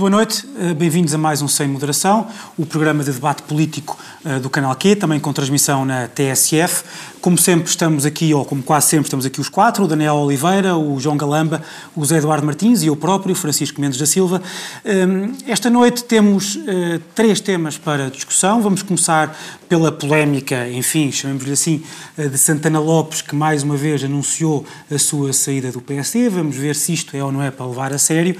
Boa 0.00 0.08
noite, 0.08 0.46
bem-vindos 0.76 1.14
a 1.14 1.18
mais 1.18 1.40
um 1.40 1.48
Sem 1.48 1.66
Moderação, 1.66 2.28
o 2.58 2.66
programa 2.66 3.02
de 3.02 3.10
debate 3.10 3.40
político 3.44 3.96
eh, 4.22 4.38
do 4.38 4.50
Canal 4.50 4.76
Q, 4.76 4.94
também 4.96 5.18
com 5.18 5.32
transmissão 5.32 5.86
na 5.86 6.06
TSF. 6.06 6.84
Como 7.18 7.38
sempre 7.38 7.68
estamos 7.68 8.04
aqui, 8.04 8.34
ou 8.34 8.44
como 8.44 8.62
quase 8.62 8.88
sempre 8.88 9.06
estamos 9.06 9.24
aqui 9.24 9.40
os 9.40 9.48
quatro, 9.48 9.84
o 9.84 9.88
Daniel 9.88 10.16
Oliveira, 10.16 10.76
o 10.76 11.00
João 11.00 11.16
Galamba, 11.16 11.62
o 11.96 12.04
Zé 12.04 12.18
Eduardo 12.18 12.44
Martins 12.44 12.82
e 12.82 12.88
eu 12.88 12.96
próprio, 12.96 13.34
Francisco 13.34 13.80
Mendes 13.80 13.98
da 13.98 14.04
Silva. 14.04 14.42
Ehm, 14.84 15.32
esta 15.46 15.70
noite 15.70 16.04
temos 16.04 16.58
eh, 16.66 17.00
três 17.14 17.40
temas 17.40 17.78
para 17.78 18.10
discussão. 18.10 18.60
Vamos 18.60 18.82
começar 18.82 19.34
pela 19.66 19.90
polémica, 19.90 20.68
enfim, 20.68 21.10
chamemos-lhe 21.10 21.52
assim, 21.52 21.82
de 22.18 22.36
Santana 22.36 22.80
Lopes, 22.80 23.22
que 23.22 23.34
mais 23.34 23.62
uma 23.62 23.76
vez 23.76 24.02
anunciou 24.02 24.66
a 24.92 24.98
sua 24.98 25.32
saída 25.32 25.70
do 25.70 25.80
PSD. 25.80 26.28
Vamos 26.28 26.56
ver 26.56 26.74
se 26.74 26.92
isto 26.92 27.16
é 27.16 27.22
ou 27.22 27.30
não 27.30 27.42
é 27.42 27.50
para 27.50 27.66
levar 27.66 27.92
a 27.92 27.98
sério. 27.98 28.36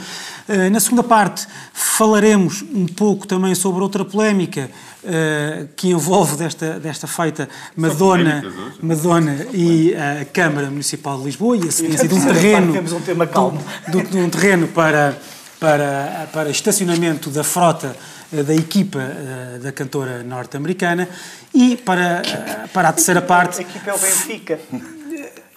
Na 0.73 0.81
segunda 0.81 1.05
parte, 1.05 1.47
falaremos 2.11 2.65
um 2.75 2.87
pouco 2.87 3.25
também 3.25 3.55
sobre 3.55 3.81
outra 3.83 4.05
polémica 4.05 4.69
uh, 5.05 5.69
que 5.77 5.91
envolve 5.91 6.37
desta, 6.37 6.81
desta 6.81 7.07
feita 7.07 7.49
Madonna, 7.77 8.43
Madonna 8.83 9.47
e 9.53 9.95
a 9.95 10.25
Câmara 10.25 10.69
Municipal 10.69 11.19
de 11.19 11.27
Lisboa 11.27 11.57
e 11.57 11.69
a 11.69 11.71
seguência 11.71 12.09
de 12.09 12.15
um 12.15 12.21
terreno, 12.21 12.97
um 12.97 13.01
tema 13.01 13.29
calmo. 13.29 13.63
De, 13.87 14.03
de 14.03 14.19
um 14.19 14.29
terreno 14.29 14.67
para, 14.67 15.17
para, 15.61 16.29
para 16.33 16.51
estacionamento 16.51 17.31
da 17.31 17.45
frota 17.45 17.95
uh, 18.33 18.43
da 18.43 18.57
equipa 18.57 18.99
uh, 18.99 19.61
da 19.61 19.71
cantora 19.71 20.25
norte-americana 20.25 21.09
e 21.55 21.77
para, 21.77 22.23
para 22.73 22.89
a 22.89 22.93
terceira 22.93 23.23
parte... 23.23 23.61
A 23.61 23.63
equipa 23.63 23.91
é 23.91 23.95
o 23.95 23.99
Benfica. 23.99 24.59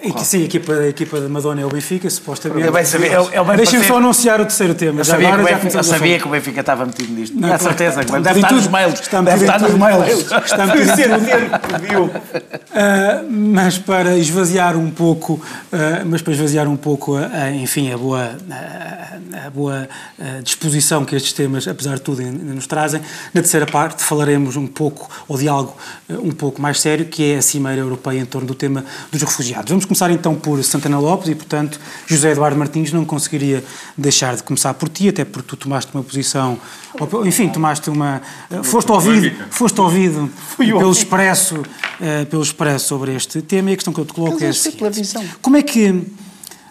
E, 0.04 0.26
sim, 0.26 0.42
a 0.42 0.46
equipa, 0.46 0.74
a 0.74 0.88
equipa 0.90 1.22
de 1.22 1.28
Madonna 1.30 1.62
é 1.62 1.66
o 1.66 1.70
Benfica, 1.70 2.10
supostamente. 2.10 2.66
Eu 2.66 2.74
bem 2.74 2.84
sabia, 2.84 3.14
eu, 3.14 3.30
eu 3.32 3.46
Deixem-me 3.56 3.86
só 3.86 3.98
anunciar 3.98 4.42
o 4.42 4.44
terceiro 4.44 4.76
tema. 4.76 5.00
Eu 5.00 5.06
sabia, 5.06 5.32
que 5.32 5.40
o, 5.40 5.46
Benfica, 5.46 5.78
eu 5.78 5.84
sabia 5.84 6.20
que 6.20 6.28
o 6.28 6.30
Benfica 6.30 6.60
estava 6.60 6.86
metido 6.86 7.14
nisto. 7.14 7.40
Não, 7.40 7.50
com 7.50 7.58
certeza. 7.58 8.02
Está, 8.02 8.20
deve 8.20 8.40
estar 8.42 8.52
nos 8.52 8.68
mails. 8.68 9.00
Está 9.00 9.22
deve 9.22 9.46
estar 9.46 9.62
nos 9.62 9.74
mails. 9.76 10.32
Está 10.46 10.66
metido 10.66 10.92
em 10.92 11.88
tudo. 11.94 12.12
Uh, 12.74 13.32
mas 13.32 13.78
para 13.78 14.18
esvaziar 14.18 14.76
um 14.76 14.92
pouco, 14.92 15.34
uh, 15.34 16.06
mas 16.06 16.22
para 16.22 16.34
esvaziar 16.34 16.68
um 16.68 16.76
pouco, 16.76 17.18
uh, 17.18 17.54
enfim, 17.54 17.94
a 17.94 17.98
boa, 17.98 18.36
a 19.46 19.50
boa 19.50 19.88
disposição 20.44 21.06
que 21.06 21.16
estes 21.16 21.32
temas, 21.32 21.68
apesar 21.68 21.96
de 21.96 22.02
tudo, 22.02 22.22
ainda 22.22 22.54
nos 22.54 22.68
trazem, 22.68 23.00
na 23.34 23.42
terceira 23.42 23.66
parte 23.66 24.04
falaremos 24.04 24.58
um 24.58 24.68
pouco, 24.68 25.10
ou 25.28 25.38
de 25.38 25.48
algo 25.48 25.76
um 26.10 26.32
pouco 26.32 26.62
mais 26.62 26.82
sério, 26.82 27.06
que 27.06 27.32
é 27.32 27.38
a 27.38 27.42
Cimeira 27.42 27.80
Europeia 27.80 28.20
em 28.20 28.26
torno 28.26 28.48
do 28.48 28.56
tema 28.56 28.84
dos 29.12 29.22
refugiados. 29.22 29.70
Vamos 29.70 29.86
começar 29.94 30.10
então 30.10 30.34
por 30.34 30.62
Santana 30.64 30.98
Lopes 31.00 31.30
e, 31.30 31.36
portanto, 31.36 31.80
José 32.08 32.32
Eduardo 32.32 32.58
Martins 32.58 32.92
não 32.92 33.06
conseguiria 33.06 33.64
deixar 33.96 34.36
de 34.36 34.42
começar 34.42 34.74
por 34.74 34.90
ti, 34.90 35.10
até 35.10 35.24
porque 35.24 35.50
tu 35.50 35.56
tomaste 35.56 35.94
uma 35.94 36.04
posição, 36.04 36.58
enfim, 37.26 37.48
tomaste 37.50 37.92
uma, 37.92 38.22
foste 38.64 38.92
ouvido, 38.92 39.32
foste 39.52 39.80
ouvido 39.80 40.30
pelo 40.58 40.92
expresso, 40.92 41.58
uh, 41.58 42.26
pelo 42.26 42.42
expresso 42.42 42.88
sobre 42.88 43.16
este 43.16 43.42
tema 43.44 43.70
e 43.70 43.74
a 43.74 43.76
questão 43.76 43.94
que 43.94 44.02
eu 44.02 44.06
te 44.06 44.14
coloco 44.14 44.44
é 44.44 44.48
a 44.48 44.54
seguinte. 44.54 45.14
Como 45.42 45.58
é 45.58 45.62
que 45.62 46.04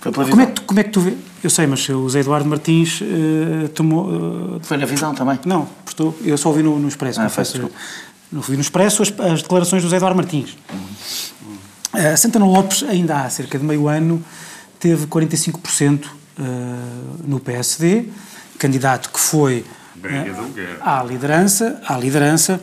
como 0.02 0.40
é, 0.40 0.46
que 0.46 0.52
tu, 0.52 0.62
como 0.62 0.80
é 0.80 0.82
que 0.82 0.90
tu 0.90 1.00
vê? 1.00 1.14
Eu 1.44 1.50
sei, 1.50 1.64
mas 1.68 1.88
o 1.88 1.92
José 1.92 2.20
Eduardo 2.20 2.48
Martins 2.48 3.00
uh, 3.00 3.68
tomou. 3.68 4.06
Uh, 4.56 4.60
Foi 4.60 4.76
na 4.76 4.84
visão 4.84 5.14
também? 5.14 5.38
Não, 5.46 5.68
prestou, 5.84 6.16
eu 6.24 6.36
só 6.36 6.48
ouvi 6.48 6.60
no, 6.60 6.76
no 6.76 6.88
Expresso. 6.88 7.20
Ah, 7.20 7.30
não 8.32 8.40
ouvi 8.40 8.54
no 8.54 8.62
Expresso 8.62 9.02
as, 9.02 9.12
as 9.20 9.42
declarações 9.42 9.80
do 9.80 9.86
José 9.86 9.96
Eduardo 9.98 10.16
Martins. 10.16 10.56
Uhum. 10.72 11.31
Uh, 11.92 12.16
Santana 12.16 12.46
Lopes, 12.46 12.82
ainda 12.84 13.22
há 13.22 13.28
cerca 13.28 13.58
de 13.58 13.64
meio 13.64 13.86
ano, 13.86 14.24
teve 14.80 15.06
45% 15.06 16.06
uh, 16.06 16.10
no 17.22 17.38
PSD, 17.38 18.06
candidato 18.58 19.10
que 19.10 19.20
foi 19.20 19.64
uh, 19.98 20.80
à 20.80 21.02
liderança, 21.02 21.80
à 21.86 21.98
liderança 21.98 22.60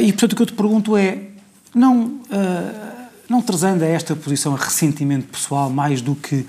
e, 0.00 0.12
portanto, 0.12 0.32
o 0.34 0.36
que 0.36 0.42
eu 0.42 0.46
te 0.46 0.52
pergunto 0.52 0.96
é, 0.96 1.18
não, 1.74 2.20
não 3.28 3.42
trazendo 3.42 3.82
a 3.82 3.88
esta 3.88 4.14
posição 4.14 4.54
a 4.54 4.56
ressentimento 4.56 5.26
pessoal 5.26 5.68
mais 5.68 6.00
do 6.00 6.14
que 6.14 6.46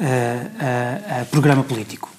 a 0.00 1.24
programa 1.26 1.62
político? 1.62 2.13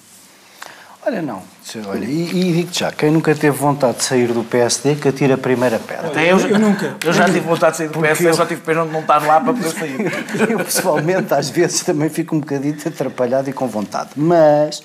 Olha, 1.05 1.21
não. 1.21 1.43
Olha, 1.87 2.03
e, 2.03 2.29
e 2.29 2.53
digo-te 2.53 2.79
já, 2.79 2.91
quem 2.91 3.11
nunca 3.11 3.35
teve 3.35 3.55
vontade 3.55 3.97
de 3.97 4.03
sair 4.03 4.27
do 4.33 4.43
PSD, 4.43 4.95
que 4.95 5.07
atira 5.07 5.35
a 5.35 5.37
primeira 5.37 5.77
pedra. 5.77 6.07
Até 6.07 6.31
eu, 6.31 6.39
eu 6.39 6.57
nunca. 6.57 6.95
Eu 7.05 7.13
já 7.13 7.25
tive 7.25 7.41
vontade 7.41 7.73
de 7.73 7.77
sair 7.77 7.89
do 7.89 7.99
PSD, 7.99 8.29
eu 8.29 8.33
só 8.33 8.45
tive 8.45 8.61
pena 8.61 8.85
de 8.85 8.91
não 8.91 9.01
estar 9.01 9.21
lá 9.23 9.39
para 9.39 9.53
poder 9.53 9.69
sair. 9.69 9.99
eu, 10.49 10.57
pessoalmente, 10.57 11.31
às 11.31 11.49
vezes 11.49 11.81
também 11.81 12.09
fico 12.09 12.35
um 12.35 12.39
bocadinho 12.39 12.75
atrapalhado 12.83 13.47
e 13.47 13.53
com 13.53 13.67
vontade. 13.67 14.09
Mas 14.15 14.81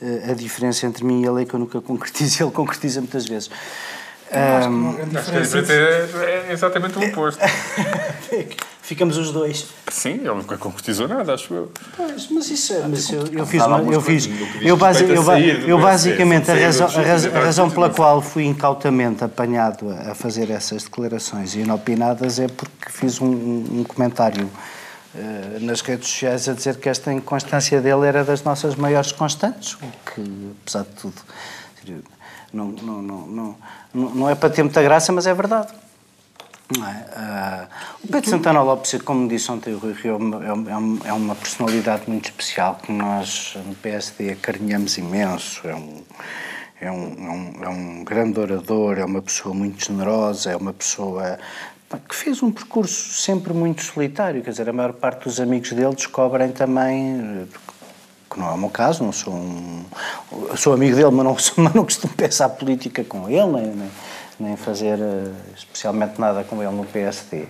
eh, 0.00 0.30
a 0.30 0.34
diferença 0.34 0.86
entre 0.86 1.04
mim 1.04 1.22
e 1.22 1.26
ele 1.26 1.42
é 1.42 1.44
que 1.44 1.54
eu 1.54 1.58
nunca 1.58 1.80
concretizo, 1.80 2.44
ele 2.44 2.52
concretiza 2.52 3.00
muitas 3.00 3.26
vezes. 3.26 3.50
Um, 4.32 4.90
acho 5.18 5.30
que 5.32 5.36
a 5.36 5.40
diferença 5.40 5.72
é, 5.72 6.46
é 6.48 6.52
exatamente 6.52 6.96
o 6.96 7.08
oposto. 7.08 7.42
Ficamos 8.90 9.16
os 9.16 9.30
dois. 9.30 9.68
Sim, 9.88 10.14
ele 10.14 10.34
nunca 10.34 10.58
concretizou 10.58 11.06
nada, 11.06 11.32
acho 11.32 11.54
eu. 11.54 11.70
Pois, 11.96 12.28
mas 12.28 12.50
isso 12.50 12.72
é. 12.72 12.88
Mas 12.88 13.08
eu, 13.08 13.24
eu 13.28 13.46
fiz. 13.46 13.64
Uma, 13.64 13.78
eu 13.82 14.00
fiz. 14.00 14.28
Eu, 14.60 14.76
base, 14.76 15.04
eu, 15.04 15.68
eu 15.68 15.78
basicamente, 15.78 16.50
a 16.50 16.54
razão, 16.56 16.88
a 16.88 17.38
razão 17.38 17.70
pela 17.70 17.88
qual 17.88 18.20
fui 18.20 18.46
incautamente 18.46 19.22
apanhado 19.22 19.88
a 19.90 20.12
fazer 20.12 20.50
essas 20.50 20.82
declarações 20.82 21.54
inopinadas 21.54 22.40
é 22.40 22.48
porque 22.48 22.90
fiz 22.90 23.20
um, 23.20 23.28
um 23.30 23.84
comentário 23.84 24.50
uh, 25.14 25.60
nas 25.60 25.82
redes 25.82 26.08
sociais 26.08 26.48
a 26.48 26.52
dizer 26.52 26.74
que 26.78 26.88
esta 26.88 27.12
inconstância 27.12 27.80
dele 27.80 28.08
era 28.08 28.24
das 28.24 28.42
nossas 28.42 28.74
maiores 28.74 29.12
constantes, 29.12 29.74
o 29.74 29.86
que, 30.04 30.50
apesar 30.62 30.82
de 30.82 31.00
tudo, 31.00 31.22
não, 32.52 32.66
não, 32.72 33.00
não, 33.00 33.26
não, 33.28 33.56
não 33.94 34.28
é 34.28 34.34
para 34.34 34.50
ter 34.50 34.64
muita 34.64 34.82
graça, 34.82 35.12
mas 35.12 35.28
é 35.28 35.32
verdade. 35.32 35.68
É? 36.78 37.64
Uh, 37.64 37.68
o 38.04 38.08
Pedro 38.08 38.30
Santana 38.30 38.62
Lopes, 38.62 39.02
como 39.02 39.28
disse 39.28 39.50
ontem 39.50 39.74
o 39.74 39.78
Rui 39.78 39.92
Rio, 39.92 40.18
é, 40.40 41.08
é, 41.08 41.12
uma 41.12 41.34
personalidade 41.34 42.04
muito 42.06 42.26
especial 42.26 42.78
que 42.80 42.92
nós 42.92 43.56
no 43.66 43.74
PSD 43.74 44.32
acarinhamos 44.32 44.96
imenso. 44.96 45.66
É 45.66 45.74
um, 45.74 46.02
é 46.80 46.90
um, 46.90 47.26
é 47.26 47.30
um, 47.30 47.64
é 47.64 47.68
um 47.68 48.04
grande 48.04 48.38
orador, 48.38 48.98
é 48.98 49.04
uma 49.04 49.20
pessoa 49.20 49.52
muito 49.52 49.84
generosa, 49.84 50.52
é 50.52 50.56
uma 50.56 50.72
pessoa 50.72 51.38
que 52.08 52.14
fez 52.14 52.40
um 52.40 52.52
percurso 52.52 53.20
sempre 53.20 53.52
muito 53.52 53.82
solitário. 53.82 54.40
Quer 54.40 54.50
dizer, 54.50 54.68
a 54.68 54.72
maior 54.72 54.92
parte 54.92 55.24
dos 55.24 55.40
amigos 55.40 55.72
dele 55.72 55.94
descobrem 55.94 56.52
também 56.52 57.48
que 58.30 58.38
não 58.38 58.48
é 58.48 58.52
o 58.52 58.58
meu 58.58 58.70
caso, 58.70 59.02
não 59.02 59.10
sou 59.10 59.34
um. 59.34 59.84
Sou 60.56 60.72
amigo 60.72 60.94
dele, 60.94 61.10
mas 61.10 61.24
não, 61.24 61.36
mas 61.64 61.74
não 61.74 61.84
costumo 61.84 62.14
pensar 62.14 62.48
política 62.50 63.02
com 63.02 63.28
ele, 63.28 63.60
nem, 63.60 63.90
nem 64.42 64.56
fazer 64.56 64.98
uh, 64.98 65.32
especialmente 65.56 66.20
nada 66.20 66.42
com 66.44 66.62
ele 66.62 66.72
no 66.72 66.84
PSD. 66.84 67.44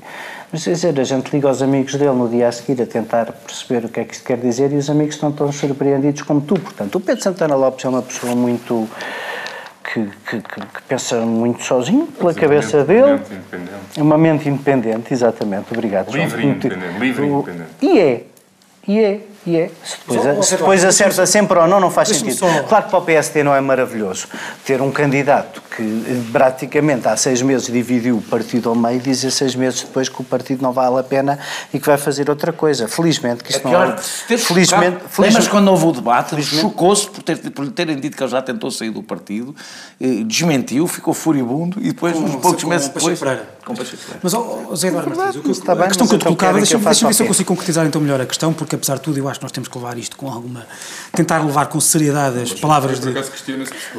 Mas 0.53 0.65
quer 0.65 0.73
dizer, 0.73 1.01
a 1.01 1.05
gente 1.05 1.31
liga 1.31 1.49
aos 1.49 1.63
amigos 1.63 1.95
dele 1.95 2.13
no 2.13 2.29
dia 2.29 2.49
a 2.49 2.53
seguir 2.53 2.83
a 2.83 2.87
tentar 2.87 3.27
perceber 3.33 3.87
o 3.87 3.89
que 3.89 4.01
é 4.01 4.05
que 4.05 4.15
isto 4.15 4.25
quer 4.25 4.39
dizer 4.39 4.73
e 4.73 4.77
os 4.77 4.91
amigos 4.91 5.15
estão 5.15 5.31
tão 5.31 5.53
surpreendidos 5.53 6.23
como 6.23 6.41
tu. 6.41 6.55
Portanto, 6.59 6.97
o 6.97 7.01
Pedro 7.01 7.23
Santana 7.23 7.55
Lopes 7.55 7.85
é 7.85 7.89
uma 7.89 8.03
pessoa 8.03 8.35
muito. 8.35 8.89
Que, 9.93 10.07
que, 10.29 10.41
que, 10.41 10.83
pensa 10.87 11.17
muito 11.17 11.65
sozinho, 11.65 12.07
pela 12.07 12.33
cabeça 12.33 12.85
dele. 12.85 13.13
Mente 13.13 13.33
independente. 13.33 14.01
Uma 14.01 14.19
mente 14.19 14.49
independente, 14.49 15.13
exatamente. 15.13 15.73
Obrigado, 15.73 16.13
Livre 16.13 16.47
independente. 16.47 16.99
Livre 17.01 17.27
independente. 17.27 17.71
E 17.83 17.99
é. 17.99 18.25
E 18.87 19.01
é. 19.01 19.21
E 19.47 19.57
é. 19.57 19.71
Se 19.83 19.97
depois, 19.99 20.23
só, 20.23 20.43
se 20.43 20.57
depois 20.57 20.85
acerta 20.85 21.25
sempre 21.25 21.59
ou 21.59 21.67
não, 21.67 21.81
não 21.81 21.91
faz 21.91 22.09
sentido. 22.09 22.37
Só... 22.37 22.63
Claro 22.65 22.85
que 22.85 22.91
para 22.91 22.99
o 22.99 23.03
PSD 23.03 23.43
não 23.43 23.55
é 23.55 23.61
maravilhoso 23.61 24.29
ter 24.67 24.83
um 24.83 24.91
candidato 24.91 25.63
que 25.75 26.23
praticamente 26.31 27.09
há 27.09 27.17
seis 27.17 27.41
meses 27.41 27.67
dividiu 27.69 28.19
o 28.19 28.23
partido 28.23 28.69
ao 28.69 28.75
meio 28.75 28.97
e 28.97 29.01
dizer 29.01 29.31
seis 29.31 29.55
meses 29.55 29.81
depois 29.81 30.11
que 30.11 30.21
o 30.21 30.25
partido 30.25 30.63
não 30.63 30.73
vale 30.73 30.99
a 30.99 31.03
pena 31.03 31.39
e 31.73 31.81
que 31.81 31.87
vai 31.87 31.97
fazer 31.97 32.29
outra 32.29 32.53
coisa. 32.53 32.87
Felizmente 32.87 33.43
que 33.43 33.51
isto 33.51 33.67
é 33.67 33.71
pior, 33.71 33.89
não 33.89 33.95
é. 33.95 34.39
Felizmente, 34.39 34.99
felizmente, 35.09 35.49
quando 35.49 35.69
houve 35.69 35.87
o 35.87 35.93
debate, 35.93 36.41
chocou-se 36.43 37.09
por, 37.09 37.23
ter, 37.23 37.37
por 37.51 37.67
terem 37.71 37.97
dito 37.99 38.17
que 38.17 38.23
ele 38.23 38.31
já 38.31 38.43
tentou 38.43 38.71
sair 38.71 38.91
do 38.91 39.03
partido, 39.03 39.55
eh, 39.99 40.23
desmentiu, 40.25 40.87
ficou 40.87 41.15
furibundo 41.15 41.79
e 41.81 41.89
depois, 41.89 42.15
uns 42.15 42.37
poucos 42.37 42.65
meses 42.65 42.89
depois. 42.89 43.19
Mas, 44.23 44.35
oh, 44.35 44.75
Zé 44.77 44.89
Eduardo 44.89 45.17
Martins, 45.17 45.37
o 45.37 45.43
que, 45.43 45.51
está 45.51 45.75
bem, 45.75 45.85
a 45.85 45.89
questão 45.89 46.07
que 46.07 46.15
eu 46.15 46.19
te 46.19 46.25
colocava, 46.25 46.59
deixa-me 46.59 46.85
deixa 46.85 47.07
ver 47.07 47.15
se 47.15 47.23
eu 47.23 47.27
consigo 47.27 47.49
concretizar 47.49 47.87
então 47.87 48.01
melhor 48.01 48.21
a 48.21 48.27
questão, 48.27 48.53
porque 48.53 48.75
apesar 48.75 48.97
de 48.97 49.03
tudo 49.03 49.19
eu 49.19 49.29
acho 49.29 49.39
que 49.39 49.45
nós 49.45 49.53
temos 49.53 49.69
que 49.69 49.79
levar 49.79 49.97
isto 49.99 50.17
com 50.17 50.31
alguma. 50.31 50.67
tentar 51.13 51.45
levar 51.45 51.67
com 51.67 51.81
seriedade 51.81 52.41
as 52.41 52.53
palavras 52.53 53.01
de. 53.01 53.15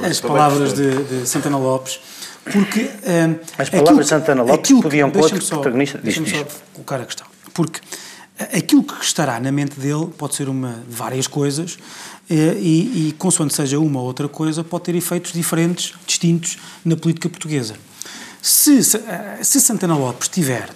As 0.04 0.20
palavras 0.20 0.74
de, 0.74 1.04
de 1.04 1.28
Santana 1.28 1.58
Lopes 1.58 2.00
porque... 2.44 2.82
Uh, 2.82 3.40
As 3.58 3.70
palavras 3.70 4.06
de 4.06 4.10
Santana 4.10 4.42
Lopes 4.42 4.60
aquilo, 4.60 4.82
podiam 4.82 5.12
pôr 5.12 5.24
outro 5.24 5.46
protagonista. 5.46 6.00
Deixa-me 6.00 6.30
só 6.30 6.46
colocar 6.74 7.00
a 7.00 7.06
questão. 7.06 7.28
Porque 7.54 7.80
aquilo 8.54 8.84
que 8.84 9.04
estará 9.04 9.40
na 9.40 9.52
mente 9.52 9.80
dele 9.80 10.08
pode 10.18 10.36
ser 10.36 10.50
uma 10.50 10.80
várias 10.90 11.28
coisas 11.28 11.78
eh, 12.30 12.56
e, 12.58 13.10
e 13.10 13.12
consoante 13.14 13.54
seja 13.54 13.80
uma 13.80 14.00
ou 14.00 14.06
outra 14.06 14.28
coisa, 14.28 14.64
pode 14.64 14.86
ter 14.86 14.96
efeitos 14.96 15.34
diferentes, 15.34 15.94
distintos 16.06 16.58
na 16.84 16.96
política 16.96 17.30
portuguesa. 17.30 17.76
Se, 18.42 18.80
eh, 18.80 19.44
se 19.44 19.62
Santana 19.62 19.96
Lopes 19.96 20.28
tiver 20.28 20.70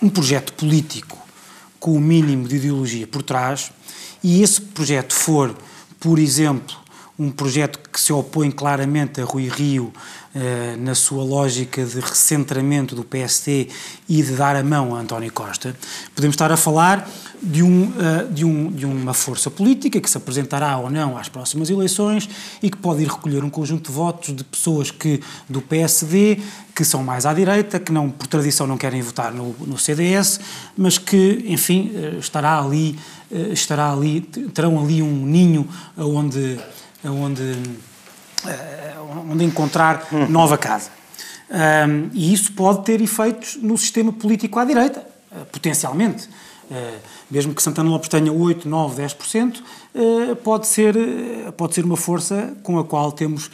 um 0.00 0.08
projeto 0.08 0.52
político 0.52 1.18
com 1.80 1.94
o 1.94 2.00
mínimo 2.00 2.46
de 2.46 2.56
ideologia 2.56 3.06
por 3.06 3.22
trás 3.22 3.72
e 4.22 4.42
esse 4.42 4.60
projeto 4.60 5.14
for, 5.14 5.56
por 5.98 6.18
exemplo, 6.18 6.76
um 7.18 7.30
projeto 7.30 7.80
que 7.92 8.00
se 8.00 8.12
opõe 8.12 8.50
claramente 8.50 9.20
a 9.20 9.24
Rui 9.24 9.48
Rio 9.48 9.92
eh, 10.34 10.76
na 10.78 10.94
sua 10.94 11.24
lógica 11.24 11.84
de 11.84 11.98
recentramento 11.98 12.94
do 12.94 13.02
PSD 13.02 13.68
e 14.08 14.22
de 14.22 14.34
dar 14.34 14.54
a 14.54 14.62
mão 14.62 14.94
a 14.94 15.00
António 15.00 15.32
Costa. 15.32 15.74
Podemos 16.14 16.34
estar 16.34 16.52
a 16.52 16.56
falar 16.56 17.10
de, 17.42 17.60
um, 17.60 17.92
eh, 17.98 18.26
de, 18.30 18.44
um, 18.44 18.70
de 18.70 18.86
uma 18.86 19.12
força 19.12 19.50
política 19.50 20.00
que 20.00 20.08
se 20.08 20.16
apresentará 20.16 20.78
ou 20.78 20.88
não 20.88 21.18
às 21.18 21.28
próximas 21.28 21.70
eleições 21.70 22.28
e 22.62 22.70
que 22.70 22.76
pode 22.76 23.02
ir 23.02 23.08
recolher 23.08 23.42
um 23.42 23.50
conjunto 23.50 23.88
de 23.88 23.92
votos 23.92 24.36
de 24.36 24.44
pessoas 24.44 24.92
que 24.92 25.20
do 25.48 25.60
PSD 25.60 26.38
que 26.72 26.84
são 26.84 27.02
mais 27.02 27.26
à 27.26 27.34
direita, 27.34 27.80
que 27.80 27.90
não 27.90 28.10
por 28.10 28.28
tradição 28.28 28.64
não 28.64 28.78
querem 28.78 29.02
votar 29.02 29.32
no, 29.32 29.56
no 29.66 29.76
CDS, 29.76 30.38
mas 30.76 30.98
que, 30.98 31.44
enfim, 31.48 31.90
eh, 31.96 32.18
estará 32.20 32.60
ali, 32.60 32.96
estará 33.50 33.92
ali, 33.92 34.20
terão 34.54 34.78
ali 34.80 35.02
um 35.02 35.26
ninho 35.26 35.68
onde, 35.96 36.58
onde 37.04 37.60
onde 39.28 39.44
encontrar 39.44 40.08
nova 40.28 40.56
casa. 40.56 40.90
Um, 41.50 42.10
e 42.12 42.32
isso 42.32 42.52
pode 42.52 42.84
ter 42.84 43.00
efeitos 43.00 43.56
no 43.56 43.76
sistema 43.78 44.12
político 44.12 44.58
à 44.58 44.64
direita, 44.64 45.04
uh, 45.32 45.46
potencialmente. 45.46 46.28
Uh, 46.70 46.98
mesmo 47.30 47.54
que 47.54 47.62
Santana 47.62 47.88
Lopes 47.88 48.08
tenha 48.10 48.30
8, 48.30 48.68
9, 48.68 49.02
10%, 49.02 49.60
uh, 49.60 50.36
pode, 50.36 50.66
ser, 50.66 50.94
pode 51.56 51.74
ser 51.74 51.84
uma 51.84 51.96
força 51.96 52.54
com 52.62 52.78
a 52.78 52.84
qual 52.84 53.12
temos 53.12 53.50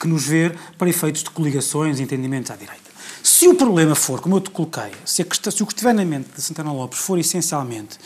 que 0.00 0.08
nos 0.08 0.26
ver 0.26 0.56
para 0.76 0.88
efeitos 0.88 1.22
de 1.22 1.30
coligações 1.30 2.00
e 2.00 2.02
entendimentos 2.02 2.50
à 2.50 2.56
direita. 2.56 2.86
Se 3.22 3.48
o 3.48 3.54
problema 3.54 3.94
for, 3.94 4.20
como 4.20 4.36
eu 4.36 4.40
te 4.40 4.50
coloquei, 4.50 4.92
se, 5.04 5.22
a, 5.22 5.50
se 5.50 5.62
o 5.62 5.66
questionamento 5.66 6.34
de 6.34 6.42
Santana 6.42 6.72
Lopes 6.72 6.98
for 6.98 7.18
essencialmente 7.18 7.98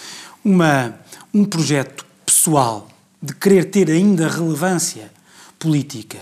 uma, 0.45 0.95
um 1.33 1.45
projeto 1.45 2.05
pessoal 2.25 2.89
de 3.23 3.35
querer 3.35 3.67
ter 3.67 3.91
ainda 3.91 4.29
relevância 4.29 5.11
política. 5.59 6.19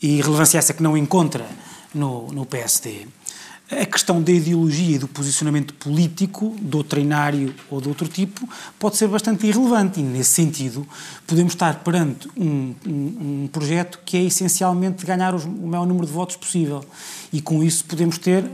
E 0.00 0.20
relevância 0.20 0.58
essa 0.58 0.72
que 0.72 0.82
não 0.82 0.96
encontra 0.96 1.46
no, 1.92 2.28
no 2.32 2.46
PSD, 2.46 3.06
a 3.70 3.84
questão 3.84 4.22
da 4.22 4.32
ideologia 4.32 4.96
e 4.96 4.98
do 4.98 5.06
posicionamento 5.06 5.74
político, 5.74 6.56
doutrinário 6.60 7.54
ou 7.70 7.80
de 7.80 7.88
outro 7.88 8.08
tipo, 8.08 8.48
pode 8.78 8.96
ser 8.96 9.08
bastante 9.08 9.46
irrelevante. 9.46 10.00
E, 10.00 10.02
nesse 10.02 10.30
sentido, 10.30 10.86
podemos 11.26 11.52
estar 11.52 11.82
perante 11.84 12.28
um, 12.34 12.74
um, 12.86 13.42
um 13.44 13.48
projeto 13.52 14.00
que 14.06 14.16
é 14.16 14.22
essencialmente 14.22 15.04
ganhar 15.04 15.34
os, 15.34 15.44
o 15.44 15.66
maior 15.66 15.86
número 15.86 16.06
de 16.06 16.12
votos 16.12 16.36
possível. 16.36 16.82
E 17.30 17.42
com 17.42 17.62
isso 17.62 17.84
podemos 17.84 18.16
ter, 18.16 18.44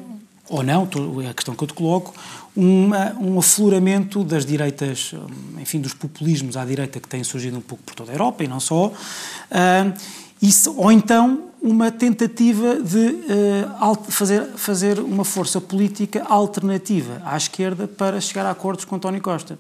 ou 0.49 0.63
não, 0.63 0.89
é 1.25 1.29
a 1.29 1.35
questão 1.35 1.55
que 1.55 1.65
eu 1.65 1.69
te 1.69 1.75
coloco, 1.75 2.15
uma, 2.55 3.15
um 3.21 3.39
afloramento 3.39 4.23
das 4.23 4.45
direitas, 4.45 5.15
enfim, 5.61 5.81
dos 5.81 5.95
populismos 5.95 6.57
à 6.57 6.65
direita 6.65 7.01
que 7.01 7.09
têm 7.09 7.25
surgido 7.25 7.57
um 7.57 7.63
pouco 7.63 7.83
por 7.83 7.95
toda 7.95 8.13
a 8.13 8.15
Europa 8.15 8.45
e 8.45 8.49
não 8.49 8.61
só. 8.61 8.89
Uh, 8.89 9.95
isso, 10.41 10.75
ou 10.77 10.93
então 10.93 11.45
uma 11.63 11.91
tentativa 11.91 12.79
de 12.79 12.99
uh, 12.99 14.11
fazer, 14.11 14.47
fazer 14.57 14.99
uma 14.99 15.25
força 15.25 15.59
política 15.63 16.23
alternativa 16.25 17.23
à 17.25 17.37
esquerda 17.37 17.89
para 17.89 18.21
chegar 18.21 18.45
a 18.45 18.51
acordos 18.51 18.85
com 18.85 18.97
António 18.97 19.23
Costa. 19.23 19.59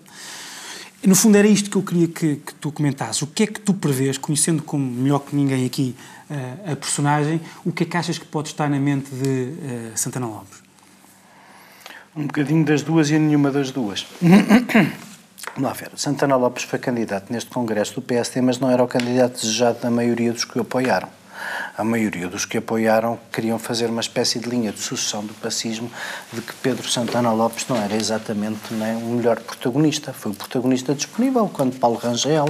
No 1.03 1.15
fundo, 1.15 1.37
era 1.37 1.49
isto 1.49 1.71
que 1.71 1.77
eu 1.77 1.83
queria 1.83 2.09
que, 2.09 2.37
que 2.37 2.55
tu 2.55 2.71
comentasses. 2.71 3.23
O 3.23 3.27
que 3.27 3.45
é 3.45 3.47
que 3.47 3.61
tu 3.61 3.73
prevês, 3.73 4.19
conhecendo 4.19 4.63
como 4.63 4.85
melhor 4.85 5.21
que 5.21 5.35
ninguém 5.35 5.65
aqui 5.65 5.95
uh, 6.31 6.73
a 6.73 6.77
personagem, 6.77 7.41
o 7.65 7.73
que 7.73 7.85
é 7.85 7.87
que 7.87 7.97
achas 7.97 8.19
que 8.19 8.27
pode 8.27 8.49
estar 8.49 8.69
na 8.69 8.79
mente 8.79 9.11
de 9.11 9.29
uh, 9.29 9.93
Santana 9.97 10.27
Lopes? 10.27 10.64
Um 12.17 12.27
bocadinho 12.27 12.65
das 12.65 12.83
duas 12.83 13.11
e 13.11 13.19
nenhuma 13.19 13.51
das 13.51 13.71
duas. 13.71 14.07
Vamos 14.21 15.71
lá 15.71 15.73
ver. 15.73 15.91
Santana 15.97 16.37
Lopes 16.37 16.65
foi 16.65 16.79
candidato 16.79 17.33
neste 17.33 17.51
Congresso 17.51 17.95
do 17.95 18.03
PSD, 18.03 18.41
mas 18.41 18.59
não 18.59 18.71
era 18.71 18.83
o 18.83 18.89
candidato 18.89 19.41
desejado 19.41 19.81
da 19.81 19.91
maioria 19.91 20.33
dos 20.33 20.45
que 20.45 20.59
o 20.59 20.63
apoiaram 20.63 21.09
a 21.77 21.85
maioria 21.85 22.29
dos 22.29 22.45
que 22.45 22.59
apoiaram 22.59 23.19
queriam 23.33 23.59
fazer 23.59 23.87
uma 23.87 24.01
espécie 24.01 24.39
de 24.39 24.49
linha 24.49 24.73
de 24.73 24.81
sucessão 24.81 25.25
do 25.25 25.35
pacismo 25.35 25.91
de 26.33 26.41
que 26.41 26.53
Pedro 26.55 26.89
Santana 26.89 27.33
Lopes 27.33 27.67
não 27.69 27.77
era 27.77 27.95
exatamente 27.95 28.73
né, 28.73 28.97
o 29.03 29.09
melhor 29.09 29.41
protagonista. 29.41 30.13
Foi 30.13 30.33
o 30.33 30.35
protagonista 30.35 30.95
disponível 30.95 31.51
quando 31.53 31.79
Paulo 31.79 31.97
Rangel, 31.97 32.47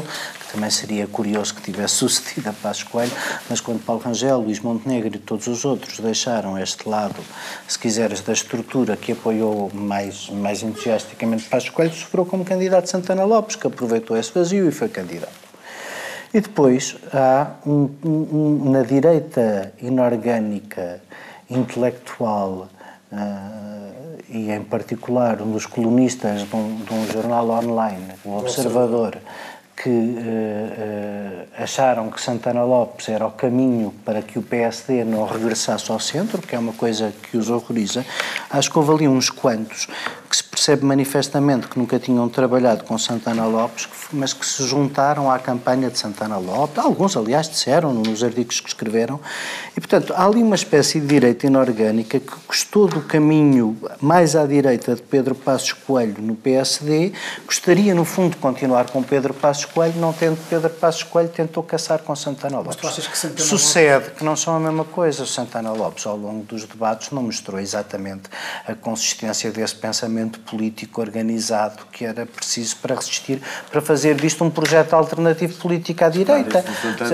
também 0.55 0.71
seria 0.71 1.07
curioso 1.07 1.55
que 1.55 1.61
tivesse 1.61 1.95
sucedido 2.07 2.49
a 2.49 2.53
Passos 2.53 2.85
Coelho, 2.85 3.13
mas 3.51 3.61
quando 3.61 3.85
Paulo 3.85 4.01
Rangel, 4.01 4.39
Luís 4.39 4.61
Montenegro 4.61 5.17
e 5.17 5.19
todos 5.19 5.47
os 5.49 5.65
outros 5.65 5.99
deixaram 5.99 6.57
este 6.59 6.89
lado, 6.89 7.21
se 7.67 7.79
quiseres, 7.79 8.21
da 8.21 8.33
estrutura 8.33 8.97
que 8.97 9.13
apoiou 9.13 9.71
mais, 9.75 10.31
mais 10.31 10.63
entusiasticamente 10.63 11.45
Passos 11.45 11.71
Coelho, 11.71 11.93
sofreu 11.93 12.25
como 12.25 12.45
candidato 12.45 12.89
Santana 12.89 13.25
Lopes, 13.25 13.57
que 13.57 13.67
aproveitou 13.67 14.17
esse 14.17 14.33
vazio 14.33 14.69
e 14.69 14.71
foi 14.71 14.89
candidato. 14.89 15.45
E 16.33 16.41
depois 16.41 16.97
há 17.13 17.53
um, 17.67 17.89
um, 18.05 18.71
na 18.71 18.83
direita 18.83 19.73
inorgânica, 19.81 21.01
intelectual, 21.49 22.69
uh, 23.13 23.85
e 24.29 24.51
em 24.51 24.63
particular 24.63 25.41
um 25.41 25.53
dos 25.53 25.67
colunistas 25.67 26.43
de 26.43 26.57
um, 26.57 26.77
de 26.77 26.93
um 26.93 27.07
jornal 27.07 27.49
online, 27.51 28.15
o 28.25 28.39
Observador, 28.39 29.19
que 29.77 29.89
uh, 29.89 29.93
uh, 29.93 31.63
acharam 31.63 32.11
que 32.11 32.21
Santana 32.21 32.63
Lopes 32.63 33.09
era 33.09 33.27
o 33.27 33.33
caminho 33.33 33.93
para 34.05 34.23
que 34.23 34.39
o 34.39 34.43
PSD 34.43 35.05
não 35.05 35.27
regressasse 35.27 35.91
ao 35.91 35.99
centro, 35.99 36.41
que 36.41 36.55
é 36.55 36.59
uma 36.59 36.73
coisa 36.73 37.13
que 37.23 37.37
os 37.37 37.51
horroriza, 37.51 38.07
acho 38.51 38.71
que 38.71 38.79
houve 38.79 38.93
ali 38.93 39.09
uns 39.09 39.31
quantos 39.31 39.89
que 40.31 40.37
se 40.37 40.44
percebe 40.55 40.85
manifestamente 40.85 41.67
que 41.67 41.79
nunca 41.79 41.99
tinham 41.99 42.29
trabalhado 42.29 42.85
com 42.85 42.97
Santana 42.97 43.45
Lopes, 43.45 43.89
mas 44.13 44.33
que 44.33 44.47
se 44.47 44.63
juntaram 44.65 45.31
à 45.31 45.39
campanha 45.39 45.91
de 45.91 45.99
Santana 45.99 46.39
Lopes. 46.39 46.79
Alguns, 46.79 47.17
aliás, 47.17 47.49
disseram 47.49 47.93
nos 47.93 48.23
artigos 48.23 48.61
que 48.61 48.69
escreveram. 48.69 49.21
E, 49.77 49.81
portanto, 49.81 50.15
há 50.17 50.25
ali 50.25 50.41
uma 50.43 50.55
espécie 50.55 51.01
de 51.01 51.07
direita 51.07 51.47
inorgânica 51.47 52.21
que 52.21 52.33
gostou 52.47 52.87
do 52.87 53.01
caminho 53.01 53.77
mais 54.01 54.37
à 54.37 54.47
direita 54.47 54.95
de 54.95 55.03
Pedro 55.03 55.35
Passos 55.35 55.73
Coelho 55.73 56.23
no 56.23 56.37
PSD, 56.37 57.13
gostaria, 57.45 57.95
no 57.95 58.05
fundo, 58.05 58.35
de 58.35 58.37
continuar 58.37 58.89
com 58.91 59.03
Pedro 59.03 59.35
Passos 59.35 59.65
Coelho, 59.65 59.95
não 59.97 60.13
tendo 60.13 60.39
Pedro 60.49 60.71
Passos 60.71 61.03
Coelho 61.03 61.29
tentou 61.31 61.63
caçar 61.65 61.99
com 62.01 62.15
Santana 62.15 62.59
Lopes. 62.59 62.77
Mas 62.77 62.77
tu 62.77 62.87
achas 62.87 63.07
que 63.09 63.19
Santana 63.19 63.49
Sucede 63.49 64.05
Lopes... 64.05 64.19
que 64.19 64.25
não 64.25 64.37
são 64.37 64.57
a 64.57 64.61
mesma 64.61 64.85
coisa. 64.85 65.25
O 65.25 65.27
Santana 65.27 65.73
Lopes, 65.73 66.07
ao 66.07 66.17
longo 66.17 66.45
dos 66.45 66.65
debates, 66.65 67.11
não 67.11 67.25
mostrou 67.25 67.59
exatamente 67.59 68.31
a 68.67 68.75
consistência 68.75 69.51
desse 69.51 69.75
pensamento 69.75 70.44
político 70.51 71.01
organizado 71.01 71.85
que 71.93 72.05
era 72.05 72.27
preciso 72.27 72.77
para 72.77 72.95
resistir, 72.95 73.41
para 73.71 73.81
fazer 73.81 74.15
disto 74.17 74.45
um 74.45 74.51
projeto 74.51 74.95
alternativo 74.95 75.55
político 75.55 76.05
à 76.05 76.09
direita. 76.09 76.65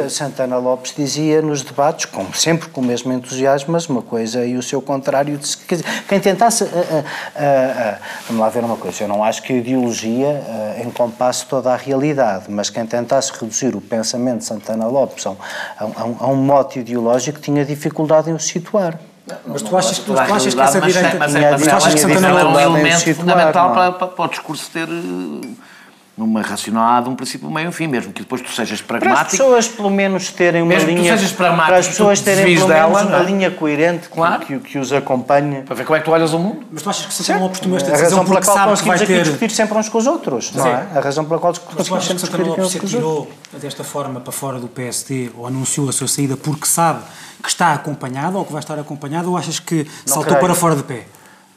Santana 0.08 0.56
Lopes 0.58 0.94
dizia 0.96 1.40
nos 1.42 1.62
debates, 1.62 2.06
como 2.06 2.34
sempre 2.34 2.68
com 2.68 2.80
o 2.80 2.84
mesmo 2.84 3.12
entusiasmo, 3.12 3.72
mas 3.72 3.88
uma 3.88 4.02
coisa 4.02 4.44
e 4.44 4.56
o 4.56 4.62
seu 4.62 4.80
contrário. 4.80 5.36
De, 5.36 5.56
quer 5.56 5.76
dizer, 5.76 6.04
quem 6.08 6.20
tentasse. 6.20 6.64
Uh, 6.64 6.66
uh, 6.66 6.70
uh, 6.70 7.98
vamos 8.26 8.40
lá 8.40 8.48
ver 8.48 8.64
uma 8.64 8.76
coisa, 8.76 9.04
eu 9.04 9.08
não 9.08 9.22
acho 9.22 9.42
que 9.42 9.52
a 9.52 9.56
ideologia 9.56 10.42
encompasse 10.84 11.46
toda 11.46 11.72
a 11.72 11.76
realidade, 11.76 12.44
mas 12.48 12.70
quem 12.70 12.86
tentasse 12.86 13.32
reduzir 13.32 13.74
o 13.74 13.80
pensamento 13.80 14.38
de 14.38 14.44
Santana 14.44 14.86
Lopes 14.86 15.26
a 15.26 15.30
um, 15.30 15.36
a 15.76 16.04
um, 16.04 16.16
a 16.20 16.26
um 16.28 16.36
mote 16.36 16.80
ideológico 16.80 17.40
tinha 17.40 17.64
dificuldade 17.64 18.30
em 18.30 18.34
o 18.34 18.38
situar. 18.38 18.98
Mas 19.46 19.62
tu 19.62 19.76
achas, 19.76 19.98
tu 19.98 20.18
achas 20.18 20.54
que 20.54 20.60
essa 20.60 20.80
direita... 20.80 21.16
Mas, 21.18 21.34
é, 21.34 21.50
mas, 21.50 21.66
mas, 21.66 21.84
mas, 21.84 22.04
mas 22.04 22.22
é 22.24 22.44
um 22.44 22.60
elemento 22.60 23.14
fundamental 23.14 23.72
para, 23.72 23.92
para, 23.92 24.06
para 24.08 24.24
o 24.24 24.28
discurso 24.28 24.70
ter 24.70 24.88
eh, 24.88 25.48
numa 26.20 26.42
racionalidade, 26.42 27.08
um 27.08 27.16
princípio 27.16 27.50
meio 27.50 27.70
um 27.70 27.72
fim, 27.72 27.86
mesmo 27.86 28.12
que 28.12 28.20
depois 28.20 28.42
tu 28.42 28.50
sejas 28.50 28.82
pragmático. 28.82 29.14
Para 29.14 29.26
as 29.26 29.30
pessoas 29.30 29.68
pelo 29.68 29.90
menos 29.90 30.30
terem 30.30 30.60
uma 30.62 30.68
mesmo 30.68 30.88
linha. 30.90 31.02
Que 31.02 31.08
tu 31.08 31.18
sejas 31.18 31.32
pragmático, 31.32 31.66
para 31.66 31.78
as 31.78 31.88
pessoas 31.88 32.20
terem 32.20 32.54
pelo 32.54 32.68
dela, 32.68 32.88
menos 32.88 33.08
uma 33.08 33.18
é? 33.18 33.24
linha 33.24 33.50
coerente 33.50 34.08
claro. 34.08 34.44
que, 34.44 34.58
que, 34.58 34.68
que, 34.70 34.78
os 34.78 34.92
acompanha. 34.92 35.62
Para 35.62 35.74
ver 35.74 35.84
como 35.84 35.96
é 35.96 36.00
que 36.00 36.04
tu 36.04 36.10
olhas 36.10 36.32
o 36.34 36.38
mundo. 36.38 36.66
Mas 36.70 36.82
tu 36.82 36.90
achas 36.90 37.06
que 37.06 37.14
Santana 37.14 37.40
Lopes 37.40 37.60
tomou 37.60 37.76
esta 37.78 37.90
decisão 37.90 38.24
porque 38.24 38.44
sabe 38.44 38.78
que 38.78 38.88
vai 38.88 38.98
ter... 38.98 39.22
discutir 39.22 39.50
sempre 39.50 39.78
uns 39.78 39.88
com 39.88 39.98
os 39.98 40.06
outros, 40.06 40.52
não 40.52 40.66
é? 40.66 40.86
A 40.94 41.00
razão 41.00 41.24
pela 41.24 41.40
qual 41.40 41.54
conseguimos 41.54 42.04
sempre 42.04 42.22
discutir 42.22 42.44
com 42.44 42.50
os 42.52 42.58
outros. 42.58 42.58
Mas 42.58 42.72
tu 42.72 42.76
achas 42.76 42.80
que 42.80 42.96
tirou 42.96 43.30
desta 43.58 43.82
forma 43.82 44.20
para 44.20 44.32
fora 44.32 44.58
do 44.58 44.68
PSD 44.68 45.30
ou 45.36 45.46
anunciou 45.46 45.88
a 45.88 45.92
sua 45.92 46.06
saída 46.06 46.36
porque 46.36 46.66
sabe 46.66 47.02
que 47.42 47.48
está 47.48 47.72
acompanhado 47.72 48.38
ou 48.38 48.44
que 48.44 48.52
vai 48.52 48.60
estar 48.60 48.78
acompanhado 48.78 49.30
ou 49.30 49.36
achas 49.36 49.58
que 49.58 49.84
não 50.06 50.14
saltou 50.14 50.24
creio. 50.24 50.40
para 50.40 50.54
fora 50.54 50.76
de 50.76 50.82
pé? 50.82 51.06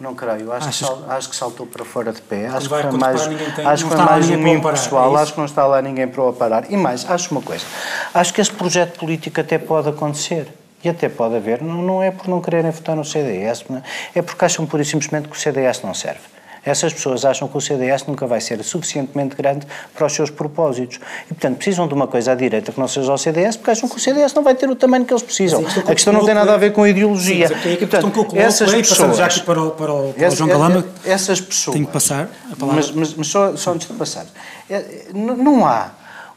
Não 0.04 0.14
creio, 0.14 0.52
acho, 0.52 0.68
que, 0.68 0.76
sal, 0.76 1.06
acho 1.08 1.30
que 1.30 1.36
saltou 1.36 1.66
para 1.66 1.86
fora 1.86 2.12
de 2.12 2.22
pé. 2.22 2.48
Acho 2.48 2.68
que 2.68 2.82
foi 2.82 2.92
mais, 2.92 3.26
tem, 3.26 3.66
acho 3.66 3.84
que 3.86 3.90
foi 3.90 4.06
mais 4.06 4.30
um 4.30 4.38
mimo 4.38 4.62
pessoal, 4.70 5.18
é 5.18 5.22
acho 5.22 5.32
que 5.32 5.38
não 5.38 5.46
está 5.46 5.66
lá 5.66 5.82
ninguém 5.82 6.10
para 6.10 6.22
o 6.22 6.34
parar. 6.34 6.70
E 6.70 6.76
mais, 6.76 7.10
acho 7.10 7.32
uma 7.32 7.42
coisa, 7.42 7.66
acho 8.14 8.34
que 8.34 8.42
esse 8.42 8.52
projeto 8.52 9.00
político 9.00 9.40
até 9.40 9.58
pode 9.58 9.88
acontecer. 9.88 10.54
E 10.84 10.90
até 10.90 11.08
pode 11.08 11.38
haver, 11.38 11.62
não, 11.62 11.82
não 11.82 12.04
é 12.04 12.12
por 12.12 12.28
não 12.28 12.42
quererem 12.42 12.70
votar 12.70 12.98
no 12.98 13.06
CDS, 13.06 13.64
é? 13.72 14.20
é 14.20 14.22
porque 14.22 14.44
acham 14.44 14.66
pura 14.66 14.82
e 14.82 14.86
simplesmente 14.86 15.30
que 15.30 15.38
o 15.38 15.40
CDS 15.40 15.82
não 15.82 15.94
serve. 15.94 16.20
Essas 16.66 16.94
pessoas 16.94 17.26
acham 17.26 17.48
que 17.48 17.58
o 17.58 17.62
CDS 17.62 18.06
nunca 18.06 18.26
vai 18.26 18.40
ser 18.40 18.64
suficientemente 18.64 19.36
grande 19.36 19.68
para 19.94 20.06
os 20.06 20.14
seus 20.14 20.30
propósitos. 20.30 21.00
E, 21.26 21.34
portanto, 21.34 21.58
precisam 21.58 21.88
de 21.88 21.94
uma 21.94 22.08
coisa 22.08 22.32
à 22.32 22.36
direita 22.36 22.72
que 22.72 22.80
não 22.80 22.88
seja 22.88 23.12
o 23.12 23.18
CDS, 23.18 23.58
porque 23.58 23.72
acham 23.72 23.90
que 23.90 23.98
o 23.98 24.00
CDS 24.00 24.34
não 24.34 24.44
vai 24.44 24.56
ter 24.56 24.70
o 24.70 24.76
tamanho 24.76 25.06
que 25.06 25.14
eles 25.14 25.24
precisam. 25.24 25.68
Sim, 25.70 25.82
a 25.82 25.94
questão 25.94 26.14
não 26.14 26.26
tem 26.26 26.34
nada 26.34 26.54
a 26.54 26.58
ver 26.58 26.72
com 26.72 26.84
a 26.84 26.90
ideologia. 26.90 27.48
Sim, 27.48 27.74
é 27.74 27.76
portanto, 27.78 28.28
essas 28.36 28.74
pessoas, 28.74 29.18
já 29.18 29.26
aqui 29.26 29.42
para 29.42 29.62
o, 29.62 29.72
para 29.72 29.94
o, 29.94 30.14
para 30.14 30.28
o 30.28 30.36
João 30.36 30.50
Galama, 30.50 30.86
essas 31.06 31.42
pessoas, 31.42 31.74
tenho 31.76 31.86
que 31.86 31.94
passar 31.94 32.30
a 32.52 32.56
palavra. 32.56 32.82
Mas, 32.82 32.92
mas, 32.92 33.14
mas 33.14 33.28
só, 33.28 33.56
só 33.56 33.74
antes 33.74 33.88
de 33.88 33.94
passar, 33.94 34.26
é, 34.70 35.08
não 35.14 35.66
há 35.66 35.92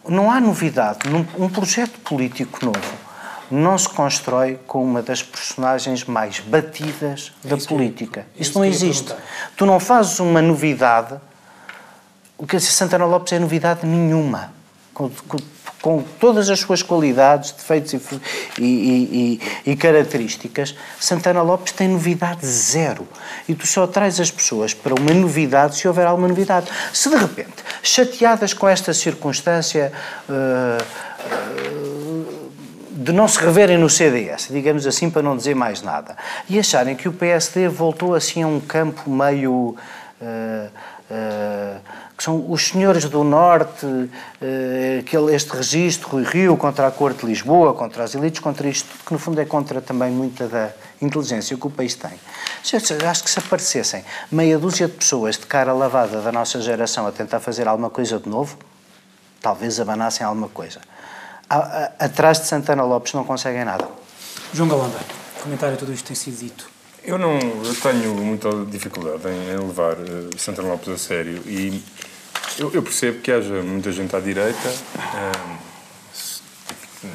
não 0.08 0.30
há 0.30 0.40
novidade. 0.40 1.00
Um 1.36 1.48
projeto 1.48 1.98
político 2.00 2.64
novo 2.64 3.05
não 3.50 3.76
se 3.78 3.88
constrói 3.88 4.58
com 4.66 4.82
uma 4.82 5.02
das 5.02 5.22
personagens 5.22 6.04
mais 6.04 6.40
batidas 6.40 7.32
da 7.44 7.56
é 7.56 7.60
política. 7.60 8.26
É 8.36 8.42
isso 8.42 8.58
não 8.58 8.64
existe. 8.64 9.14
Tu 9.56 9.66
não 9.66 9.78
fazes 9.78 10.18
uma 10.18 10.42
novidade. 10.42 11.14
O 12.36 12.46
que 12.46 12.56
a 12.56 12.60
Santana 12.60 13.04
Lopes 13.04 13.32
é 13.32 13.38
novidade 13.38 13.86
nenhuma. 13.86 14.52
Com, 14.92 15.10
com, 15.28 15.38
com 15.80 16.02
todas 16.18 16.50
as 16.50 16.60
suas 16.60 16.82
qualidades, 16.82 17.52
defeitos 17.52 17.92
e, 17.92 17.98
e, 18.58 19.40
e, 19.64 19.70
e, 19.70 19.76
características, 19.76 20.74
Santana 20.98 21.42
Lopes 21.42 21.72
tem 21.72 21.86
novidade 21.88 22.46
zero. 22.46 23.06
E 23.48 23.54
tu 23.54 23.66
só 23.66 23.86
traz 23.86 24.18
as 24.18 24.30
pessoas 24.30 24.74
para 24.74 24.94
uma 24.94 25.14
novidade 25.14 25.76
se 25.76 25.86
houver 25.86 26.06
alguma 26.06 26.28
novidade. 26.28 26.66
Se 26.92 27.08
de 27.08 27.16
repente, 27.16 27.54
chateadas 27.82 28.52
com 28.52 28.68
esta 28.68 28.92
circunstância. 28.92 29.92
Uh, 30.28 31.92
uh, 31.92 31.95
de 32.96 33.12
não 33.12 33.28
se 33.28 33.38
reverem 33.38 33.76
no 33.76 33.90
CDS, 33.90 34.48
digamos 34.50 34.86
assim, 34.86 35.10
para 35.10 35.20
não 35.20 35.36
dizer 35.36 35.54
mais 35.54 35.82
nada, 35.82 36.16
e 36.48 36.58
acharem 36.58 36.96
que 36.96 37.08
o 37.08 37.12
PSD 37.12 37.68
voltou 37.68 38.14
assim 38.14 38.42
a 38.42 38.46
um 38.46 38.58
campo 38.58 39.10
meio. 39.10 39.76
Uh, 40.20 40.70
uh, 41.10 42.06
que 42.16 42.24
são 42.24 42.50
os 42.50 42.68
senhores 42.68 43.04
do 43.04 43.22
Norte, 43.22 43.84
uh, 43.84 44.08
aquele, 45.00 45.34
este 45.34 45.54
registro, 45.54 46.08
Rui 46.08 46.24
Rio, 46.24 46.56
contra 46.56 46.86
a 46.86 46.90
Corte 46.90 47.20
de 47.20 47.26
Lisboa, 47.26 47.74
contra 47.74 48.04
as 48.04 48.14
elites, 48.14 48.40
contra 48.40 48.66
isto, 48.66 48.88
que 49.04 49.12
no 49.12 49.18
fundo 49.18 49.38
é 49.38 49.44
contra 49.44 49.82
também 49.82 50.10
muita 50.10 50.48
da 50.48 50.70
inteligência 51.02 51.54
que 51.58 51.66
o 51.66 51.70
país 51.70 51.94
tem. 51.94 52.18
Acho 53.06 53.22
que 53.22 53.30
se 53.30 53.38
aparecessem 53.38 54.02
meia 54.32 54.58
dúzia 54.58 54.86
de 54.88 54.94
pessoas 54.94 55.36
de 55.36 55.44
cara 55.44 55.74
lavada 55.74 56.22
da 56.22 56.32
nossa 56.32 56.58
geração 56.62 57.06
a 57.06 57.12
tentar 57.12 57.38
fazer 57.38 57.68
alguma 57.68 57.90
coisa 57.90 58.18
de 58.18 58.30
novo, 58.30 58.56
talvez 59.42 59.78
abanassem 59.78 60.26
alguma 60.26 60.48
coisa 60.48 60.80
atrás 61.48 62.40
de 62.40 62.46
Santana 62.46 62.82
Lopes 62.82 63.12
não 63.12 63.24
conseguem 63.24 63.64
nada. 63.64 63.88
João 64.52 64.68
Galamba, 64.68 64.98
comentário 65.42 65.74
a 65.74 65.78
tudo 65.78 65.92
isto 65.92 66.06
tem 66.06 66.16
sido 66.16 66.38
dito. 66.38 66.68
Eu 67.04 67.18
não 67.18 67.38
eu 67.38 67.74
tenho 67.80 68.14
muita 68.14 68.50
dificuldade 68.64 69.22
em 69.28 69.56
levar 69.56 69.92
uh, 69.92 70.30
Santana 70.36 70.68
Lopes 70.68 70.88
a 70.88 70.98
sério 70.98 71.40
e 71.46 71.82
eu, 72.58 72.72
eu, 72.72 72.82
percebo 72.82 73.20
que 73.20 73.30
haja 73.30 73.62
muita 73.62 73.92
gente 73.92 74.16
à 74.16 74.18
direita, 74.18 74.68
uh, 74.68 75.58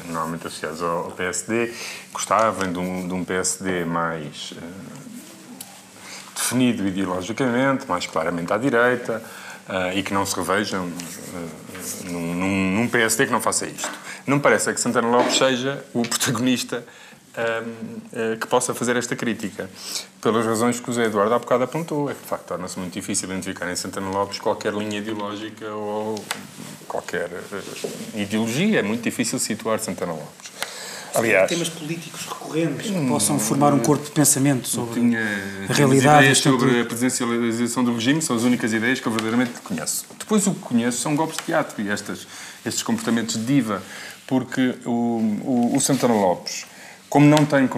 normalmente 0.06 0.46
associados 0.46 0.80
ao, 0.82 1.04
ao 1.06 1.10
PSD, 1.10 1.74
gostavam 2.12 2.72
de 2.72 2.78
um, 2.78 3.06
de 3.06 3.12
um 3.12 3.24
PSD 3.24 3.84
mais 3.84 4.52
uh, 4.52 4.56
definido 6.34 6.86
ideologicamente, 6.86 7.86
mais 7.86 8.06
claramente 8.06 8.52
à 8.52 8.56
direita 8.56 9.22
e 9.94 10.02
que 10.02 10.12
não 10.12 10.26
se 10.26 10.34
revejam 10.34 10.90
num, 12.04 12.34
num, 12.34 12.70
num 12.72 12.88
PSD 12.88 13.26
que 13.26 13.32
não 13.32 13.40
faça 13.40 13.64
isto. 13.66 13.90
Não 14.26 14.36
me 14.36 14.42
parece 14.42 14.70
é 14.70 14.72
que 14.72 14.80
Santana 14.80 15.08
Lopes 15.08 15.36
seja 15.36 15.84
o 15.92 16.02
protagonista 16.02 16.84
um, 17.36 18.32
uh, 18.34 18.36
que 18.38 18.46
possa 18.46 18.74
fazer 18.74 18.96
esta 18.96 19.16
crítica. 19.16 19.68
Pelas 20.20 20.44
razões 20.46 20.80
que 20.80 20.90
o 20.90 20.92
Zé 20.92 21.06
Eduardo 21.06 21.34
há 21.34 21.38
bocado 21.38 21.64
apontou, 21.64 22.10
é 22.10 22.14
que 22.14 22.20
de 22.20 22.28
facto 22.28 22.46
torna-se 22.46 22.78
muito 22.78 22.92
difícil 22.92 23.28
identificar 23.28 23.70
em 23.70 23.76
Santana 23.76 24.10
Lopes 24.10 24.38
qualquer 24.38 24.72
linha 24.74 24.98
ideológica 24.98 25.68
ou 25.70 26.22
qualquer 26.86 27.28
uh, 27.28 28.18
ideologia. 28.18 28.80
É 28.80 28.82
muito 28.82 29.02
difícil 29.02 29.38
situar 29.38 29.78
Santana 29.80 30.12
Lopes. 30.12 30.52
Aliás, 31.14 31.48
temas 31.48 31.68
políticos 31.68 32.24
recorrentes 32.26 32.90
que 32.90 33.06
possam 33.06 33.38
formar 33.38 33.74
um 33.74 33.80
corpo 33.80 34.04
de 34.04 34.12
pensamento 34.12 34.66
sobre 34.66 35.00
tinha, 35.00 35.20
a 35.68 35.72
realidade. 35.72 36.20
ideias 36.20 36.38
sobre 36.38 36.80
a 36.80 36.84
presidencialização 36.86 37.84
do 37.84 37.94
regime 37.94 38.22
são 38.22 38.34
as 38.34 38.44
únicas 38.44 38.72
ideias 38.72 38.98
que 38.98 39.06
eu 39.06 39.12
verdadeiramente 39.12 39.60
conheço. 39.60 40.06
Depois 40.18 40.46
o 40.46 40.54
que 40.54 40.60
conheço 40.60 41.02
são 41.02 41.14
golpes 41.14 41.36
de 41.36 41.44
teatro 41.44 41.82
e 41.82 41.90
estas, 41.90 42.26
estes 42.64 42.82
comportamentos 42.82 43.36
de 43.36 43.44
diva 43.44 43.82
porque 44.26 44.74
o, 44.84 44.90
o, 45.44 45.76
o 45.76 45.80
Santana 45.80 46.14
Lopes, 46.14 46.66
como 47.08 47.26
não 47.26 47.44
tem 47.44 47.68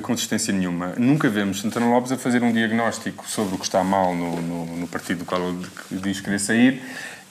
consistência 0.00 0.52
nenhuma, 0.52 0.94
nunca 0.96 1.28
vemos 1.28 1.60
Santana 1.60 1.86
Lopes 1.86 2.12
a 2.12 2.16
fazer 2.16 2.42
um 2.42 2.52
diagnóstico 2.52 3.28
sobre 3.28 3.56
o 3.56 3.58
que 3.58 3.64
está 3.64 3.82
mal 3.82 4.14
no, 4.14 4.40
no, 4.40 4.76
no 4.76 4.86
partido 4.86 5.18
do 5.20 5.24
qual 5.24 5.40
ele 5.48 5.66
diz 5.90 6.20
querer 6.20 6.38
sair 6.38 6.82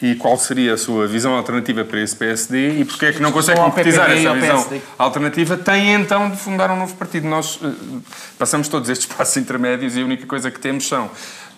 e 0.01 0.13
qual 0.15 0.38
seria 0.38 0.74
a 0.74 0.77
sua 0.77 1.07
visão 1.07 1.34
alternativa 1.34 1.86
para 1.86 2.01
esse 2.01 2.15
PSD 2.15 2.79
e 2.79 2.86
porque 2.86 3.05
é 3.05 3.13
que 3.13 3.22
não 3.22 3.31
consegue 3.31 3.60
concretizar 3.60 4.12
essa 4.12 4.34
visão 4.34 4.81
alternativa, 4.98 5.55
tem 5.55 5.93
então 5.93 6.29
de 6.29 6.36
fundar 6.38 6.69
um 6.69 6.77
novo 6.77 6.93
partido. 6.95 7.27
Nós 7.27 7.55
uh, 7.62 8.03
passamos 8.38 8.67
todos 8.67 8.89
estes 8.89 9.05
passos 9.15 9.38
intermédios 9.38 9.95
e 9.95 10.01
a 10.01 10.05
única 10.05 10.25
coisa 10.25 10.51
que 10.51 10.60
temos 10.60 10.88
são 10.88 11.10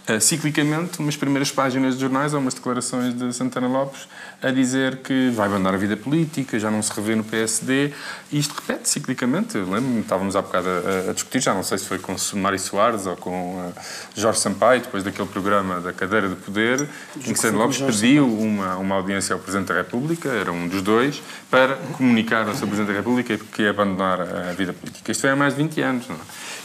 uh, 0.09 0.19
ciclicamente 0.21 0.99
umas 0.99 1.15
primeiras 1.15 1.51
páginas 1.51 1.95
de 1.95 2.01
jornais 2.01 2.33
ou 2.33 2.39
umas 2.39 2.53
declarações 2.53 3.13
de 3.13 3.33
Santana 3.33 3.67
Lopes 3.67 4.07
a 4.41 4.51
dizer 4.51 4.97
que 4.97 5.29
vai 5.31 5.47
abandonar 5.47 5.73
a 5.73 5.77
vida 5.77 5.97
política, 5.97 6.59
já 6.59 6.69
não 6.69 6.81
se 6.81 6.93
revê 6.93 7.15
no 7.15 7.23
PSD. 7.23 7.91
E 8.31 8.39
isto 8.39 8.53
repete 8.53 8.87
ciclicamente. 8.89 9.57
Lembro-me, 9.57 10.01
estávamos 10.01 10.35
há 10.35 10.41
bocado 10.41 10.67
a, 10.69 11.09
a, 11.09 11.13
discutir, 11.13 11.39
já 11.39 11.53
não 11.53 11.63
sei 11.63 11.77
se 11.77 11.85
foi 11.85 11.97
com 11.97 12.15
Mário 12.35 12.59
Soares 12.59 13.05
ou 13.05 13.15
com 13.15 13.55
uh, 13.55 13.73
Jorge 14.15 14.39
Sampaio, 14.39 14.81
depois 14.81 15.03
daquele 15.03 15.27
programa 15.27 15.79
da 15.79 15.91
Cadeira 15.91 16.29
de 16.29 16.35
Poder, 16.35 16.87
em 17.15 17.19
que 17.19 17.35
Santana 17.35 17.63
Lopes 17.63 17.79
pediu 17.79 18.27
uma, 18.27 18.77
uma 18.77 18.95
audiência 18.95 19.33
ao 19.33 19.39
Presidente 19.39 19.69
da 19.69 19.75
República, 19.75 20.29
era 20.29 20.51
um 20.51 20.67
dos 20.67 20.81
dois, 20.81 21.21
para 21.49 21.75
comunicar 21.93 22.47
ao 22.47 22.53
Sr. 22.53 22.67
Presidente 22.67 22.87
da 22.87 22.93
República 22.93 23.37
que 23.37 23.63
ia 23.63 23.71
abandonar 23.71 24.21
a 24.21 24.53
vida 24.53 24.73
política. 24.73 25.11
Isto 25.11 25.21
foi 25.21 25.29
há 25.31 25.35
mais 25.35 25.55
de 25.55 25.63
20 25.63 25.81
anos, 25.81 26.07
não 26.07 26.15
é? 26.15 26.19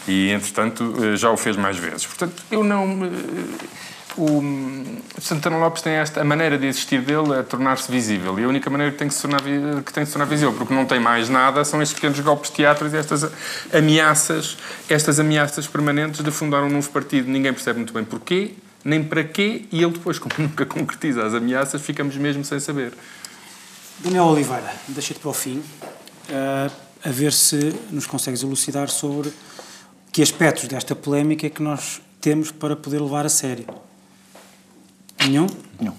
e, 0.07 0.31
entretanto, 0.31 0.95
eh, 1.01 1.17
já 1.17 1.31
o 1.31 1.37
fez 1.37 1.57
mais 1.57 1.77
vezes. 1.77 2.07
Portanto, 2.07 2.43
eu 2.51 2.65
não. 2.65 2.87
O 4.17 4.43
Santana 5.19 5.57
Lopes 5.57 5.81
tem 5.81 5.95
esta 5.95 6.21
a 6.21 6.25
maneira 6.25 6.59
de 6.59 6.67
existir 6.67 7.01
dele 7.01 7.33
é 7.33 7.43
tornar-se 7.43 7.91
visível. 7.91 8.39
E 8.39 8.45
a 8.45 8.49
única 8.49 8.69
maneira 8.69 8.93
que 8.93 8.99
tem 8.99 9.09
que 9.09 9.15
se 9.15 9.23
tornar 9.23 9.41
que 9.41 9.93
tem 9.93 10.03
que 10.03 10.07
se 10.07 10.13
tornar 10.13 10.27
visível 10.27 10.53
porque 10.53 10.75
não 10.75 10.85
tem 10.85 11.01
mais 11.01 11.31
nada 11.31 11.65
são 11.65 11.81
estes 11.81 11.95
pequenos 11.95 12.21
golpes 12.21 12.51
de 12.51 12.57
teatro 12.57 12.87
e 12.87 12.97
estas 12.97 13.31
ameaças 13.73 14.59
estas 14.89 15.19
ameaças 15.19 15.67
permanentes 15.67 16.23
de 16.23 16.31
fundar 16.31 16.63
um 16.63 16.69
novo 16.69 16.91
partido. 16.91 17.31
Ninguém 17.31 17.53
percebe 17.53 17.79
muito 17.79 17.95
bem 17.95 18.05
porquê 18.05 18.53
nem 18.85 19.03
para 19.03 19.25
quê 19.25 19.65
e 19.73 19.83
ele 19.83 19.93
depois 19.93 20.19
como 20.21 20.35
nunca 20.39 20.67
concretiza 20.67 21.25
as 21.25 21.35
ameaças 21.35 21.81
ficamos 21.81 22.17
mesmo 22.17 22.45
sem 22.45 22.61
saber. 22.61 22.93
Daniel 23.99 24.25
Oliveira 24.25 24.75
deixa-te 24.89 25.21
para 25.21 25.31
o 25.31 25.35
fim 25.35 25.59
uh, 25.59 26.71
a 27.05 27.11
ver 27.11 27.33
se 27.33 27.75
nos 27.91 28.07
consegues 28.07 28.43
elucidar 28.43 28.89
sobre 28.89 29.33
que 30.13 30.21
aspectos 30.23 30.69
desta 30.69 30.95
polémica 30.95 31.47
é 31.47 31.51
que 31.51 31.63
nós 31.63 32.01
temos 32.23 32.53
para 32.53 32.77
poder 32.77 33.01
levar 33.01 33.27
a 33.27 33.29
sério? 33.29 33.67
Nenhum? 35.21 35.47
Nenhum. 35.79 35.93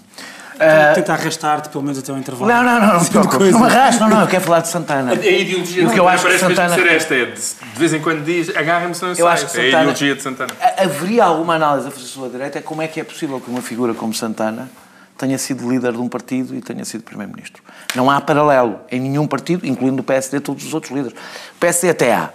Uh, 0.53 0.96
tentar 0.96 1.15
arrastar-te 1.15 1.68
pelo 1.70 1.84
menos 1.84 2.00
até 2.00 2.13
o 2.13 2.18
intervalo. 2.18 2.50
Não, 2.50 2.63
não, 2.63 2.80
não, 2.80 2.88
não, 2.88 3.24
não, 3.24 3.51
não 3.51 3.60
me 3.60 3.65
arrasto, 3.65 4.01
não, 4.01 4.10
não, 4.10 4.22
eu 4.22 4.27
quero 4.27 4.44
falar 4.44 4.62
de 4.62 4.70
Santana. 4.70 5.12
A, 5.12 5.15
a 5.20 5.27
ideologia 5.27 5.88
o 5.88 5.92
que 5.92 6.00
eu 6.00 6.08
acho 6.08 6.25
que 6.25 6.38
Santana... 6.38 6.75
ser 6.75 6.88
esta, 6.88 7.15
é 7.15 7.25
de, 7.25 7.34
de 7.34 7.80
vez 7.80 7.94
em 7.94 8.00
quando 8.00 8.24
diz, 8.24 8.56
agarra-me 8.56 8.96
se 8.96 9.01
não 9.03 9.13
eu 9.13 9.27
acho 9.27 9.46
que 9.46 9.51
Santana, 9.51 9.68
é 9.68 9.75
a 9.75 9.80
ideologia 9.82 10.15
de 10.15 10.22
Santana. 10.22 10.53
Haveria 10.77 11.25
alguma 11.25 11.56
análise 11.56 11.88
a 11.88 11.92
fazer 11.92 12.06
sobre 12.06 12.30
a 12.30 12.32
direita, 12.32 12.60
é 12.60 12.62
como 12.62 12.82
é 12.82 12.88
que 12.88 13.01
é 13.01 13.03
possível 13.03 13.42
que 13.42 13.50
uma 13.50 13.62
figura 13.62 13.94
como 13.94 14.13
Santana 14.13 14.70
tenha 15.18 15.38
sido 15.38 15.70
líder 15.70 15.92
de 15.92 16.00
um 16.00 16.08
partido 16.08 16.56
e 16.56 16.62
tenha 16.62 16.86
sido 16.86 17.03
primeiro-ministro. 17.03 17.62
Não 17.96 18.10
há 18.10 18.22
paralelo 18.22 18.80
em 18.92 19.00
nenhum 19.00 19.27
partido, 19.27 19.65
incluindo 19.65 20.01
o 20.01 20.03
PSD, 20.03 20.39
todos 20.39 20.65
os 20.65 20.74
outros 20.74 20.94
líderes. 20.94 21.18
O 21.56 21.60
PSD 21.60 21.89
até 21.89 22.13
há 22.13 22.30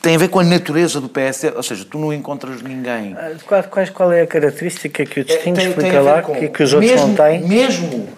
tem 0.00 0.14
a 0.14 0.18
ver 0.18 0.28
com 0.28 0.38
a 0.38 0.44
natureza 0.44 1.00
do 1.00 1.08
PSD, 1.08 1.56
ou 1.56 1.62
seja, 1.62 1.84
tu 1.84 1.98
não 1.98 2.12
encontras 2.12 2.62
ninguém. 2.62 3.14
Ah, 3.18 3.32
qual, 3.46 3.62
qual 3.92 4.12
é 4.12 4.22
a 4.22 4.26
característica 4.26 5.04
que 5.04 5.20
o 5.20 5.24
distingue? 5.24 5.60
É, 5.60 5.68
Explica 5.68 6.00
lá, 6.00 6.22
com, 6.22 6.34
que, 6.34 6.48
que 6.48 6.62
os 6.62 6.72
outros 6.72 6.90
mesmo, 6.90 7.08
não 7.08 7.14
têm. 7.14 7.46
Mesmo 7.46 8.08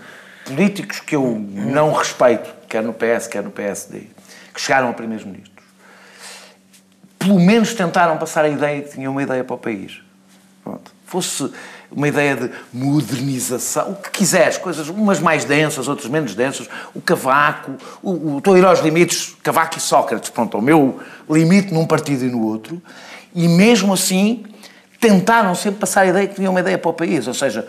políticos 0.44 1.00
que 1.00 1.16
eu 1.16 1.38
não 1.50 1.92
respeito, 1.92 2.52
quer 2.68 2.82
no 2.82 2.92
PS, 2.92 3.26
quer 3.28 3.42
no 3.42 3.50
PSD, 3.50 4.02
que 4.52 4.60
chegaram 4.60 4.90
a 4.90 4.92
primeiros 4.92 5.24
ministros, 5.24 5.64
pelo 7.18 7.38
menos 7.38 7.74
tentaram 7.74 8.16
passar 8.18 8.44
a 8.44 8.48
ideia 8.48 8.82
que 8.82 8.90
tinham 8.90 9.12
uma 9.12 9.22
ideia 9.22 9.44
para 9.44 9.54
o 9.54 9.58
país. 9.58 10.02
Pronto. 10.62 10.92
Fosse 11.06 11.50
uma 11.90 12.08
ideia 12.08 12.36
de 12.36 12.50
modernização, 12.72 13.92
o 13.92 13.96
que 13.96 14.10
quiseres, 14.10 14.56
coisas 14.56 14.88
umas 14.88 15.18
mais 15.18 15.44
densas, 15.44 15.88
outras 15.88 16.08
menos 16.08 16.34
densas, 16.34 16.68
o 16.94 17.00
cavaco, 17.00 17.76
o, 18.02 18.34
o, 18.34 18.38
estou 18.38 18.54
a 18.54 18.58
ir 18.58 18.64
aos 18.64 18.80
limites, 18.80 19.36
cavaco 19.42 19.76
e 19.76 19.80
Sócrates, 19.80 20.30
pronto, 20.30 20.56
o 20.58 20.62
meu 20.62 21.00
limite 21.28 21.74
num 21.74 21.86
partido 21.86 22.24
e 22.24 22.28
no 22.28 22.42
outro, 22.42 22.80
e 23.34 23.48
mesmo 23.48 23.92
assim 23.92 24.44
tentaram 25.00 25.54
sempre 25.54 25.80
passar 25.80 26.02
a 26.02 26.06
ideia 26.06 26.28
que 26.28 26.34
tinham 26.34 26.52
uma 26.52 26.60
ideia 26.60 26.78
para 26.78 26.90
o 26.90 26.94
país, 26.94 27.26
ou 27.26 27.34
seja, 27.34 27.66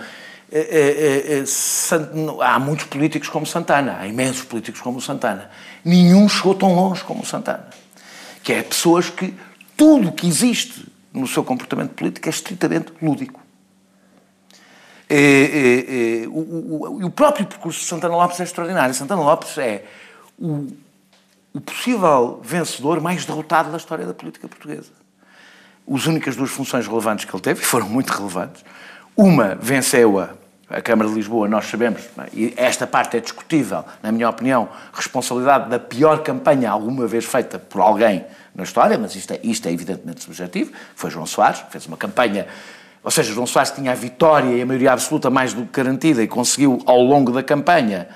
é, 0.52 0.60
é, 0.60 1.40
é, 1.40 2.46
há 2.46 2.60
muitos 2.60 2.86
políticos 2.86 3.30
como 3.30 3.46
Santana, 3.46 3.98
há 4.00 4.08
imensos 4.08 4.44
políticos 4.44 4.82
como 4.82 5.00
Santana, 5.02 5.50
nenhum 5.84 6.28
chegou 6.28 6.54
tão 6.54 6.76
longe 6.76 7.04
como 7.04 7.26
Santana, 7.26 7.68
que 8.44 8.54
é 8.54 8.62
pessoas 8.62 9.10
que 9.10 9.34
tudo 9.78 10.12
que 10.12 10.28
existe 10.28 10.92
no 11.14 11.28
seu 11.28 11.44
comportamento 11.44 11.92
político 11.92 12.28
é 12.28 12.30
estritamente 12.30 12.94
lúdico. 13.02 13.41
É, 15.14 15.16
é, 15.16 16.24
é, 16.24 16.28
o, 16.28 16.32
o, 16.32 17.06
o, 17.06 17.10
próprio 17.10 17.46
percurso 17.46 17.82
de 17.82 17.86
Santana 17.86 18.16
Lopes 18.16 18.40
é 18.40 18.44
extraordinário. 18.44 18.94
Santana 18.94 19.22
Lopes 19.22 19.58
é 19.58 19.84
o, 20.40 20.68
o 21.54 21.60
possível 21.60 22.40
vencedor 22.42 23.02
mais 23.02 23.26
derrotado 23.26 23.72
da 23.72 23.78
história 23.78 24.06
da 24.06 24.14
política 24.14 24.48
portuguesa. 24.48 24.92
As 25.94 26.06
únicas 26.06 26.38
duas 26.38 26.50
funções 26.50 26.88
relevantes 26.88 27.26
que 27.26 27.36
ele 27.36 27.42
teve, 27.42 27.62
e 27.62 27.66
foram 27.66 27.90
muito 27.90 28.10
relevantes, 28.12 28.64
uma 29.18 29.56
venceu-a 29.56 30.30
a 30.70 30.82
Câmara 30.82 31.10
de 31.10 31.16
Lisboa, 31.16 31.48
nós 31.50 31.66
sabemos, 31.66 32.02
é? 32.18 32.30
e 32.34 32.54
esta 32.56 32.88
parte 32.88 33.18
é 33.18 33.20
discutível, 33.20 33.84
na 34.02 34.12
minha 34.12 34.30
opinião, 34.30 34.70
responsabilidade 34.94 35.70
da 35.70 35.78
pior 35.78 36.24
campanha 36.24 36.72
alguma 36.72 37.06
vez 37.06 37.26
feita 37.26 37.60
por 37.60 37.82
alguém 37.82 38.26
na 38.56 38.64
história, 38.64 38.98
mas 38.98 39.14
isto 39.16 39.34
é, 39.34 39.40
isto 39.44 39.68
é 39.68 39.72
evidentemente 39.74 40.24
subjetivo, 40.24 40.72
foi 40.96 41.10
João 41.10 41.26
Soares, 41.26 41.62
fez 41.70 41.86
uma 41.88 41.98
campanha, 41.98 42.48
ou 43.04 43.10
seja, 43.10 43.34
João 43.34 43.48
Soares 43.48 43.72
tinha 43.72 43.92
a 43.92 43.96
vitória 43.96 44.56
e 44.56 44.62
a 44.62 44.66
maioria 44.66 44.94
absoluta 44.94 45.30
mais 45.30 45.54
do 45.54 45.66
que 45.66 45.72
garantida 45.72 46.22
e 46.22 46.28
conseguiu, 46.28 46.82
ao 46.86 47.02
longo 47.02 47.32
da 47.32 47.42
campanha, 47.42 48.08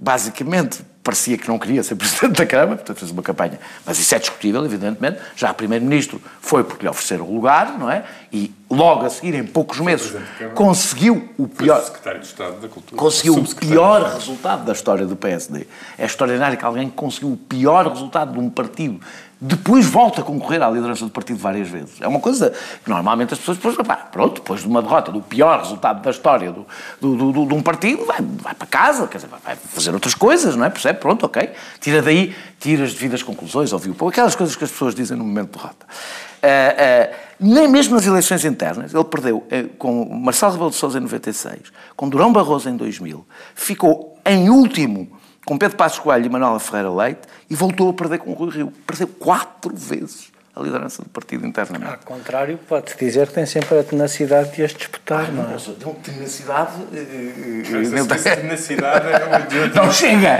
basicamente, 0.00 0.82
parecia 1.02 1.36
que 1.36 1.48
não 1.48 1.58
queria 1.58 1.82
ser 1.82 1.96
Presidente 1.96 2.38
da 2.38 2.46
Câmara, 2.46 2.76
portanto 2.76 2.98
fez 2.98 3.10
uma 3.10 3.22
campanha. 3.22 3.58
Mas 3.84 3.98
isso 3.98 4.14
é 4.14 4.18
discutível, 4.18 4.64
evidentemente. 4.64 5.18
Já 5.36 5.52
Primeiro-Ministro 5.52 6.20
foi 6.40 6.64
porque 6.64 6.84
lhe 6.84 6.88
ofereceram 6.88 7.26
o 7.26 7.34
lugar, 7.34 7.78
não 7.78 7.90
é? 7.90 8.04
E 8.32 8.54
logo 8.70 9.04
a 9.04 9.10
seguir, 9.10 9.34
em 9.34 9.44
poucos 9.44 9.80
meses, 9.80 10.14
conseguiu 10.54 11.28
o 11.36 11.46
pior... 11.46 11.82
Secretário 11.82 12.20
de 12.20 12.26
Estado 12.26 12.60
da 12.60 12.68
Cultura. 12.68 12.96
Conseguiu 12.96 13.34
o 13.34 13.54
pior 13.54 14.14
resultado 14.14 14.64
da 14.64 14.72
história 14.72 15.04
do 15.04 15.16
PSD. 15.16 15.66
É 15.98 16.06
extraordinário 16.06 16.56
que 16.56 16.64
alguém 16.64 16.88
conseguiu 16.88 17.32
o 17.32 17.36
pior 17.36 17.86
resultado 17.88 18.32
de 18.32 18.38
um 18.38 18.48
partido 18.48 19.00
depois 19.40 19.86
volta 19.86 20.20
a 20.20 20.24
concorrer 20.24 20.62
à 20.62 20.68
liderança 20.68 21.04
do 21.04 21.10
partido 21.10 21.38
várias 21.38 21.66
vezes. 21.66 22.00
É 22.00 22.06
uma 22.06 22.20
coisa 22.20 22.52
que 22.84 22.90
normalmente 22.90 23.32
as 23.32 23.38
pessoas, 23.38 23.56
depois, 23.56 23.74
pá, 23.76 23.96
pronto, 23.96 24.34
depois 24.34 24.60
de 24.60 24.66
uma 24.66 24.82
derrota, 24.82 25.10
do 25.10 25.22
pior 25.22 25.60
resultado 25.60 26.02
da 26.02 26.10
história 26.10 26.52
do, 26.52 26.66
do, 27.00 27.32
do, 27.32 27.46
de 27.46 27.54
um 27.54 27.62
partido, 27.62 28.04
vai, 28.04 28.18
vai 28.20 28.54
para 28.54 28.66
casa, 28.66 29.08
quer 29.08 29.16
dizer, 29.16 29.30
vai 29.42 29.56
fazer 29.56 29.94
outras 29.94 30.14
coisas, 30.14 30.56
não 30.56 30.66
é? 30.66 30.70
Percebe? 30.70 30.98
Pronto, 30.98 31.24
ok. 31.24 31.50
Tira 31.80 32.02
daí, 32.02 32.34
tira 32.58 32.84
as 32.84 32.92
devidas 32.92 33.22
conclusões, 33.22 33.72
ouviu 33.72 33.96
aquelas 34.06 34.34
coisas 34.34 34.54
que 34.54 34.64
as 34.64 34.70
pessoas 34.70 34.94
dizem 34.94 35.16
no 35.16 35.24
momento 35.24 35.52
de 35.52 35.58
derrota. 35.58 35.86
Uh, 36.42 37.12
uh, 37.12 37.16
nem 37.40 37.66
mesmo 37.66 37.94
nas 37.94 38.06
eleições 38.06 38.44
internas, 38.44 38.92
ele 38.92 39.04
perdeu 39.04 39.38
uh, 39.38 39.68
com 39.78 40.04
Marcelo 40.18 40.52
Rebelo 40.52 40.70
de 40.70 40.76
Sousa 40.76 40.98
em 40.98 41.02
96, 41.02 41.72
com 41.96 42.08
Durão 42.08 42.30
Barroso 42.30 42.68
em 42.68 42.76
2000, 42.76 43.26
ficou 43.54 44.18
em 44.26 44.50
último 44.50 45.19
com 45.44 45.58
Pedro 45.58 45.76
Passos 45.76 45.98
Coelho 45.98 46.26
e 46.26 46.28
Manuela 46.28 46.60
Ferreira 46.60 46.90
Leite 46.90 47.22
e 47.48 47.54
voltou 47.54 47.90
a 47.90 47.92
perder 47.92 48.18
com 48.18 48.30
o 48.30 48.34
Rui 48.34 48.50
Rio. 48.50 48.72
Perdeu 48.86 49.08
quatro 49.08 49.74
vezes 49.74 50.30
a 50.54 50.60
liderança 50.60 51.02
do 51.02 51.08
partido 51.08 51.46
internamente. 51.46 51.92
Ao 51.92 51.98
contrário, 51.98 52.58
pode-se 52.68 52.96
dizer 52.98 53.28
que 53.28 53.34
tem 53.34 53.46
sempre 53.46 53.78
a 53.78 53.84
tenacidade 53.84 54.54
de 54.54 54.64
as 54.64 54.74
disputar, 54.74 55.26
ah, 55.26 55.30
não, 55.30 55.42
não 55.44 55.50
é? 55.50 55.56
Não, 55.84 55.94
tenacidade... 55.94 56.72
Essa 58.14 58.36
tenacidade 58.36 59.06
é 59.06 59.24
uma 59.24 59.84
Não 59.84 59.92
chega! 59.92 60.38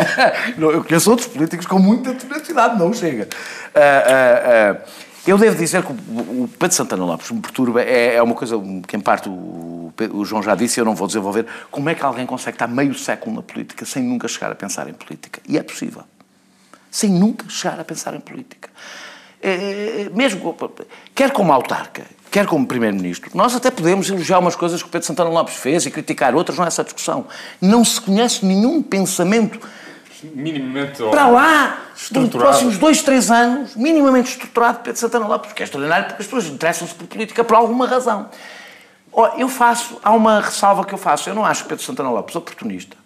Eu 0.59 0.85
conheço 0.85 1.11
outros 1.11 1.28
políticos 1.28 1.66
com 1.66 1.78
muita 1.78 2.12
tenacidade, 2.14 2.78
não 2.78 2.92
chega. 2.92 3.28
Uh, 3.75 4.75
uh, 4.75 4.80
uh, 4.80 5.10
eu 5.27 5.37
devo 5.37 5.57
dizer 5.57 5.83
que 5.85 5.93
o 5.93 6.49
Pedro 6.59 6.75
Santana 6.75 7.05
Lopes 7.05 7.31
me 7.31 7.41
perturba, 7.41 7.83
é, 7.83 8.15
é 8.15 8.23
uma 8.23 8.35
coisa 8.35 8.57
que 8.87 8.97
em 8.97 9.00
parte 9.00 9.29
o, 9.29 9.93
o 10.12 10.25
João 10.25 10.43
já 10.43 10.55
disse 10.55 10.79
e 10.79 10.81
eu 10.81 10.85
não 10.85 10.95
vou 10.95 11.07
desenvolver, 11.07 11.47
como 11.71 11.89
é 11.91 11.95
que 11.95 12.03
alguém 12.03 12.25
consegue 12.27 12.55
estar 12.55 12.67
meio 12.67 12.95
século 12.95 13.37
na 13.37 13.43
política 13.43 13.85
sem 13.85 14.03
nunca 14.03 14.27
chegar 14.29 14.50
a 14.50 14.55
pensar 14.55 14.89
em 14.89 14.95
política? 14.95 15.41
E 15.47 15.59
é 15.59 15.62
possível. 15.62 16.03
Sem 16.91 17.11
nunca 17.11 17.49
chegar 17.49 17.79
a 17.79 17.85
pensar 17.85 18.15
em 18.15 18.21
política. 18.21 18.71
É, 19.43 19.50
é, 19.50 20.03
é 20.03 20.11
mesmo, 20.11 20.57
quer 21.15 21.31
como 21.33 21.53
autarca, 21.53 22.03
quer 22.31 22.47
como 22.47 22.67
Primeiro-Ministro, 22.67 23.31
nós 23.35 23.55
até 23.55 23.71
podemos 23.71 24.09
elogiar 24.11 24.39
umas 24.39 24.57
coisas 24.57 24.83
que 24.83 24.89
o 24.89 24.91
Pedro 24.91 25.07
Santana 25.07 25.31
Lopes 25.31 25.57
fez 25.57 25.87
e 25.87 25.91
criticar 25.91 26.35
outras, 26.35 26.57
não 26.57 26.65
é 26.65 26.69
essa 26.69 26.85
discussão. 26.85 27.27
Não 27.61 27.85
se 27.85 28.00
conhece 28.00 28.45
nenhum 28.45 28.83
pensamento 28.83 29.61
minimamente 30.23 31.03
para 31.11 31.29
lá, 31.29 31.79
nos 32.11 32.29
próximos 32.31 32.79
dois, 32.79 33.03
três 33.03 33.31
anos, 33.31 33.75
minimamente 33.77 34.31
estruturado 34.31 34.81
Pedro 34.81 34.99
Santana 34.99 35.27
Lopes, 35.27 35.49
porque 35.49 35.62
é 35.62 35.65
extraordinário, 35.65 36.07
porque 36.07 36.23
as 36.23 36.27
pessoas 36.27 36.47
interessam-se 36.47 36.95
por 36.95 37.07
política 37.07 37.45
por 37.45 37.57
alguma 37.57 37.87
razão. 37.87 38.29
Eu 39.37 39.49
faço, 39.49 39.99
há 40.03 40.12
uma 40.12 40.41
ressalva 40.41 40.85
que 40.85 40.95
eu 40.95 40.99
faço, 40.99 41.29
eu 41.29 41.35
não 41.35 41.45
acho 41.45 41.65
Pedro 41.65 41.85
Santana 41.85 42.11
Lopes 42.11 42.37
oportunista, 42.37 42.97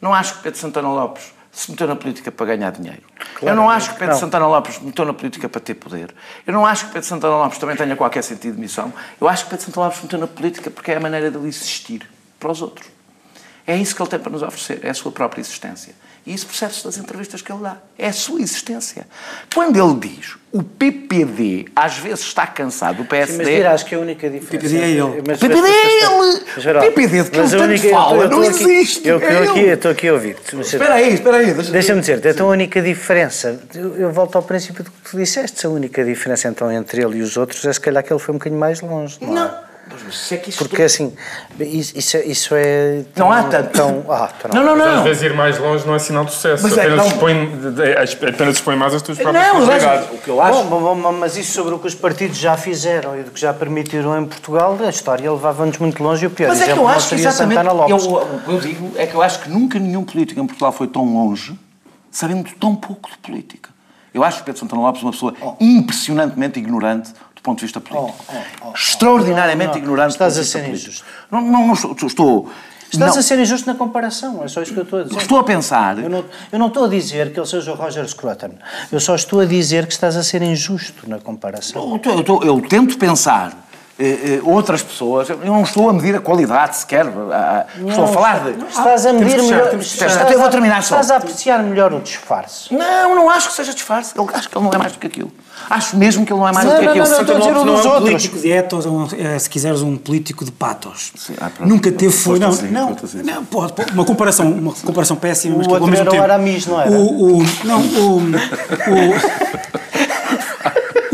não 0.00 0.12
acho 0.12 0.34
que 0.34 0.42
Pedro 0.42 0.58
Santana 0.58 0.88
Lopes 0.88 1.32
se 1.54 1.70
meteu 1.70 1.86
na 1.86 1.94
política 1.94 2.32
para 2.32 2.46
ganhar 2.46 2.72
dinheiro. 2.72 3.02
Claro, 3.36 3.52
eu 3.52 3.56
não 3.56 3.70
acho 3.70 3.92
que 3.92 3.98
Pedro 3.98 4.14
não. 4.14 4.20
Santana 4.20 4.46
Lopes 4.46 4.74
se 4.74 4.84
meteu 4.84 5.04
na 5.04 5.14
política 5.14 5.48
para 5.48 5.60
ter 5.60 5.74
poder. 5.74 6.12
Eu 6.44 6.52
não 6.52 6.66
acho 6.66 6.86
que 6.86 6.92
Pedro 6.92 7.08
Santana 7.08 7.36
Lopes 7.36 7.58
também 7.58 7.76
tenha 7.76 7.94
qualquer 7.94 8.22
sentido 8.22 8.56
de 8.56 8.60
missão. 8.60 8.92
Eu 9.20 9.28
acho 9.28 9.44
que 9.44 9.50
Pedro 9.50 9.66
Santana 9.66 9.86
Lopes 9.86 9.98
se 10.00 10.04
meteu 10.04 10.18
na 10.18 10.26
política 10.26 10.68
porque 10.68 10.90
é 10.90 10.96
a 10.96 11.00
maneira 11.00 11.30
dele 11.30 11.46
existir 11.46 12.08
para 12.40 12.50
os 12.50 12.60
outros. 12.60 12.88
É 13.66 13.76
isso 13.76 13.94
que 13.94 14.02
ele 14.02 14.10
tem 14.10 14.18
para 14.18 14.30
nos 14.30 14.42
oferecer, 14.42 14.80
é 14.82 14.90
a 14.90 14.94
sua 14.94 15.12
própria 15.12 15.40
existência. 15.40 15.94
E 16.26 16.32
isso 16.32 16.46
percebe-se 16.46 16.84
das 16.84 16.96
entrevistas 16.96 17.42
que 17.42 17.52
ele 17.52 17.62
dá. 17.62 17.76
É 17.98 18.08
a 18.08 18.12
sua 18.12 18.40
existência. 18.40 19.06
Quando 19.52 19.76
ele 19.76 20.08
diz 20.08 20.36
o 20.54 20.62
PPD 20.62 21.66
às 21.74 21.98
vezes 21.98 22.20
está 22.20 22.46
cansado 22.46 22.98
do 22.98 23.04
PSD. 23.04 23.32
Sim, 23.32 23.38
mas 23.38 23.48
dirás 23.48 23.82
que 23.82 23.92
a 23.92 23.98
única 23.98 24.30
diferença. 24.30 24.56
O 24.56 24.60
PPD 24.60 24.78
é 24.78 24.90
ele. 24.90 25.22
Mas, 25.26 25.40
PPD 25.40 25.66
é 25.66 26.04
ele! 26.04 26.78
O 26.78 26.80
PPD 26.80 27.22
de 27.24 27.30
que 27.30 27.38
ele 27.38 27.50
tanto 27.50 27.90
fala 27.90 28.14
eu, 28.14 28.22
eu 28.22 28.30
não 28.30 28.38
aqui, 28.40 28.62
existe. 28.62 29.08
Eu 29.08 29.18
estou 29.18 29.90
aqui, 29.90 29.98
aqui 29.98 30.08
a 30.08 30.12
ouvir. 30.12 30.36
Espera 30.60 30.94
aí, 30.94 31.14
espera 31.14 31.38
aí. 31.38 31.52
Deixa-me 31.52 31.72
deixa 31.72 31.94
dizer, 32.00 32.24
então 32.24 32.46
a 32.46 32.50
única 32.50 32.80
diferença. 32.80 33.60
Eu, 33.74 33.96
eu, 33.96 34.12
volto 34.12 34.36
ao 34.36 34.44
princípio 34.44 34.84
do 34.84 34.92
que 34.92 35.10
tu 35.10 35.16
disseste. 35.16 35.66
A 35.66 35.70
única 35.70 36.04
diferença 36.04 36.46
então 36.46 36.70
entre 36.70 37.02
ele 37.02 37.18
e 37.18 37.22
os 37.22 37.36
outros 37.36 37.64
é 37.64 37.72
se 37.72 37.80
calhar 37.80 38.04
que 38.04 38.12
ele 38.12 38.20
foi 38.20 38.32
um 38.32 38.38
bocadinho 38.38 38.60
mais 38.60 38.80
longe. 38.80 39.18
Não. 39.20 39.34
não. 39.34 39.73
É? 40.30 40.34
É 40.34 40.38
Porque 40.58 40.82
assim, 40.82 41.14
isso, 41.60 42.16
isso 42.18 42.54
é. 42.54 43.04
Não 43.16 43.30
há 43.30 43.42
tanto. 43.44 43.70
Tão, 43.70 44.04
ah, 44.08 44.30
não, 44.52 44.64
não, 44.64 44.76
não. 44.76 44.98
Às 44.98 45.04
vezes 45.04 45.22
ir 45.22 45.34
mais 45.34 45.58
longe 45.58 45.86
não 45.86 45.94
é 45.94 45.98
sinal 45.98 46.24
de 46.24 46.32
sucesso. 46.32 46.62
Mas 46.62 46.72
apenas, 46.72 46.92
é, 46.92 46.96
não... 46.96 47.06
expõe, 47.06 47.52
apenas 48.28 48.54
expõe 48.54 48.76
mais 48.76 48.94
as 48.94 49.02
tuas 49.02 49.18
próprias 49.18 49.46
não, 49.46 49.54
possibilidades. 49.54 50.08
O 50.12 50.18
que 50.18 50.28
eu 50.28 50.40
acho. 50.40 50.64
Bom, 50.64 50.94
bom, 50.94 51.12
mas 51.12 51.36
isso 51.36 51.52
sobre 51.52 51.74
o 51.74 51.78
que 51.78 51.86
os 51.86 51.94
partidos 51.94 52.38
já 52.38 52.56
fizeram 52.56 53.18
e 53.18 53.22
do 53.22 53.30
que 53.30 53.40
já 53.40 53.52
permitiram 53.52 54.18
em 54.20 54.26
Portugal, 54.26 54.78
a 54.80 54.88
história 54.88 55.30
levava-nos 55.30 55.78
muito 55.78 56.02
longe 56.02 56.24
e 56.24 56.26
o 56.26 56.30
pior 56.30 56.48
mas 56.48 56.60
exemplo 56.60 56.72
é 56.72 56.74
que 56.74 56.80
eu 56.80 56.88
acho 56.88 57.08
que 57.08 57.14
exatamente, 57.14 57.60
eu, 57.90 57.96
o 57.96 58.40
que 58.40 58.50
eu 58.50 58.60
digo 58.60 58.92
é 58.96 59.06
que 59.06 59.14
eu 59.14 59.22
acho 59.22 59.40
que 59.40 59.50
nunca 59.50 59.78
nenhum 59.78 60.04
político 60.04 60.40
em 60.40 60.46
Portugal 60.46 60.72
foi 60.72 60.86
tão 60.86 61.04
longe 61.04 61.58
sabendo 62.10 62.48
tão 62.58 62.76
pouco 62.76 63.10
de 63.10 63.18
política. 63.18 63.70
Eu 64.12 64.22
acho 64.22 64.38
que 64.38 64.44
Pedro 64.44 64.60
Santana 64.60 64.82
Lopes 64.82 65.02
é 65.02 65.04
uma 65.04 65.12
pessoa 65.12 65.34
oh. 65.40 65.56
impressionantemente 65.60 66.60
ignorante 66.60 67.12
ponto 67.44 67.58
de 67.58 67.66
vista 67.66 67.80
político. 67.80 68.24
Oh, 68.28 68.34
oh, 68.34 68.68
oh, 68.70 68.72
Extraordinariamente 68.72 69.78
ignorante 69.78 70.12
Estás 70.12 70.36
a 70.36 70.42
ser 70.42 70.64
político. 70.64 70.88
injusto. 70.88 71.04
Não, 71.30 71.40
não, 71.42 71.66
não 71.68 71.74
estou, 71.74 71.94
estou 72.06 72.50
Estás 72.90 73.12
não. 73.12 73.20
a 73.20 73.22
ser 73.22 73.38
injusto 73.40 73.66
na 73.66 73.74
comparação, 73.74 74.42
é 74.44 74.48
só 74.48 74.62
isso 74.62 74.72
que 74.72 74.78
eu 74.78 74.84
estou 74.84 75.00
a 75.00 75.02
dizer. 75.02 75.16
Estou 75.18 75.38
a 75.38 75.44
pensar. 75.44 75.98
Eu 75.98 76.08
não, 76.08 76.24
eu 76.52 76.58
não 76.58 76.68
estou 76.68 76.84
a 76.84 76.88
dizer 76.88 77.32
que 77.32 77.38
ele 77.40 77.46
seja 77.46 77.72
o 77.72 77.74
Roger 77.74 78.08
Scruton. 78.08 78.52
Eu 78.90 79.00
só 79.00 79.14
estou 79.14 79.40
a 79.40 79.44
dizer 79.44 79.86
que 79.86 79.92
estás 79.92 80.16
a 80.16 80.22
ser 80.22 80.42
injusto 80.42 81.08
na 81.08 81.18
comparação. 81.18 82.00
Eu, 82.04 82.12
eu, 82.12 82.24
eu, 82.24 82.42
eu 82.42 82.60
tento 82.68 82.96
pensar 82.96 83.52
outras 84.42 84.82
pessoas. 84.82 85.28
Eu 85.28 85.38
não 85.38 85.62
estou 85.62 85.88
a 85.88 85.92
medir 85.92 86.16
a 86.16 86.20
qualidade 86.20 86.76
sequer. 86.76 87.04
Não, 87.04 87.88
estou 87.88 88.04
a 88.04 88.08
falar 88.08 88.44
de. 88.44 88.64
Estás 88.66 89.06
a 89.06 89.12
medir 89.12 89.42
melhor. 89.42 89.74
Até 90.20 90.36
vou 90.36 90.48
terminar 90.48 90.82
só. 90.82 91.00
Estás 91.00 91.10
a 91.10 91.16
apreciar 91.16 91.62
melhor 91.62 91.92
o 91.92 92.00
disfarce. 92.00 92.74
Não, 92.74 93.14
não 93.14 93.30
acho 93.30 93.48
que 93.48 93.54
seja 93.54 93.72
disfarce. 93.72 94.12
Eu 94.16 94.28
acho 94.32 94.48
que 94.48 94.56
ele 94.56 94.64
não 94.64 94.72
é 94.72 94.78
mais 94.78 94.92
do 94.92 94.98
que 94.98 95.06
aquilo. 95.06 95.32
Acho 95.70 95.96
mesmo 95.96 96.26
que 96.26 96.32
ele 96.32 96.40
não 96.40 96.48
é 96.48 96.52
mais 96.52 96.66
não, 96.66 96.74
do 96.74 96.80
que 96.80 96.88
aquilo. 96.88 97.06
Não, 97.06 97.22
não, 97.22 97.24
não, 97.24 97.64
não, 97.64 97.64
não, 97.64 97.94
é 97.94 97.98
um 97.98 98.00
político 98.00 98.38
de 98.38 98.50
etos, 98.50 98.84
é, 99.16 99.38
se 99.38 99.48
quiseres, 99.48 99.82
um 99.82 99.96
político 99.96 100.44
de 100.44 100.52
patos. 100.52 101.12
Ah, 101.40 101.50
Nunca 101.60 101.90
teve 101.90 102.12
foi. 102.12 102.38
Não, 102.38 102.50
não, 102.50 102.96
não 103.24 103.44
pode, 103.44 103.72
uma 103.92 104.04
comparação, 104.04 104.50
uma 104.50 104.72
comparação 104.72 105.16
péssima, 105.16 105.56
mas 105.58 105.66
o 105.66 105.70
outro 105.70 105.94
era 105.94 106.12
o 106.12 106.22
Aramis, 106.22 106.66
não 106.66 106.80
era? 106.80 106.90
O, 106.90 107.38
o, 107.38 107.46
não, 107.64 107.80
o, 107.80 108.20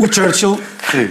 o, 0.05 0.13
Churchill 0.13 0.59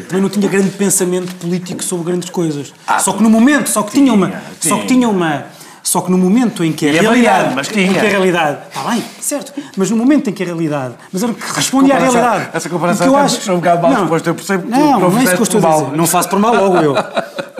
também 0.08 0.20
não 0.20 0.28
tinha 0.28 0.48
grande 0.48 0.70
pensamento 0.70 1.34
político 1.36 1.82
sobre 1.82 2.06
grandes 2.06 2.30
coisas. 2.30 2.72
Ah, 2.86 2.98
só 2.98 3.12
que 3.12 3.22
no 3.22 3.30
momento, 3.30 3.68
só 3.68 3.82
que 3.82 3.92
tinha, 3.92 4.04
tinha 4.04 4.14
uma, 4.14 4.28
tinha. 4.28 4.74
só 4.74 4.80
que 4.80 4.86
tinha 4.86 5.08
uma, 5.08 5.46
só 5.82 6.00
que 6.00 6.10
no 6.10 6.18
momento 6.18 6.62
em 6.62 6.72
que 6.72 6.88
a 6.88 6.92
realidade, 6.92 7.54
mas 7.54 7.68
tinha. 7.68 7.86
Em 7.86 7.92
que 7.92 7.98
a 7.98 8.08
realidade, 8.08 8.58
está 8.68 8.82
bem, 8.90 9.04
certo, 9.20 9.52
mas 9.76 9.90
no 9.90 9.96
momento 9.96 10.28
em 10.28 10.32
que 10.32 10.42
a 10.42 10.46
realidade, 10.46 10.94
mas 11.12 11.22
era 11.22 11.32
que 11.32 11.52
respondia 11.52 11.96
à 11.96 11.98
realidade. 11.98 12.50
Essa 12.52 12.68
comparação 12.68 13.06
que 13.06 13.12
eu 13.12 13.16
acho, 13.16 13.52
um 13.52 13.56
bocado 13.56 13.82
mal 13.82 13.92
não, 13.92 14.02
eu 14.02 14.34
percebo 14.34 14.64
que 14.64 14.70
não, 14.70 15.00
não, 15.00 15.10
não 15.10 15.18
é 15.18 15.24
isso 15.24 15.34
que 15.34 15.40
eu 15.40 15.42
estou 15.42 15.66
a 15.66 15.72
dizer. 15.72 15.96
Não 15.96 16.06
faço 16.06 16.28
por 16.28 16.38
mal 16.38 16.54
logo 16.54 16.76
eu. 16.78 16.94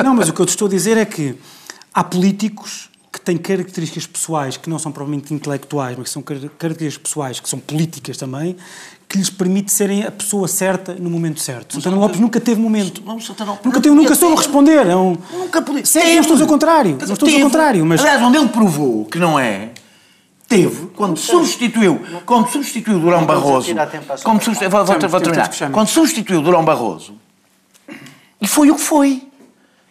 Não, 0.05 0.15
mas 0.15 0.29
o 0.29 0.33
que 0.33 0.41
eu 0.41 0.47
te 0.47 0.51
estou 0.51 0.67
a 0.67 0.71
dizer 0.71 0.97
é 0.97 1.05
que 1.05 1.37
há 1.95 2.05
políticos 2.05 2.91
que 3.13 3.21
têm 3.21 3.37
características 3.37 4.07
pessoais 4.07 4.57
que 4.57 4.71
não 4.71 4.79
são 4.79 4.93
provavelmente 4.93 5.35
intelectuais, 5.35 5.97
mas 5.97 6.09
que 6.09 6.13
são 6.13 6.23
características 6.23 6.99
pessoais, 6.99 7.41
que 7.41 7.49
são 7.49 7.59
políticas 7.59 8.17
também, 8.17 8.57
que 9.11 9.19
lhes 9.19 9.29
permite 9.29 9.73
serem 9.73 10.05
a 10.05 10.11
pessoa 10.13 10.47
certa 10.47 10.95
no 10.95 11.11
momento 11.11 11.41
certo. 11.41 11.75
Santana 11.75 11.97
Lopes 11.97 12.21
nunca 12.21 12.39
teve 12.39 12.61
momento. 12.61 13.03
Não, 13.05 13.19
Santana 13.21 13.51
Lopes 13.51 13.67
nunca 13.67 13.81
teve, 13.81 13.95
nunca 13.97 14.15
soube 14.15 14.37
responder. 14.37 14.87
É 14.87 14.95
um... 14.95 15.19
Nunca 15.33 15.61
podia. 15.61 15.85
Sei, 15.85 16.15
não 16.15 16.21
estou 16.21 16.41
ao 16.41 16.47
contrário. 16.47 16.97
Não 17.05 17.13
estou 17.15 17.29
ao 17.29 17.41
contrário, 17.41 17.85
mas... 17.85 18.01
Aliás, 18.01 18.23
onde 18.23 18.39
ele 18.39 18.49
provou 18.51 19.05
que 19.07 19.19
não 19.19 19.37
é, 19.37 19.71
teve, 20.47 20.87
quando 20.95 21.17
substituiu, 21.17 22.01
quando 22.25 22.51
substituiu 22.51 23.01
Durão 23.01 23.27
Barroso, 23.27 23.75
quando 24.23 24.45
substituiu, 24.45 24.71
vou, 24.71 24.85
vou, 24.85 25.09
vou 25.09 25.21
terminar, 25.21 25.51
quando 25.73 25.89
substituiu 25.89 26.41
Durão 26.41 26.65
Barroso, 26.65 27.15
e 28.41 28.47
foi 28.47 28.71
o 28.71 28.77
que 28.77 28.81
foi. 28.81 29.27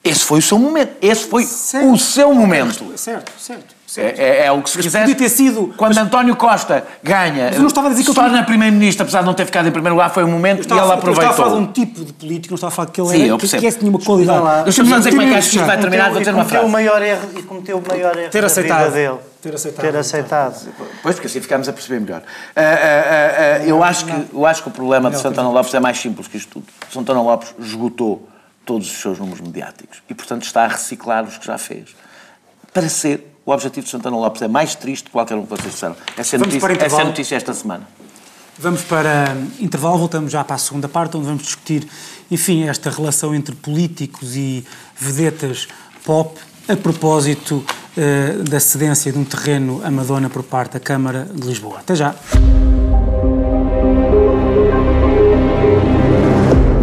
Esse 0.01 0.21
foi 0.21 0.39
o 0.39 0.41
seu 0.41 0.57
momento. 0.57 0.93
Esse 1.01 1.27
foi 1.27 1.43
certo. 1.43 1.91
o 1.91 1.97
seu 1.97 2.33
momento. 2.33 2.97
Certo, 2.97 3.33
certo. 3.37 3.75
É, 3.97 4.01
é, 4.01 4.45
é, 4.45 4.51
o 4.51 4.61
que 4.61 4.69
se 4.69 4.77
quiser. 4.77 4.99
Podia 4.99 5.15
ter 5.15 5.29
sido. 5.29 5.73
Quando 5.75 5.95
mas... 5.95 6.05
António 6.05 6.35
Costa 6.35 6.85
ganha, 7.01 7.45
mas 7.45 7.55
eu 7.55 7.61
não 7.61 7.67
estava 7.67 7.87
a 7.87 7.89
dizer 7.91 8.03
que 8.03 8.09
se 8.09 8.15
torna 8.15 8.43
primeiro-ministro, 8.43 9.03
apesar 9.03 9.21
de 9.21 9.25
não 9.25 9.33
ter 9.33 9.45
ficado 9.45 9.67
em 9.67 9.71
primeiro 9.71 9.95
lugar, 9.95 10.09
foi 10.11 10.23
o 10.23 10.27
momento 10.27 10.67
e 10.67 10.71
ele 10.71 10.79
aproveitou. 10.79 11.07
Eu 11.07 11.13
estava 11.13 11.29
a 11.29 11.33
falar 11.33 11.55
de 11.55 11.61
um 11.61 11.71
tipo 11.71 12.05
de 12.05 12.13
político, 12.13 12.51
não 12.51 12.55
estava 12.55 12.73
a 12.73 12.75
falar 12.75 12.89
que 12.89 13.01
ele 13.01 13.09
Sim, 13.09 13.29
era, 13.29 13.37
que, 13.37 13.47
que 13.47 13.65
esse 13.65 13.79
tinha 13.79 13.89
uma 13.89 13.99
qualidade. 13.99 14.63
Deixa-me 14.65 14.93
dizer 14.93 15.09
como 15.09 15.21
é 15.21 15.27
que 15.27 15.33
acho 15.35 15.49
que 15.49 15.55
isto 15.55 15.65
vai 15.65 15.79
terminar, 15.79 16.11
vou 16.11 16.21
ter 16.21 16.33
uma 16.33 16.45
frase. 16.45 16.65
O 16.65 16.69
maior 16.69 17.01
erro, 17.01 17.29
e 17.35 17.43
cometeu 17.43 17.77
o 17.77 17.83
maior 17.87 18.17
erro 18.17 18.29
ter 18.29 18.45
aceitado. 18.45 18.91
dele. 18.91 19.17
Ter 19.41 19.55
aceitado. 19.55 19.81
Ter 19.81 19.95
aceitado. 19.95 20.73
Pois, 21.01 21.15
porque 21.15 21.27
assim 21.27 21.39
ficámos 21.39 21.69
a 21.69 21.73
perceber 21.73 22.01
melhor. 22.01 22.21
Uh, 22.21 22.59
uh, 22.59 23.63
uh, 23.63 23.69
eu, 23.69 23.83
acho 23.83 24.05
que, 24.05 24.25
eu 24.33 24.45
acho 24.45 24.61
que 24.61 24.67
o 24.67 24.71
problema 24.71 25.09
de 25.09 25.17
Santana 25.17 25.49
Lopes 25.49 25.73
é 25.73 25.79
mais 25.79 25.97
simples 25.97 26.27
que 26.27 26.37
isto 26.37 26.59
tudo. 26.59 26.65
Santana 26.91 27.21
Lopes 27.21 27.55
esgotou 27.57 28.27
todos 28.65 28.91
os 28.91 28.97
seus 28.99 29.17
números 29.17 29.39
mediáticos 29.41 30.03
e, 30.09 30.13
portanto, 30.13 30.43
está 30.43 30.65
a 30.65 30.67
reciclar 30.67 31.23
os 31.23 31.37
que 31.37 31.47
já 31.47 31.57
fez. 31.57 31.95
Para 32.73 32.89
ser 32.89 33.25
o 33.45 33.51
objetivo 33.51 33.85
de 33.85 33.91
Santana 33.91 34.17
Lopes 34.17 34.41
é 34.41 34.47
mais 34.47 34.75
triste 34.75 35.05
que 35.05 35.11
qualquer 35.11 35.35
um 35.35 35.43
que 35.43 35.49
vocês 35.49 35.71
disseram. 35.71 35.95
Essa 36.17 36.35
é, 36.35 36.39
notícia, 36.39 36.85
essa 36.85 37.01
é 37.01 37.03
notícia 37.05 37.35
esta 37.35 37.53
semana. 37.53 37.87
Vamos 38.57 38.81
para 38.81 39.37
intervalo, 39.59 39.97
voltamos 39.97 40.31
já 40.31 40.43
para 40.43 40.55
a 40.55 40.59
segunda 40.59 40.89
parte, 40.89 41.15
onde 41.15 41.25
vamos 41.25 41.43
discutir, 41.43 41.87
enfim, 42.29 42.67
esta 42.67 42.89
relação 42.89 43.33
entre 43.33 43.55
políticos 43.55 44.35
e 44.35 44.65
vedetas 44.97 45.67
pop, 46.03 46.37
a 46.67 46.75
propósito 46.75 47.65
uh, 47.97 48.43
da 48.43 48.59
cedência 48.59 49.11
de 49.11 49.17
um 49.17 49.23
terreno 49.23 49.81
a 49.83 49.89
Madonna 49.89 50.29
por 50.29 50.43
parte 50.43 50.73
da 50.73 50.79
Câmara 50.79 51.25
de 51.33 51.47
Lisboa. 51.47 51.79
Até 51.79 51.95
já. 51.95 52.13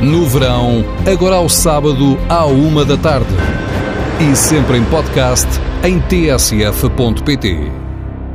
no 0.00 0.26
verão, 0.26 0.84
agora 1.10 1.36
ao 1.36 1.48
sábado, 1.48 2.16
à 2.28 2.46
uma 2.46 2.84
da 2.84 2.96
tarde. 2.96 3.34
E 4.20 4.36
sempre 4.36 4.78
em 4.78 4.84
podcast 4.84 5.48
em 5.82 5.98
tsf.pt. 6.00 7.72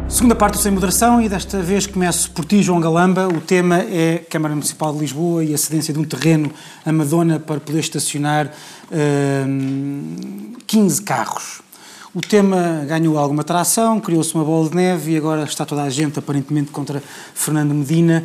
Segunda 0.10 0.36
parte 0.36 0.58
Sem 0.58 0.74
Moderação 0.74 1.22
e 1.22 1.30
desta 1.30 1.62
vez 1.62 1.88
começo 1.88 2.30
por 2.32 2.44
ti, 2.44 2.62
João 2.62 2.82
Galamba. 2.82 3.28
O 3.30 3.40
tema 3.40 3.80
é 3.80 4.18
Câmara 4.30 4.54
Municipal 4.54 4.94
de 4.94 5.00
Lisboa 5.00 5.44
e 5.44 5.54
a 5.54 5.58
cedência 5.58 5.94
de 5.94 6.00
um 6.00 6.04
terreno 6.04 6.52
a 6.86 6.92
Madonna 6.92 7.40
para 7.40 7.62
poder 7.62 7.80
estacionar 7.80 8.52
uh, 8.92 10.58
15 10.68 11.02
carros. 11.04 11.62
O 12.14 12.22
tema 12.22 12.86
ganhou 12.88 13.18
alguma 13.18 13.42
atração, 13.42 14.00
criou-se 14.00 14.36
uma 14.36 14.44
bola 14.44 14.70
de 14.70 14.76
neve 14.76 15.14
e 15.14 15.18
agora 15.18 15.44
está 15.46 15.66
toda 15.66 15.82
a 15.82 15.90
gente 15.90 16.20
aparentemente 16.20 16.70
contra 16.70 17.02
Fernando 17.34 17.74
Medina 17.74 18.24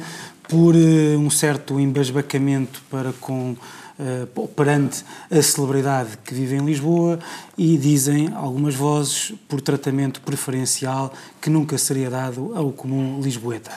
por 0.48 0.74
uh, 0.74 1.18
um 1.18 1.30
certo 1.30 1.78
embasbacamento 1.78 2.82
para 2.90 3.12
com 3.20 3.56
uh, 3.98 4.48
perante 4.48 5.04
a 5.30 5.42
celebridade 5.42 6.18
que 6.24 6.34
vive 6.34 6.56
em 6.56 6.64
Lisboa 6.64 7.18
e 7.56 7.76
dizem 7.76 8.32
algumas 8.34 8.74
vozes 8.74 9.32
por 9.48 9.60
tratamento 9.60 10.20
preferencial 10.22 11.12
que 11.40 11.50
nunca 11.50 11.76
seria 11.76 12.08
dado 12.08 12.52
ao 12.54 12.72
comum 12.72 13.20
lisboeta. 13.20 13.72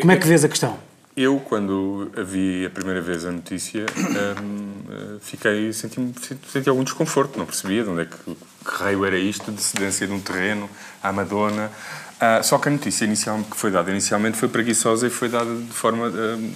Como 0.00 0.12
é 0.12 0.16
que 0.16 0.26
vês 0.26 0.44
a 0.44 0.48
questão? 0.48 0.76
Eu, 1.16 1.40
quando 1.40 2.12
a 2.14 2.22
vi 2.22 2.66
a 2.66 2.68
primeira 2.68 3.00
vez 3.00 3.24
a 3.24 3.32
notícia, 3.32 3.86
um, 3.96 4.70
eh, 4.92 5.18
fiquei, 5.22 5.72
senti, 5.72 6.12
senti 6.46 6.68
algum 6.68 6.84
desconforto, 6.84 7.38
não 7.38 7.46
percebia 7.46 7.82
de 7.84 7.88
onde 7.88 8.02
é 8.02 8.04
que, 8.04 8.16
que 8.18 8.36
raio 8.64 9.02
era 9.02 9.16
isto, 9.16 9.50
de 9.50 9.62
cedência 9.62 10.06
de 10.06 10.12
um 10.12 10.20
terreno 10.20 10.68
à 11.02 11.10
Madonna, 11.14 11.72
Uh, 12.16 12.42
só 12.42 12.56
que 12.58 12.68
a 12.68 12.72
notícia 12.72 13.04
inicial, 13.04 13.38
que 13.50 13.56
foi 13.56 13.70
dada 13.70 13.90
inicialmente 13.90 14.38
foi 14.38 14.48
preguiçosa 14.48 15.06
e 15.06 15.10
foi 15.10 15.28
dada 15.28 15.54
de 15.54 15.72
forma 15.72 16.08
uh, 16.08 16.50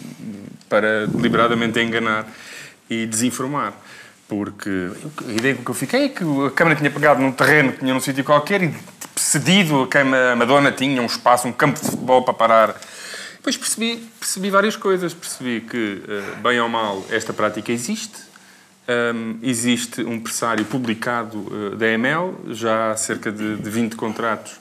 para 0.70 1.06
deliberadamente 1.06 1.78
enganar 1.78 2.26
e 2.88 3.04
desinformar. 3.04 3.74
Porque 4.26 4.90
a 5.28 5.32
ideia 5.32 5.54
que 5.54 5.68
eu 5.68 5.74
fiquei 5.74 6.04
é 6.04 6.08
que 6.08 6.24
a 6.46 6.50
Câmara 6.50 6.76
tinha 6.76 6.90
pegado 6.90 7.20
num 7.20 7.30
terreno 7.30 7.72
que 7.72 7.80
tinha 7.80 7.92
num 7.92 8.00
sítio 8.00 8.24
qualquer 8.24 8.62
e 8.62 8.74
cedido, 9.16 9.82
a, 9.82 9.88
Câmara, 9.88 10.32
a 10.32 10.36
Madonna 10.36 10.72
tinha 10.72 11.02
um 11.02 11.06
espaço, 11.06 11.46
um 11.46 11.52
campo 11.52 11.78
de 11.78 11.90
futebol 11.90 12.22
para 12.22 12.32
parar. 12.32 12.80
Depois 13.34 13.56
percebi, 13.58 13.96
percebi 14.18 14.48
várias 14.48 14.76
coisas. 14.76 15.12
Percebi 15.12 15.60
que, 15.60 16.02
uh, 16.02 16.36
bem 16.40 16.58
ou 16.58 16.70
mal, 16.70 17.04
esta 17.10 17.34
prática 17.34 17.70
existe. 17.70 18.30
Um, 18.88 19.38
existe 19.42 20.00
um 20.00 20.18
pressário 20.18 20.64
publicado 20.64 21.76
da 21.76 21.86
EML, 21.86 22.34
já 22.48 22.90
há 22.90 22.96
cerca 22.96 23.30
de, 23.30 23.56
de 23.56 23.70
20 23.70 23.94
contratos 23.94 24.58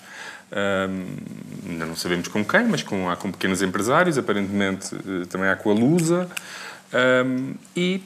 ainda 1.67 1.85
não 1.85 1.95
sabemos 1.95 2.27
com 2.27 2.43
quem, 2.43 2.65
mas 2.65 2.83
com, 2.83 3.09
há 3.09 3.15
com 3.15 3.31
pequenos 3.31 3.61
empresários, 3.61 4.17
aparentemente 4.17 4.95
eh, 4.95 5.25
também 5.29 5.49
há 5.49 5.55
com 5.55 5.71
a 5.71 5.73
Lusa, 5.73 6.29
um, 7.25 7.53
e 7.75 8.01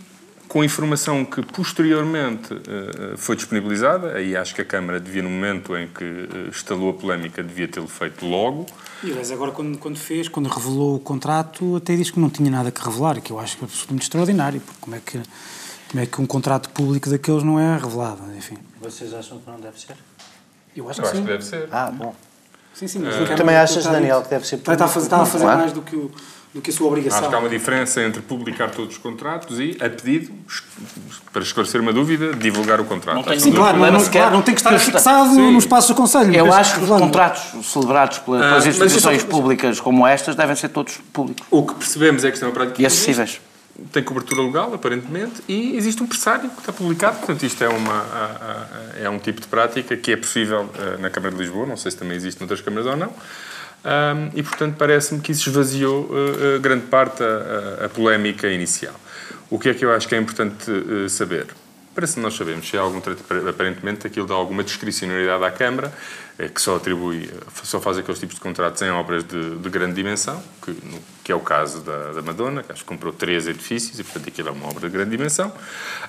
com 0.47 0.63
informação 0.63 1.25
que 1.25 1.41
posteriormente 1.41 2.53
uh, 2.53 3.17
foi 3.17 3.35
disponibilizada, 3.35 4.13
aí 4.13 4.35
acho 4.35 4.53
que 4.53 4.61
a 4.61 4.65
Câmara 4.65 4.99
devia, 4.99 5.23
no 5.23 5.29
momento 5.29 5.75
em 5.75 5.87
que 5.87 6.27
estalou 6.51 6.91
a 6.91 6.93
polémica, 6.93 7.41
devia 7.41 7.67
tê-lo 7.67 7.87
feito 7.87 8.23
logo. 8.27 8.67
E 9.03 9.09
aliás, 9.09 9.31
agora 9.31 9.51
quando, 9.51 9.79
quando 9.79 9.97
fez, 9.97 10.27
quando 10.27 10.47
revelou 10.47 10.97
o 10.97 10.99
contrato, 10.99 11.77
até 11.77 11.95
disse 11.95 12.13
que 12.13 12.19
não 12.19 12.29
tinha 12.29 12.51
nada 12.51 12.69
que 12.69 12.83
revelar, 12.83 13.19
que 13.19 13.31
eu 13.31 13.39
acho 13.39 13.57
que 13.57 13.63
é 13.63 13.65
absolutamente 13.65 14.03
extraordinário, 14.03 14.61
porque 14.61 14.79
como 14.79 14.95
é 14.95 14.99
que, 14.99 15.19
como 15.89 16.03
é 16.03 16.05
que 16.05 16.21
um 16.21 16.27
contrato 16.27 16.69
público 16.69 17.09
daqueles 17.09 17.41
não 17.41 17.59
é 17.59 17.75
revelado, 17.75 18.21
enfim. 18.37 18.57
Vocês 18.79 19.11
acham 19.13 19.39
que 19.39 19.49
não 19.49 19.59
deve 19.59 19.79
ser? 19.79 19.95
Eu 20.75 20.87
acho, 20.87 20.99
eu 20.99 21.03
que, 21.03 21.09
acho 21.09 21.17
sim. 21.17 21.23
que 21.23 21.31
deve 21.31 21.45
ser. 21.45 21.69
Ah, 21.71 21.89
bom. 21.89 22.13
Sim, 22.73 22.87
sim, 22.87 22.99
mas 22.99 23.15
uh, 23.15 23.35
também 23.35 23.55
achas, 23.55 23.85
Daniel, 23.85 24.21
que 24.21 24.29
deve 24.29 24.47
ser 24.47 24.55
Está 24.55 24.73
a 24.73 24.87
fazer, 24.87 25.05
está 25.05 25.21
a 25.21 25.25
fazer 25.25 25.43
claro. 25.43 25.59
mais 25.59 25.71
do 25.71 25.81
que, 25.81 25.95
o, 25.95 26.11
do 26.53 26.61
que 26.61 26.71
a 26.71 26.73
sua 26.73 26.87
obrigação. 26.87 27.19
Acho 27.19 27.29
que 27.29 27.35
há 27.35 27.39
uma 27.39 27.49
diferença 27.49 28.01
entre 28.01 28.21
publicar 28.21 28.71
todos 28.71 28.95
os 28.95 28.97
contratos 28.97 29.59
e, 29.59 29.77
a 29.79 29.89
pedido, 29.89 30.33
para 31.31 31.43
esclarecer 31.43 31.79
uma 31.79 31.93
dúvida, 31.93 32.33
divulgar 32.33 32.81
o 32.81 32.85
contrato. 32.85 33.15
Não 33.15 33.23
tem, 33.23 33.39
sim, 33.39 33.51
claro, 33.51 33.77
não, 33.77 33.91
não, 33.91 34.05
claro, 34.05 34.31
não 34.31 34.41
tem 34.41 34.55
que 34.55 34.61
estar 34.61 34.77
fixado 34.79 35.35
sim. 35.35 35.51
no 35.51 35.59
espaço 35.59 35.89
do 35.89 35.95
Conselho. 35.95 36.33
Eu 36.33 36.51
acho 36.51 36.75
que 36.75 36.83
os 36.83 36.89
contratos 36.89 37.65
celebrados 37.65 38.17
pelas, 38.19 38.65
ah, 38.65 38.69
instituições 38.69 39.23
públicas 39.23 39.79
como 39.79 40.07
estas 40.07 40.35
devem 40.35 40.55
ser 40.55 40.69
todos 40.69 40.99
públicos. 41.13 41.45
O 41.51 41.63
que 41.65 41.75
percebemos 41.75 42.23
é 42.25 42.29
que 42.29 42.35
isto 42.35 42.43
é 42.43 42.47
uma 42.47 42.53
prática 42.53 42.81
e 42.81 42.85
acessíveis 42.85 43.39
tem 43.91 44.03
cobertura 44.03 44.41
legal, 44.41 44.73
aparentemente, 44.73 45.41
e 45.47 45.75
existe 45.75 46.01
um 46.03 46.07
pressário 46.07 46.49
que 46.49 46.59
está 46.59 46.71
publicado. 46.71 47.17
Portanto, 47.17 47.43
isto 47.43 47.63
é, 47.63 47.69
uma, 47.69 48.05
é 49.01 49.09
um 49.09 49.17
tipo 49.17 49.41
de 49.41 49.47
prática 49.47 49.97
que 49.97 50.11
é 50.11 50.17
possível 50.17 50.69
eh, 50.77 50.97
na 50.99 51.09
Câmara 51.09 51.33
de 51.33 51.41
Lisboa, 51.41 51.65
não 51.65 51.75
sei 51.75 51.91
se 51.91 51.97
também 51.97 52.15
existe 52.15 52.39
noutras 52.39 52.61
câmaras 52.61 52.85
ou 52.85 52.95
não. 52.95 53.13
E, 54.33 54.43
portanto, 54.43 54.75
parece-me 54.77 55.19
que 55.19 55.33
isso 55.33 55.49
esvaziou 55.49 56.05
uh, 56.05 56.59
grande 56.61 56.85
parte 56.85 57.21
a, 57.83 57.89
polémica 57.89 58.47
inicial. 58.47 58.95
O 59.49 59.59
que 59.59 59.67
é 59.67 59.73
que 59.73 59.83
eu 59.83 59.91
acho 59.91 60.07
que 60.07 60.15
é 60.15 60.17
importante 60.17 60.71
saber? 61.09 61.47
Parece 61.93 62.13
que 62.13 62.21
nós 62.21 62.33
sabemos 62.33 62.69
se 62.69 62.77
há 62.77 62.81
algum 62.81 63.01
aparentemente 63.49 64.07
aquilo 64.07 64.25
dá 64.25 64.33
alguma 64.33 64.63
discricionariedade 64.63 65.43
à 65.43 65.51
Câmara, 65.51 65.93
que 66.55 66.61
só 66.61 66.77
atribui, 66.77 67.29
só 67.61 67.81
faz 67.81 67.97
aqueles 67.97 68.21
tipos 68.21 68.35
de 68.35 68.41
contratos 68.41 68.81
em 68.81 68.89
obras 68.89 69.25
de, 69.25 69.57
de 69.57 69.69
grande 69.69 69.95
dimensão, 69.95 70.41
que, 70.63 70.71
no, 70.71 70.97
que, 71.23 71.31
é 71.31 71.35
o 71.35 71.39
caso 71.39 71.81
da, 71.81 72.11
da, 72.11 72.21
Madonna, 72.21 72.63
que 72.63 72.71
acho 72.71 72.81
que 72.81 72.87
comprou 72.87 73.13
três 73.13 73.47
edifícios 73.47 73.99
e, 73.99 74.03
portanto, 74.03 74.27
aquilo 74.27 74.49
é 74.49 74.51
uma 74.51 74.67
obra 74.67 74.87
de 74.87 74.93
grande 74.93 75.11
dimensão. 75.11 75.51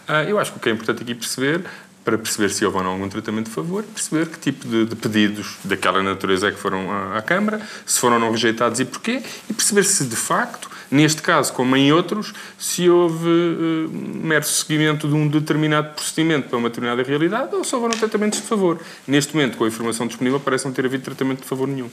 Ah, 0.09 0.24
eu 0.24 0.38
acho 0.38 0.53
que 0.53 0.59
o 0.59 0.61
que 0.61 0.68
é 0.68 0.72
importante 0.72 1.03
aqui 1.03 1.14
perceber 1.14 1.64
para 2.05 2.18
perceber 2.18 2.50
se 2.50 2.64
houve 2.64 2.77
ou 2.77 2.85
não 2.85 2.90
algum 2.92 3.09
tratamento 3.09 3.46
de 3.46 3.53
favor, 3.53 3.83
perceber 3.83 4.27
que 4.27 4.38
tipo 4.38 4.68
de, 4.68 4.85
de 4.85 4.94
pedidos 4.94 5.57
daquela 5.64 6.03
natureza 6.03 6.48
é 6.48 6.53
que 6.53 6.59
foram 6.59 6.90
à, 6.90 7.16
à, 7.16 7.22
Câmara, 7.22 7.61
se 7.87 7.98
foram 7.98 8.16
ou 8.16 8.20
não 8.20 8.31
rejeitados 8.31 8.79
e 8.79 8.85
porquê, 8.85 9.22
e 9.48 9.55
perceber 9.55 9.85
se 9.85 10.05
de 10.05 10.14
facto, 10.14 10.70
neste 10.90 11.22
caso 11.22 11.53
como 11.55 11.74
em 11.74 11.92
outros, 11.92 12.35
se 12.59 12.90
houve 12.90 13.27
uh, 13.27 13.90
mero 13.90 14.44
seguimento 14.44 15.09
de 15.09 15.14
um 15.14 15.27
determinado 15.27 15.94
procedimento 15.94 16.48
para 16.50 16.59
uma 16.59 16.68
determinada 16.68 17.03
realidade 17.03 17.55
ou 17.55 17.64
se 17.64 17.74
houve 17.74 17.87
ou 17.87 17.92
não 17.92 17.98
tratamentos 17.98 18.40
de 18.40 18.46
favor. 18.46 18.79
Neste 19.09 19.35
momento, 19.35 19.57
com 19.57 19.64
a 19.64 19.68
informação 19.68 20.07
disponível, 20.07 20.38
parece 20.38 20.66
não 20.66 20.72
ter 20.72 20.85
havido 20.85 21.03
tratamento 21.03 21.40
de 21.40 21.48
favor 21.48 21.66
nenhum. 21.66 21.88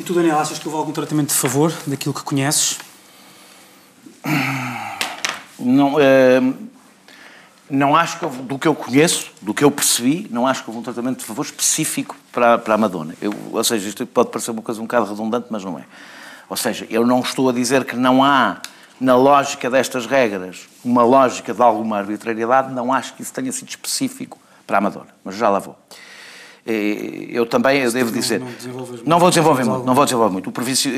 E 0.00 0.02
tu, 0.02 0.14
Daniel, 0.14 0.38
achas 0.38 0.58
que 0.58 0.66
houve 0.66 0.78
algum 0.78 0.92
tratamento 0.92 1.28
de 1.28 1.34
favor 1.34 1.70
daquilo 1.86 2.14
que 2.14 2.22
conheces? 2.22 2.78
Não. 5.58 5.96
Uh 5.96 6.70
não 7.70 7.94
acho 7.94 8.18
que 8.18 8.26
do 8.26 8.58
que 8.58 8.66
eu 8.66 8.74
conheço, 8.74 9.30
do 9.40 9.54
que 9.54 9.62
eu 9.62 9.70
percebi, 9.70 10.26
não 10.28 10.44
acho 10.44 10.64
que 10.64 10.70
houve 10.70 10.80
um 10.80 10.82
tratamento 10.82 11.20
de 11.20 11.24
favor 11.24 11.44
específico 11.44 12.16
para, 12.32 12.58
para 12.58 12.74
a 12.74 12.76
Madonna. 12.76 13.14
Eu, 13.22 13.32
ou 13.52 13.62
seja, 13.62 13.88
isto 13.88 14.04
pode 14.06 14.30
parecer 14.30 14.50
uma 14.50 14.60
coisa 14.60 14.80
um 14.80 14.84
bocado 14.84 15.06
redundante, 15.06 15.46
mas 15.50 15.62
não 15.62 15.78
é. 15.78 15.84
Ou 16.48 16.56
seja, 16.56 16.84
eu 16.90 17.06
não 17.06 17.20
estou 17.20 17.48
a 17.48 17.52
dizer 17.52 17.84
que 17.84 17.94
não 17.94 18.24
há, 18.24 18.60
na 19.00 19.14
lógica 19.14 19.70
destas 19.70 20.04
regras, 20.04 20.68
uma 20.84 21.04
lógica 21.04 21.54
de 21.54 21.62
alguma 21.62 21.98
arbitrariedade, 21.98 22.74
não 22.74 22.92
acho 22.92 23.14
que 23.14 23.22
isso 23.22 23.32
tenha 23.32 23.52
sido 23.52 23.68
específico 23.68 24.36
para 24.66 24.78
a 24.78 24.80
Madonna, 24.80 25.14
mas 25.24 25.36
já 25.36 25.48
lá 25.48 25.60
vou. 25.60 25.78
Eu 26.66 27.46
também 27.46 27.80
eu 27.80 27.90
devo 27.90 28.12
dizer. 28.12 28.42
Não, 29.04 29.18
vou 29.18 29.30
desenvolver 29.30 29.64
muito, 29.64 29.84
não 29.84 29.94
vou 29.94 30.04
desenvolver 30.04 30.32
muito. 30.32 30.50
O 30.50 30.52
provinci... 30.52 30.92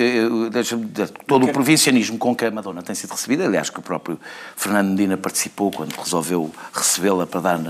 Todo 1.26 1.46
o 1.46 1.52
provincianismo 1.52 2.18
com 2.18 2.34
que 2.34 2.44
a 2.44 2.50
Madonna 2.50 2.82
tem 2.82 2.94
sido 2.94 3.10
recebida, 3.10 3.44
aliás, 3.44 3.70
que 3.70 3.78
o 3.78 3.82
próprio 3.82 4.18
Fernando 4.56 4.90
Medina 4.90 5.16
participou 5.16 5.70
quando 5.70 5.94
resolveu 5.94 6.50
recebê-la 6.72 7.26
para 7.26 7.40
dar 7.40 7.60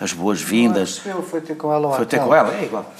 as 0.00 0.12
boas-vindas. 0.12 1.02
Foi 1.30 1.40
ter 1.40 1.56
com 1.56 1.72
ela 1.72 1.94
Foi 1.94 2.06
ter 2.06 2.20
com 2.20 2.34
ela, 2.34 2.54
é 2.54 2.64
igual. 2.64 2.92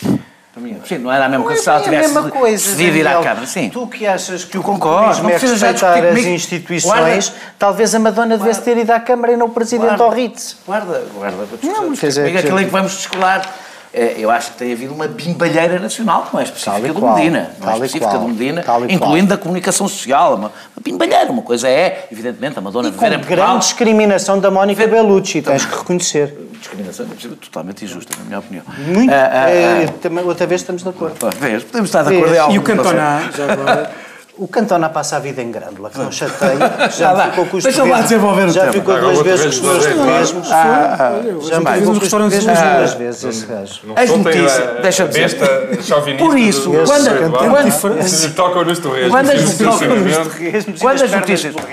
Sim, 0.84 0.98
não 0.98 1.10
era 1.10 1.24
a 1.24 1.28
mesma 1.30 1.46
coisa 1.46 1.62
se 1.62 1.68
ela 1.70 1.78
é 1.78 1.82
tivesse 1.82 2.14
decidido 2.42 2.96
ir 2.98 3.06
à 3.06 3.22
Câmara. 3.22 3.46
Sim. 3.46 3.70
Tu 3.70 3.86
que 3.86 4.06
achas 4.06 4.44
que, 4.44 4.58
o 4.58 4.62
concordo, 4.62 5.30
é 5.30 5.38
respeitar 5.38 5.94
as 5.94 6.18
instituições, 6.18 7.28
guarda. 7.30 7.54
talvez 7.58 7.94
a 7.94 7.98
Madonna 7.98 8.36
devesse 8.36 8.60
ter 8.60 8.76
ido 8.76 8.90
à 8.90 9.00
Câmara 9.00 9.32
e 9.32 9.36
não 9.36 9.46
o 9.46 9.50
Presidente 9.50 10.02
ao 10.02 10.10
Ritz. 10.10 10.58
Guarda, 10.66 11.06
guarda. 11.14 11.48
Não, 11.62 11.96
quer 11.96 12.08
dizer, 12.08 12.36
aquilo 12.36 12.60
em 12.60 12.66
que 12.66 12.70
vamos 12.70 12.92
descolar 12.92 13.40
é, 13.40 13.71
eu 13.94 14.30
acho 14.30 14.52
que 14.52 14.58
tem 14.58 14.72
havido 14.72 14.94
uma 14.94 15.06
bimbalheira 15.06 15.78
nacional, 15.78 16.28
não 16.32 16.40
é 16.40 16.44
específica 16.44 16.92
do 16.92 17.06
Medina, 17.06 17.50
não 17.60 17.70
é 17.70 17.74
específica 17.74 18.18
do 18.18 18.28
Medina, 18.28 18.64
incluindo 18.88 19.28
da 19.28 19.36
comunicação 19.36 19.86
social, 19.86 20.34
uma, 20.34 20.48
uma 20.48 20.82
bimbalheira. 20.82 21.30
Uma 21.30 21.42
coisa 21.42 21.68
é, 21.68 22.08
evidentemente, 22.10 22.58
a 22.58 22.62
Madonna 22.62 22.88
e 22.88 22.90
viver 22.90 23.12
em 23.12 23.18
Portugal. 23.18 23.46
grande 23.46 23.64
discriminação 23.64 24.38
da 24.38 24.50
Mónica 24.50 24.86
Bellucci, 24.86 25.42
tens 25.42 25.64
que 25.64 25.76
reconhecer. 25.76 26.34
Discriminação 26.58 27.06
é 27.06 27.28
totalmente 27.36 27.84
injusta, 27.84 28.14
na 28.18 28.24
minha 28.24 28.38
opinião. 28.38 28.64
Muito. 28.86 29.12
Ah, 29.12 29.30
ah, 29.32 30.20
ah, 30.20 30.20
outra 30.24 30.46
vez 30.46 30.60
estamos 30.60 30.82
de 30.82 30.88
acordo. 30.88 31.16
Vez, 31.38 31.64
podemos 31.64 31.88
estar 31.88 32.02
de 32.04 32.16
acordo. 32.16 32.52
E 32.52 32.58
o 32.58 32.62
Cantona, 32.62 33.30
já 33.36 33.52
agora... 33.52 33.92
O 34.38 34.48
Cantona 34.48 34.88
passa 34.88 35.16
a 35.16 35.18
vida 35.18 35.42
em 35.42 35.50
Grândola, 35.50 35.90
que 35.90 35.98
não 35.98 36.10
chateia. 36.10 36.58
Já 36.90 37.12
ah, 37.12 37.30
ficou 37.30 37.46
com 37.46 37.56
os 37.58 37.64
Deixa 37.64 37.84
lá 37.84 38.00
desenvolver 38.00 38.46
o 38.46 38.50
Já 38.50 38.62
tema. 38.62 38.72
ficou 38.72 38.98
duas 38.98 39.20
vezes 39.20 39.58
com 39.58 39.68
os 39.68 39.86
torresmos. 39.86 40.50
Ah, 40.50 40.96
ah, 40.98 41.20
já 41.42 41.60
me 41.60 41.66
ficou 41.72 41.94
com 41.94 42.00
os 42.00 42.08
torresmos 42.08 42.44
duas 42.44 42.94
vezes, 42.94 43.24
esse 43.24 43.46
gajo. 43.46 43.80
As 43.94 44.10
notícias, 44.10 44.80
deixa-me 44.80 45.12
dizer. 45.12 46.16
Por 46.18 46.38
isso, 46.38 46.72
quando... 46.86 48.34
Tocam 48.34 48.64
nos 48.64 48.78
torresmos. 48.78 49.20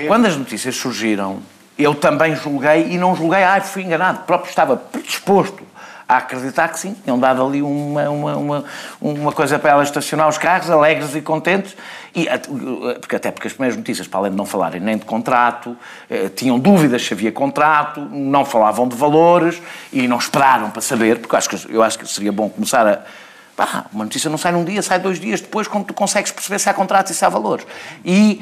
Quando 0.06 0.26
as 0.26 0.36
notícias 0.36 0.76
surgiram, 0.76 1.40
eu 1.78 1.96
também 1.96 2.36
julguei 2.36 2.88
e 2.90 2.98
não 2.98 3.16
julguei, 3.16 3.42
ah, 3.42 3.62
fui 3.62 3.84
enganado. 3.84 4.20
Próprio 4.28 4.50
estava 4.50 4.76
predisposto 4.76 5.64
a 6.10 6.18
acreditar 6.18 6.68
que 6.70 6.80
sim, 6.80 6.96
tinham 7.04 7.20
dado 7.20 7.46
ali 7.46 7.62
uma, 7.62 8.10
uma, 8.10 8.36
uma, 8.36 8.66
uma 9.00 9.32
coisa 9.32 9.60
para 9.60 9.70
ela 9.70 9.84
estacionar 9.84 10.28
os 10.28 10.40
carros, 10.40 10.68
alegres 10.68 11.14
e 11.14 11.22
contentes, 11.22 11.78
e, 12.16 12.26
porque, 13.00 13.16
até 13.16 13.30
porque 13.30 13.48
as 13.48 13.54
primeiras 13.54 13.78
notícias, 13.78 14.08
para 14.08 14.22
além 14.22 14.32
de 14.32 14.38
não 14.38 14.46
falarem 14.46 14.82
nem 14.82 14.98
de 14.98 15.06
contrato, 15.06 15.78
eh, 16.10 16.28
tinham 16.30 16.58
dúvidas 16.58 17.06
se 17.06 17.14
havia 17.14 17.32
contrato, 17.32 18.02
não 18.02 18.44
falavam 18.44 18.88
de 18.88 18.96
valores 18.96 19.62
e 19.94 20.08
não 20.08 20.18
esperaram 20.18 20.72
para 20.72 20.82
saber, 20.82 21.20
porque 21.20 21.36
eu 21.36 21.38
acho 21.38 21.50
que, 21.50 21.76
eu 21.76 21.84
acho 21.84 22.00
que 22.00 22.08
seria 22.08 22.32
bom 22.32 22.50
começar 22.50 22.88
a 22.88 23.02
Pá, 23.60 23.88
uma 23.92 24.06
notícia 24.06 24.30
não 24.30 24.38
sai 24.38 24.54
num 24.54 24.64
dia, 24.64 24.82
sai 24.82 25.00
dois 25.00 25.20
dias 25.20 25.42
depois, 25.42 25.68
quando 25.68 25.84
tu 25.84 25.94
consegues 25.94 26.32
perceber 26.32 26.60
se 26.60 26.70
há 26.70 26.74
contratos 26.74 27.12
e 27.12 27.14
se 27.14 27.26
há 27.26 27.28
valores. 27.28 27.68
E 28.06 28.42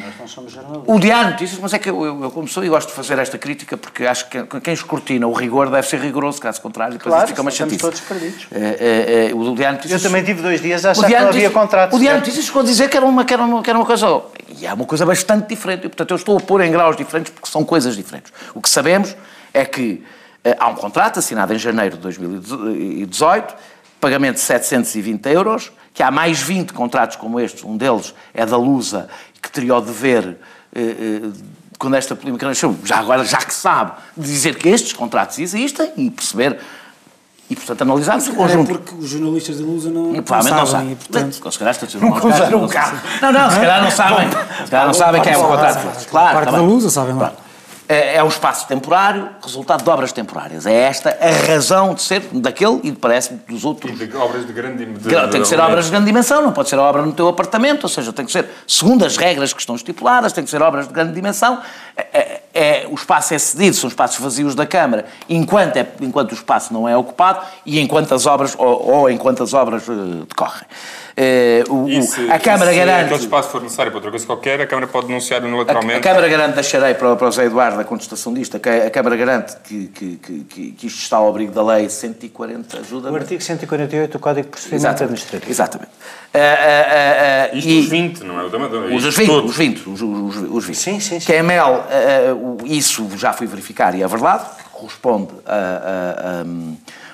o 0.86 1.00
Diário 1.00 1.32
Notícias, 1.32 1.60
mas 1.60 1.74
é 1.74 1.80
que 1.80 1.90
eu, 1.90 2.06
eu, 2.06 2.24
eu 2.26 2.30
como 2.30 2.48
sou 2.48 2.64
e 2.64 2.70
gosto 2.70 2.90
de 2.90 2.94
fazer 2.94 3.18
esta 3.18 3.36
crítica, 3.36 3.76
porque 3.76 4.06
acho 4.06 4.30
que 4.30 4.44
quem 4.62 4.76
escrutina 4.76 5.26
o 5.26 5.34
rigor 5.34 5.72
deve 5.72 5.88
ser 5.88 6.00
rigoroso, 6.00 6.40
caso 6.40 6.62
contrário, 6.62 7.00
depois 7.00 7.12
claro, 7.12 7.28
fica 7.28 7.42
uma 7.42 7.50
chatice. 7.50 7.80
todos 7.80 8.00
perdidos. 8.00 8.46
É, 8.52 8.60
é, 8.60 9.30
é, 9.32 9.34
o 9.34 9.56
Diário 9.56 9.78
Notícias... 9.78 10.04
Eu 10.04 10.08
também 10.08 10.24
tive 10.24 10.44
dois 10.44 10.62
dias 10.62 10.86
a 10.86 10.92
achar 10.92 11.08
que 11.08 11.20
não 11.20 11.30
havia 11.30 11.50
contratos. 11.50 11.98
O 11.98 12.00
Diário 12.00 12.20
Notícias 12.20 12.46
chegou 12.46 12.62
a 12.62 12.66
dizer 12.66 12.88
que 12.88 12.96
era, 12.96 13.06
uma, 13.08 13.26
que, 13.26 13.34
era 13.34 13.42
uma, 13.42 13.64
que 13.64 13.70
era 13.72 13.80
uma 13.80 13.88
coisa... 13.88 14.22
E 14.50 14.68
é 14.68 14.74
uma 14.76 14.86
coisa 14.86 15.04
bastante 15.04 15.48
diferente, 15.48 15.88
e 15.88 15.90
portanto 15.90 16.12
eu 16.12 16.18
estou 16.18 16.38
a 16.38 16.42
pôr 16.42 16.62
em 16.62 16.72
graus 16.72 16.96
diferentes 16.96 17.34
porque 17.34 17.50
são 17.50 17.66
coisas 17.66 17.96
diferentes. 17.96 18.32
O 18.54 18.62
que 18.62 18.70
sabemos 18.70 19.16
é 19.52 19.66
que 19.66 20.04
eh, 20.44 20.56
há 20.60 20.70
um 20.70 20.76
contrato 20.76 21.18
assinado 21.18 21.54
em 21.54 21.58
janeiro 21.58 21.96
de 21.96 22.04
2018, 22.04 23.56
pagamento 24.00 24.36
de 24.36 24.42
720 24.42 25.26
euros, 25.30 25.72
que 25.94 26.04
há 26.04 26.12
mais 26.12 26.40
20 26.40 26.74
contratos 26.74 27.16
como 27.16 27.40
este, 27.40 27.66
um 27.66 27.76
deles 27.76 28.14
é 28.34 28.46
da 28.46 28.58
Lusa, 28.58 29.10
que 29.42 29.52
teria 29.52 29.76
o 29.76 29.82
dever, 29.82 30.38
eh, 30.76 30.82
eh, 30.82 31.30
quando 31.80 31.96
esta 31.96 32.16
polémica 32.16 32.48
nasceu, 32.48 32.76
já 32.84 32.98
agora, 32.98 33.24
já 33.26 33.38
que 33.38 33.54
sabe, 33.54 33.94
dizer 34.16 34.56
que 34.56 34.70
estes 34.70 34.94
contratos 34.94 35.40
existem 35.40 35.92
e 35.98 36.10
perceber 36.10 36.60
e, 37.50 37.56
portanto, 37.56 37.82
analisarmos 37.82 38.28
o 38.28 38.34
conjunto. 38.34 38.72
É 38.72 38.74
porque 38.74 38.96
os 38.96 39.10
jornalistas 39.10 39.58
da 39.58 39.66
Lusa 39.66 39.90
não, 39.90 40.12
não 40.12 40.26
sabem. 40.26 40.52
Não 40.52 40.66
sabem. 40.66 40.92
E, 40.92 40.96
portanto, 40.96 41.52
se 41.52 41.60
calhar 41.60 41.76
não 42.02 42.12
cruzaram 42.12 42.64
o 42.66 42.68
carro. 42.68 43.00
Não, 43.22 43.32
não, 43.32 43.50
se 43.50 43.56
calhar 43.56 43.84
não 43.84 43.92
sabem. 43.92 44.30
Se 44.30 44.72
calhar 44.72 44.88
não 44.88 44.94
sabem 44.94 45.22
quem 45.22 45.34
é 45.34 45.38
o 45.38 45.48
contrato. 45.48 46.10
Claro, 46.10 46.34
parte 46.34 46.52
da 46.52 46.62
Lusa 46.62 46.90
sabem 46.90 47.16
lá. 47.16 47.34
É, 47.90 48.18
é 48.18 48.24
um 48.24 48.28
espaço 48.28 48.68
temporário, 48.68 49.30
resultado 49.42 49.82
de 49.84 49.90
obras 49.90 50.12
temporárias. 50.12 50.66
É 50.66 50.74
esta 50.74 51.18
a 51.22 51.48
razão 51.48 51.94
de 51.94 52.02
ser 52.02 52.22
daquele 52.34 52.82
e 52.84 52.92
parece-me 52.92 53.40
dos 53.48 53.64
outros. 53.64 54.00
E 54.02 54.08
de 54.08 54.18
obras 54.18 54.46
de 54.46 54.52
grande 54.52 54.86
dimensão. 54.86 55.30
Tem 55.30 55.42
que 55.42 55.48
ser 55.48 55.60
obras 55.60 55.86
de 55.86 55.92
grande 55.92 56.06
dimensão, 56.06 56.42
não 56.42 56.52
pode 56.52 56.68
ser 56.68 56.78
obra 56.78 57.02
no 57.02 57.14
teu 57.14 57.28
apartamento, 57.30 57.84
ou 57.84 57.90
seja, 57.90 58.12
tem 58.12 58.26
que 58.26 58.32
ser, 58.32 58.50
segundo 58.68 59.06
as 59.06 59.16
regras 59.16 59.54
que 59.54 59.62
estão 59.62 59.76
estipuladas, 59.76 60.34
tem 60.34 60.44
que 60.44 60.50
ser 60.50 60.62
obras 60.62 60.88
de 60.88 60.94
grande 60.94 61.14
dimensão. 61.14 61.62
É, 61.96 62.42
é, 62.58 62.88
o 62.90 62.96
espaço 62.96 63.36
é 63.36 63.38
cedido, 63.38 63.76
são 63.76 63.88
espaços 63.88 64.20
vazios 64.20 64.56
da 64.56 64.66
Câmara, 64.66 65.06
enquanto, 65.30 65.78
é, 65.78 65.88
enquanto 66.02 66.32
o 66.32 66.34
espaço 66.34 66.74
não 66.74 66.90
é 66.90 66.98
ocupado 66.98 67.46
e 67.64 67.80
enquanto 67.80 68.14
as 68.16 68.26
obras, 68.26 68.56
ou, 68.58 68.92
ou 68.92 69.10
enquanto 69.10 69.44
as 69.44 69.54
obras 69.54 69.88
uh, 69.88 70.26
decorrem. 70.28 70.64
Uh, 71.18 71.74
o, 71.74 72.02
se, 72.04 72.32
a 72.32 72.40
Câmara 72.40 72.72
se 72.72 72.78
garante. 72.78 73.00
Se 73.00 73.06
aquele 73.06 73.22
espaço 73.22 73.50
for 73.50 73.62
necessário 73.62 73.92
para 73.92 73.98
outra 73.98 74.12
coisa 74.12 74.26
qualquer, 74.26 74.62
a 74.62 74.68
Câmara 74.68 74.88
pode 74.88 75.08
denunciar 75.08 75.44
unilateralmente. 75.44 75.96
A, 75.96 75.98
a 75.98 76.02
Câmara 76.02 76.28
garante, 76.28 76.56
deixarei 76.56 76.94
para, 76.96 77.16
para 77.16 77.28
o 77.28 77.32
José 77.32 77.46
Eduardo 77.46 77.80
a 77.80 77.84
contestação 77.84 78.34
disto, 78.34 78.56
a, 78.56 78.88
a 78.88 78.90
Câmara 78.90 79.16
garante 79.16 79.56
que, 79.64 79.88
que, 79.88 80.16
que, 80.18 80.72
que, 80.72 80.88
isto 80.88 81.00
está 81.00 81.18
ao 81.18 81.30
abrigo 81.30 81.52
da 81.52 81.64
lei 81.64 81.90
140, 81.90 82.80
ajuda 82.80 83.12
O 83.12 83.16
artigo 83.16 83.42
148 83.42 84.12
do 84.12 84.20
Código 84.20 84.46
de 84.46 84.52
Procedimento 84.52 84.82
Exatamente. 84.82 85.04
Administrativo. 85.04 85.52
Exatamente. 85.52 85.92
Uh, 86.34 86.38
uh, 86.38 87.54
uh, 87.54 87.58
isto 87.58 87.70
e, 87.70 87.80
os 87.80 87.90
20, 87.90 88.20
não 88.24 88.40
é 88.40 88.44
o 88.44 88.50
da 88.50 88.60
Madonna. 88.60 88.96
Os, 88.96 89.16
20, 89.16 89.30
os 89.32 89.56
20, 89.56 89.90
os, 89.90 90.02
os, 90.02 90.36
os 90.52 90.66
20. 90.66 90.76
Sim, 90.76 91.00
sim, 91.00 91.20
sim. 91.20 91.26
Que 91.26 91.34
é 91.34 91.42
Mel, 91.42 91.84
isso 92.66 93.10
já 93.18 93.34
fui 93.34 93.48
verificar 93.48 93.96
e 93.96 94.04
é 94.04 94.08
verdade, 94.08 94.46
corresponde 94.72 95.30
a, 95.46 95.54
a, 95.54 96.42
a 96.42 96.46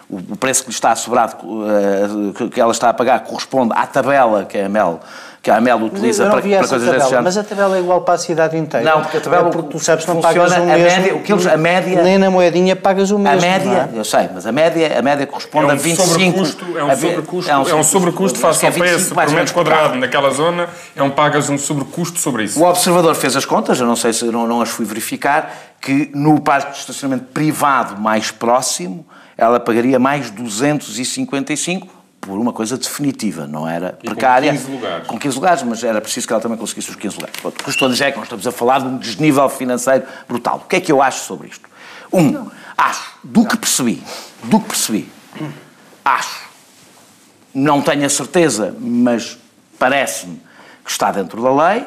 o 0.09 0.35
preço 0.37 0.63
que 0.63 0.69
lhe 0.69 0.75
está 0.75 0.95
sobrado, 0.95 1.37
eh, 1.67 2.49
que 2.49 2.61
ela 2.61 2.71
está 2.71 2.89
a 2.89 2.93
pagar, 2.93 3.21
corresponde 3.21 3.73
à 3.75 3.87
tabela 3.87 4.45
que 4.45 4.57
a 4.57 4.69
Mel 4.69 4.99
que 5.43 5.51
a 5.51 5.59
Mel 5.59 5.77
utiliza 5.77 6.23
para, 6.29 6.41
para 6.41 6.67
coisas 6.67 6.89
desse 6.89 7.09
género. 7.09 7.23
Mas 7.25 7.37
a 7.37 7.43
tabela 7.43 7.75
é 7.75 7.81
igual 7.81 7.99
para 7.99 8.13
a 8.13 8.17
cidade 8.17 8.55
inteira. 8.55 8.89
Não, 8.89 9.01
porque 9.01 9.17
a 9.17 9.21
tabela. 9.21 9.49
É 9.49 9.51
porque 9.51 9.69
tu 9.71 9.77
sabes 9.77 10.05
não 10.05 10.21
pagas 10.21 10.53
o 10.53 10.55
mesmo. 10.55 10.71
A 10.71 10.77
média, 10.77 11.15
o 11.15 11.21
que 11.21 11.33
eles, 11.33 11.45
a 11.45 11.57
média, 11.57 12.01
nem 12.01 12.17
na 12.17 12.31
moedinha 12.31 12.77
pagas 12.77 13.11
o 13.11 13.19
mesmo. 13.19 13.39
A 13.39 13.41
média, 13.41 13.89
é? 13.93 13.99
eu 13.99 14.05
sei, 14.05 14.29
mas 14.33 14.47
a 14.47 14.53
média, 14.53 14.97
a 14.97 15.01
média 15.01 15.27
corresponde 15.27 15.65
é 15.65 15.67
um 15.67 15.71
a 15.71 15.75
25. 15.75 16.07
Sobrecusto, 16.07 16.77
é 16.77 16.83
um 16.85 16.95
sobrecusto, 16.95 17.51
é 17.51 17.57
um, 17.57 17.67
é 17.67 17.75
um 17.75 17.83
sobrecusto 17.83 18.39
face 18.39 18.65
ao 18.65 18.71
preço 18.71 19.13
por 19.13 19.29
metro 19.31 19.53
quadrado 19.53 19.95
naquela 19.95 20.29
zona, 20.29 20.69
é 20.95 21.03
um 21.03 21.09
pagas 21.09 21.49
um 21.49 21.57
sobrecusto 21.57 22.19
sobre 22.19 22.45
isso. 22.45 22.61
O 22.61 22.65
observador 22.65 23.13
fez 23.13 23.35
as 23.35 23.43
contas, 23.43 23.77
eu 23.81 23.85
não 23.85 23.97
sei 23.97 24.13
se 24.13 24.23
não, 24.23 24.47
não 24.47 24.61
as 24.61 24.69
fui 24.69 24.85
verificar, 24.85 25.53
que 25.81 26.09
no 26.15 26.39
parque 26.39 26.71
de 26.71 26.77
estacionamento 26.77 27.25
privado 27.33 27.99
mais 27.99 28.31
próximo 28.31 29.05
ela 29.37 29.59
pagaria 29.59 29.99
mais 29.99 30.29
255 30.29 32.02
por 32.25 32.39
uma 32.39 32.53
coisa 32.53 32.77
definitiva, 32.77 33.45
não 33.45 33.67
era 33.67 33.97
e 34.01 34.07
precária. 34.07 34.51
Com 34.51 34.57
15 34.57 34.71
lugares. 34.71 35.07
Com 35.07 35.19
15 35.19 35.35
lugares, 35.35 35.63
mas 35.63 35.83
era 35.83 36.01
preciso 36.01 36.27
que 36.27 36.33
ela 36.33 36.41
também 36.41 36.57
conseguisse 36.57 36.89
os 36.89 36.95
15 36.95 37.15
lugares. 37.15 37.35
O 37.43 37.51
que 37.51 37.69
estou 37.69 37.87
a 37.87 37.91
dizer 37.91 38.05
é 38.05 38.11
que 38.11 38.17
nós 38.17 38.25
estamos 38.25 38.47
a 38.47 38.51
falar 38.51 38.79
de 38.79 38.87
um 38.87 38.97
desnível 38.97 39.47
financeiro 39.49 40.05
brutal. 40.27 40.61
O 40.65 40.67
que 40.67 40.77
é 40.77 40.81
que 40.81 40.91
eu 40.91 41.01
acho 41.01 41.25
sobre 41.25 41.47
isto? 41.47 41.69
Um, 42.11 42.49
acho, 42.77 43.17
do 43.23 43.45
que 43.45 43.57
percebi, 43.57 44.01
do 44.43 44.59
que 44.59 44.67
percebi, 44.67 45.11
acho, 46.05 46.43
não 47.53 47.81
tenho 47.81 48.05
a 48.05 48.09
certeza, 48.09 48.75
mas 48.79 49.37
parece-me 49.77 50.41
que 50.83 50.91
está 50.91 51.11
dentro 51.11 51.41
da 51.41 51.69
lei, 51.69 51.85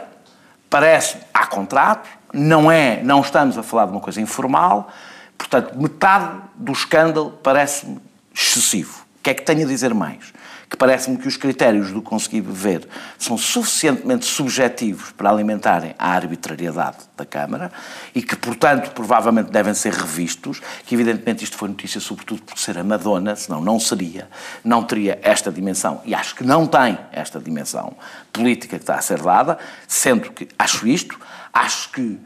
parece-me, 0.69 1.23
há 1.33 1.47
contrato, 1.47 2.09
não 2.33 2.71
é, 2.71 3.03
não 3.03 3.21
estamos 3.21 3.57
a 3.57 3.63
falar 3.63 3.87
de 3.87 3.93
uma 3.93 4.01
coisa 4.01 4.21
informal, 4.21 4.91
Portanto, 5.37 5.79
metade 5.79 6.41
do 6.55 6.73
escândalo 6.73 7.39
parece-me 7.43 8.01
excessivo. 8.35 9.06
Que 9.27 9.31
é 9.31 9.35
que 9.35 9.43
tenho 9.43 9.65
a 9.65 9.69
dizer 9.69 9.93
mais? 9.93 10.33
Que 10.71 10.77
parece-me 10.77 11.17
que 11.17 11.27
os 11.27 11.37
critérios 11.37 11.91
do 11.91 12.01
conseguir 12.01 12.43
ver 12.43 12.87
são 13.19 13.37
suficientemente 13.37 14.25
subjetivos 14.25 15.11
para 15.11 15.29
alimentarem 15.29 15.97
a 15.99 16.13
arbitrariedade 16.13 16.99
da 17.17 17.27
Câmara 17.27 17.73
e 18.15 18.23
que, 18.23 18.37
portanto, 18.37 18.93
provavelmente 18.93 19.51
devem 19.51 19.75
ser 19.75 19.93
revistos, 19.93 20.63
que 20.85 20.95
evidentemente 20.95 21.43
isto 21.43 21.57
foi 21.57 21.69
notícia 21.69 22.01
sobretudo 22.01 22.43
por 22.43 22.57
ser 22.57 22.79
a 22.79 22.85
Madonna, 22.85 23.35
senão 23.35 23.61
não 23.61 23.81
seria, 23.81 24.29
não 24.63 24.85
teria 24.85 25.19
esta 25.25 25.51
dimensão, 25.51 26.01
e 26.05 26.15
acho 26.15 26.37
que 26.37 26.45
não 26.45 26.65
tem 26.65 26.97
esta 27.11 27.41
dimensão 27.41 27.97
política 28.33 28.77
que 28.77 28.85
está 28.85 28.95
a 28.95 29.03
ser 29.03 29.21
dada, 29.21 29.59
sendo 29.89 30.31
que 30.31 30.47
acho 30.57 30.87
isto, 30.87 31.19
acho 31.53 31.91
que 31.91 32.17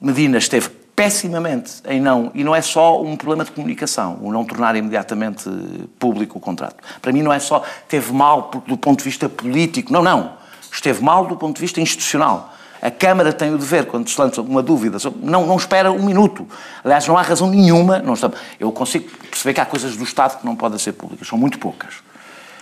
Medina 0.00 0.38
esteve 0.38 0.70
pessimamente 0.94 1.82
em 1.86 2.00
não, 2.00 2.30
e 2.34 2.44
não 2.44 2.54
é 2.54 2.62
só 2.62 3.02
um 3.02 3.16
problema 3.16 3.44
de 3.44 3.50
comunicação, 3.50 4.18
o 4.22 4.32
não 4.32 4.44
tornar 4.44 4.76
imediatamente 4.76 5.50
público 5.98 6.38
o 6.38 6.40
contrato. 6.40 6.76
Para 7.02 7.12
mim 7.12 7.22
não 7.22 7.32
é 7.32 7.38
só 7.38 7.62
teve 7.88 8.12
mal 8.12 8.50
do 8.66 8.76
ponto 8.76 8.98
de 8.98 9.04
vista 9.04 9.28
político, 9.28 9.92
não, 9.92 10.02
não. 10.02 10.32
Esteve 10.72 11.02
mal 11.02 11.26
do 11.26 11.36
ponto 11.36 11.56
de 11.56 11.60
vista 11.60 11.80
institucional. 11.80 12.52
A 12.82 12.90
Câmara 12.90 13.32
tem 13.32 13.54
o 13.54 13.56
dever, 13.56 13.86
quando 13.86 14.08
se 14.10 14.20
lança 14.20 14.42
uma 14.42 14.62
dúvida, 14.62 14.98
não, 15.22 15.46
não 15.46 15.56
espera 15.56 15.90
um 15.90 16.04
minuto. 16.04 16.46
Aliás, 16.84 17.06
não 17.08 17.16
há 17.16 17.22
razão 17.22 17.48
nenhuma. 17.48 17.98
Não 17.98 18.12
está, 18.12 18.30
eu 18.60 18.70
consigo 18.70 19.08
perceber 19.30 19.54
que 19.54 19.60
há 19.62 19.64
coisas 19.64 19.96
do 19.96 20.04
Estado 20.04 20.38
que 20.38 20.44
não 20.44 20.54
podem 20.54 20.78
ser 20.78 20.92
públicas. 20.92 21.26
São 21.26 21.38
muito 21.38 21.58
poucas. 21.58 21.94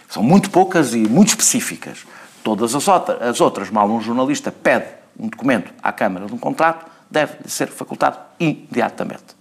São 0.09 0.23
muito 0.23 0.49
poucas 0.51 0.95
e 0.95 0.99
muito 0.99 1.31
específicas. 1.31 2.07
Todas 2.45 2.73
as, 2.75 2.87
outra, 2.87 3.29
as 3.29 3.41
outras, 3.41 3.69
mal 3.69 3.91
um 3.91 4.01
jornalista 4.01 4.53
pede 4.53 4.87
um 5.19 5.27
documento 5.27 5.73
à 5.83 5.91
Câmara 5.91 6.27
de 6.27 6.35
um 6.35 6.39
contrato, 6.39 6.87
deve 7.13 7.35
ser 7.47 7.69
facultado 7.69 8.19
imediatamente. 8.41 9.37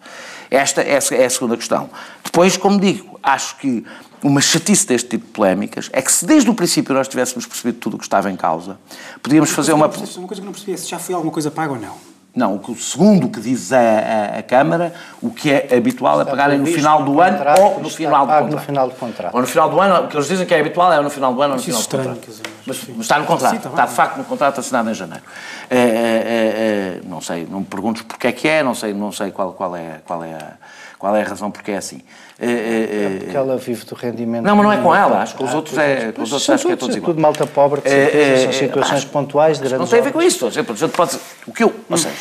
Esta 0.49 0.81
é 0.81 1.25
a 1.25 1.29
segunda 1.29 1.55
questão. 1.55 1.89
Depois, 2.23 2.57
como 2.57 2.79
digo, 2.79 3.17
acho 3.23 3.57
que 3.57 3.85
uma 4.21 4.41
chatice 4.41 4.85
deste 4.85 5.09
tipo 5.09 5.25
de 5.25 5.31
polémicas 5.31 5.89
é 5.93 6.01
que 6.01 6.11
se 6.11 6.25
desde 6.25 6.49
o 6.49 6.53
princípio 6.53 6.93
nós 6.93 7.07
tivéssemos 7.07 7.45
percebido 7.45 7.79
tudo 7.79 7.95
o 7.95 7.97
que 7.97 8.03
estava 8.03 8.29
em 8.29 8.35
causa, 8.35 8.77
podíamos 9.23 9.49
fazer 9.49 9.73
uma... 9.73 9.87
Uma 9.87 10.27
coisa 10.27 10.41
que 10.41 10.45
não 10.45 10.51
percebi 10.51 10.73
é 10.73 10.77
se 10.77 10.87
já 10.87 10.99
foi 10.99 11.15
alguma 11.15 11.31
coisa 11.31 11.49
paga 11.49 11.71
ou 11.71 11.79
não. 11.79 12.11
Não, 12.33 12.61
segundo 12.75 13.27
o 13.27 13.29
que 13.29 13.41
diz 13.41 13.73
a, 13.73 13.77
a, 13.77 14.39
a, 14.39 14.43
Câmara, 14.43 14.93
o 15.21 15.29
que 15.31 15.51
é 15.51 15.75
habitual 15.75 16.21
é 16.21 16.25
pagarem 16.25 16.59
no 16.59 16.65
final 16.65 17.03
do 17.03 17.19
ano 17.19 17.37
ou 17.59 17.81
no 17.81 17.89
final 17.89 18.25
do 18.25 18.31
contrato. 18.31 18.51
no 18.51 18.59
final 18.59 18.87
do 18.87 18.95
contrato. 18.95 19.35
Ou 19.35 19.41
no 19.41 19.47
final 19.47 19.69
do 19.69 19.81
ano, 19.81 20.05
o 20.05 20.07
que 20.07 20.15
eles 20.15 20.27
dizem 20.27 20.45
que 20.45 20.53
é 20.53 20.59
habitual 20.61 20.93
é 20.93 21.01
no 21.01 21.09
final 21.09 21.33
do 21.33 21.41
ano 21.41 21.53
ou 21.55 21.57
no 21.57 21.63
final 21.63 21.81
do 21.81 21.89
contrato. 21.89 22.50
Mas, 22.65 22.83
mas, 22.87 22.99
está 23.01 23.19
no 23.19 23.25
contrato, 23.25 23.51
Sim, 23.51 23.57
está, 23.57 23.69
está, 23.69 23.85
de 23.85 23.93
facto 23.93 24.17
no 24.17 24.23
contrato 24.23 24.59
assinado 24.59 24.89
em 24.89 24.93
janeiro. 24.93 25.23
É, 25.69 25.77
é, 25.77 25.81
é, 25.81 27.01
não 27.03 27.21
sei, 27.21 27.47
não 27.49 27.59
me 27.59 27.65
perguntes 27.65 28.03
porque 28.03 28.27
é 28.27 28.31
que 28.31 28.47
é, 28.47 28.63
não 28.63 28.75
sei, 28.75 28.93
não 28.93 29.11
sei 29.11 29.31
qual, 29.31 29.53
qual, 29.53 29.75
é, 29.75 30.01
qual, 30.05 30.23
é 30.23 30.33
a, 30.33 30.53
qual 30.97 31.15
é 31.15 31.21
a 31.21 31.27
razão 31.27 31.49
porque 31.49 31.71
é 31.71 31.77
assim. 31.77 32.01
É, 32.39 32.45
é, 32.45 32.49
é, 32.49 33.19
porque 33.19 33.37
ela 33.37 33.57
vive 33.57 33.85
do 33.85 33.95
rendimento. 33.95 34.43
Não, 34.43 34.55
mas 34.55 34.65
não 34.65 34.71
é 34.71 34.77
com 34.77 34.95
ela, 34.95 35.21
acho 35.21 35.35
que 35.35 35.43
os 35.43 35.53
outros 35.53 35.77
é. 35.77 36.11
Com 36.11 36.23
os 36.23 36.31
outros 36.31 36.49
acho 36.49 36.65
que 36.65 36.71
é 36.71 36.75
todos 36.75 36.95
igual. 36.95 37.13
tudo 37.13 37.21
malta 37.21 37.45
pobre, 37.45 37.81
que 37.81 37.89
é, 37.89 38.43
são 38.43 38.53
situações 38.53 39.05
pontuais, 39.05 39.59
de 39.59 39.69
Não 39.77 39.85
tem 39.85 39.99
a 39.99 40.03
ver 40.03 40.11
com 40.13 40.21
isso, 40.21 40.49
pode, 40.95 41.19
o 41.45 41.51
que 41.51 41.63
eu, 41.63 41.73
ou 41.89 41.97
seja, 41.97 42.15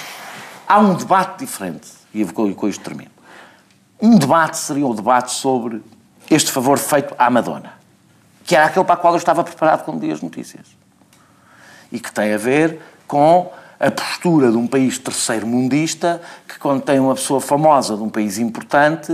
há 0.68 0.79
um 0.79 0.94
debate 0.94 1.38
diferente, 1.38 1.88
e 2.12 2.24
com 2.24 2.68
isto 2.68 2.85
termino. 2.85 3.11
Um 4.00 4.18
debate 4.18 4.57
seria 4.57 4.87
o 4.87 4.92
um 4.92 4.94
debate 4.94 5.33
sobre 5.33 5.83
este 6.31 6.50
favor 6.53 6.79
feito 6.79 7.14
à 7.18 7.29
Madonna, 7.29 7.80
que 8.44 8.57
era 8.57 8.66
aquele 8.66 8.85
para 8.85 8.94
o 8.94 8.98
qual 8.98 9.14
eu 9.14 9.18
estava 9.18 9.44
preparado 9.44 9.85
quando 9.85 10.05
li 10.05 10.12
as 10.12 10.20
notícias. 10.20 10.66
E 11.92 11.98
que 11.98 12.12
tem 12.12 12.33
a 12.33 12.38
ver 12.38 12.81
com 13.07 13.50
a 13.81 13.90
postura 13.90 14.50
de 14.50 14.59
um 14.59 14.66
país 14.66 14.98
terceiro-mundista 14.98 16.20
que, 16.46 16.59
quando 16.59 16.83
tem 16.83 17.00
uma 17.00 17.14
pessoa 17.14 17.40
famosa 17.40 17.96
de 17.96 18.03
um 18.03 18.11
país 18.11 18.38
importante, 18.38 19.11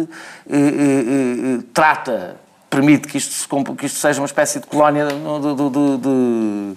eh, 0.51 0.57
eh, 0.57 1.59
eh, 1.59 1.65
trata, 1.73 2.37
permite 2.69 3.07
que 3.07 3.17
isto, 3.17 3.49
que 3.77 3.87
isto 3.87 3.99
seja 3.99 4.21
uma 4.21 4.27
espécie 4.27 4.59
de 4.59 4.67
colónia 4.67 5.07
de, 5.07 5.15
de, 5.15 5.71
de, 5.71 5.99
de 5.99 6.77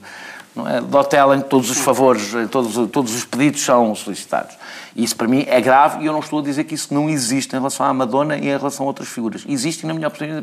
é? 0.67 0.97
hotel 0.97 1.33
em 1.33 1.41
que 1.41 1.49
todos 1.49 1.71
os 1.71 1.79
favores, 1.79 2.31
todos, 2.51 2.91
todos 2.91 3.15
os 3.15 3.25
pedidos 3.25 3.61
são 3.61 3.95
solicitados. 3.95 4.55
E 4.95 5.03
isso 5.03 5.15
para 5.15 5.27
mim 5.27 5.45
é 5.47 5.59
grave 5.59 6.03
e 6.03 6.05
eu 6.05 6.13
não 6.13 6.19
estou 6.19 6.39
a 6.39 6.43
dizer 6.43 6.65
que 6.65 6.75
isso 6.75 6.93
não 6.93 7.09
existe 7.09 7.55
em 7.55 7.57
relação 7.57 7.85
à 7.87 7.93
Madonna 7.93 8.37
e 8.37 8.49
em 8.49 8.57
relação 8.57 8.85
a 8.85 8.87
outras 8.87 9.09
figuras. 9.09 9.43
Existe, 9.47 9.87
na 9.87 9.95
minha 9.95 10.07
opinião, 10.07 10.39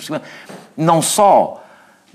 não 0.77 1.01
só 1.01 1.63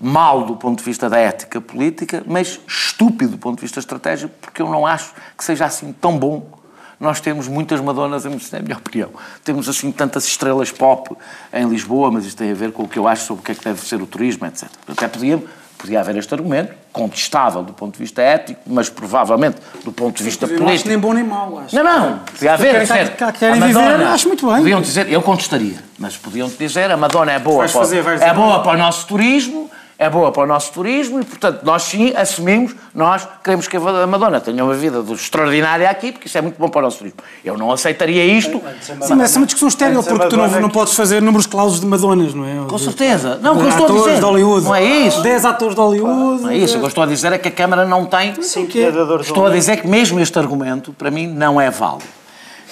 mal 0.02 0.44
do 0.44 0.56
ponto 0.56 0.80
de 0.80 0.84
vista 0.84 1.10
da 1.10 1.18
ética 1.18 1.62
política, 1.62 2.24
mas 2.26 2.60
estúpido 2.68 3.34
do 3.34 3.38
ponto 3.38 3.58
de 3.58 3.62
vista 3.62 3.80
estratégico, 3.80 4.34
porque 4.42 4.62
eu 4.62 4.70
não 4.70 4.86
acho 4.86 5.14
que 5.38 5.44
seja 5.44 5.66
assim 5.66 5.94
tão 5.94 6.18
bom. 6.18 6.60
Nós 7.00 7.20
temos 7.20 7.48
muitas 7.48 7.80
Madonas, 7.80 8.26
na 8.26 8.60
minha 8.60 8.78
opinião. 8.78 9.10
Temos 9.44 9.70
assim 9.70 9.92
tantas 9.92 10.26
estrelas 10.26 10.72
pop 10.72 11.16
em 11.54 11.68
Lisboa, 11.68 12.12
mas 12.12 12.26
isto 12.26 12.38
tem 12.38 12.52
a 12.52 12.56
ver 12.56 12.72
com 12.72 12.84
o 12.84 12.88
que 12.88 12.98
eu 12.98 13.08
acho 13.08 13.26
sobre 13.26 13.42
o 13.42 13.44
que 13.44 13.52
é 13.52 13.56
que 13.56 13.64
deve 13.64 13.82
ser 13.82 14.02
o 14.02 14.06
turismo, 14.06 14.46
etc. 14.46 14.70
Até 14.88 15.08
podia, 15.08 15.44
podia 15.78 16.00
haver 16.00 16.16
este 16.16 16.32
argumento, 16.34 16.74
contestável 16.92 17.64
do 17.64 17.74
ponto 17.74 17.94
de 17.94 18.00
vista 18.00 18.22
ético, 18.22 18.62
mas 18.68 18.88
provavelmente 18.88 19.58
do 19.84 19.92
ponto 19.92 20.18
de 20.18 20.24
vista 20.24 20.46
político. 20.46 20.68
Não 20.68 20.74
acho 20.76 20.88
nem 20.88 21.00
bom 21.00 21.14
nem 21.14 21.24
mau, 21.24 21.60
acho. 21.60 21.76
Não, 21.76 21.84
não, 21.84 22.20
podia 22.20 22.54
haver. 22.54 22.86
Querem, 22.86 23.04
dizer, 23.06 23.34
querem 23.34 23.60
Madonna, 23.60 23.98
viver, 23.98 24.08
acho 24.08 24.28
muito 24.28 24.48
bem. 24.48 24.58
Podiam 24.58 24.82
dizer, 24.82 25.12
eu 25.12 25.22
contestaria, 25.24 25.84
mas 25.98 26.18
podiam 26.18 26.50
dizer 26.50 26.92
a 26.92 26.98
Madonna 26.98 27.32
é 27.32 27.40
boa, 27.40 27.60
para, 27.60 27.70
fazer, 27.70 28.06
é 28.06 28.34
boa 28.34 28.62
para 28.62 28.74
o 28.74 28.78
nosso 28.78 29.08
turismo, 29.08 29.72
é 30.02 30.10
boa 30.10 30.32
para 30.32 30.42
o 30.42 30.48
nosso 30.48 30.74
turismo 30.74 31.20
e, 31.20 31.24
portanto, 31.24 31.62
nós 31.62 31.84
sim 31.84 32.12
assumimos, 32.16 32.76
nós 32.92 33.28
queremos 33.44 33.68
que 33.68 33.78
a 33.78 34.08
Madonna 34.08 34.42
tenha 34.42 34.64
uma 34.64 34.74
vida 34.74 35.00
extraordinária 35.14 35.88
aqui, 35.88 36.12
porque 36.12 36.28
isso 36.28 36.40
é 36.40 36.42
muito 36.42 36.58
bom 36.58 36.70
para 36.70 36.80
o 36.80 36.82
nosso 36.82 36.98
turismo. 36.98 37.20
Eu 37.46 37.56
não 37.56 37.72
aceitaria 37.72 38.26
isto. 38.26 38.60
Sim, 38.82 38.94
mas 39.16 39.36
é 39.36 39.38
uma 39.38 39.46
discussão 39.46 39.68
estéril, 39.68 40.02
porque 40.02 40.28
tu 40.28 40.38
não, 40.38 40.48
não 40.60 40.70
podes 40.72 40.96
fazer 40.96 41.22
números 41.22 41.46
clausos 41.46 41.80
de 41.80 41.86
Madonas, 41.86 42.34
não 42.34 42.48
é? 42.48 42.68
Com 42.68 42.80
certeza. 42.80 43.38
Não, 43.44 43.54
o 43.54 43.58
que 43.58 43.66
eu 43.66 43.70
estou 43.70 43.86
a 43.86 44.00
dizer. 44.00 44.16
De 44.16 44.26
Hollywood. 44.26 44.66
Não 44.66 44.76
é 44.76 44.84
isso. 44.84 45.22
10 45.22 45.46
atores 45.46 45.76
de 45.76 45.82
Hollywood. 45.82 46.42
Não 46.42 46.50
é 46.50 46.58
isso. 46.58 46.78
O 46.78 46.80
que 46.80 46.86
eu 46.86 46.90
estou 46.90 47.04
a 47.04 47.08
dizer 47.08 47.32
é 47.34 47.38
que 47.38 47.50
a 47.50 47.52
Câmara 47.52 47.86
não 47.86 48.08
tem. 48.08 48.42
Sim, 48.42 48.66
que 48.66 48.80
Estou 48.80 49.46
a 49.46 49.52
dizer 49.52 49.82
que 49.82 49.88
mesmo 49.88 50.20
este 50.20 50.40
argumento, 50.40 50.94
para 50.94 51.12
mim, 51.12 51.28
não 51.28 51.62
é 51.62 51.70
válido. 51.70 52.10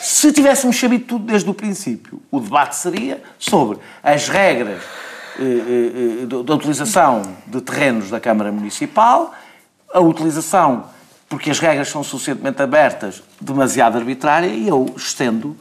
Se 0.02 0.32
tivéssemos 0.32 0.80
sabido 0.80 1.04
tudo 1.04 1.26
desde 1.26 1.48
o 1.48 1.54
princípio, 1.54 2.20
o 2.32 2.40
debate 2.40 2.76
seria 2.76 3.22
sobre 3.38 3.78
as 4.02 4.28
regras 4.30 4.82
eh, 5.40 5.44
eh, 5.44 6.24
eh, 6.24 6.44
da 6.44 6.54
utilização 6.54 7.22
de 7.48 7.62
terrenos 7.62 8.10
da 8.10 8.20
Câmara 8.20 8.52
Municipal, 8.52 9.34
a 9.94 10.00
utilização, 10.00 10.86
porque 11.30 11.50
as 11.50 11.60
regras 11.60 11.88
são 11.88 12.04
suficientemente 12.04 12.62
abertas, 12.62 13.24
demasiado 13.40 13.98
arbitrária, 13.98 14.48
e 14.48 14.68
eu 14.68 14.94
estendo 14.98 15.56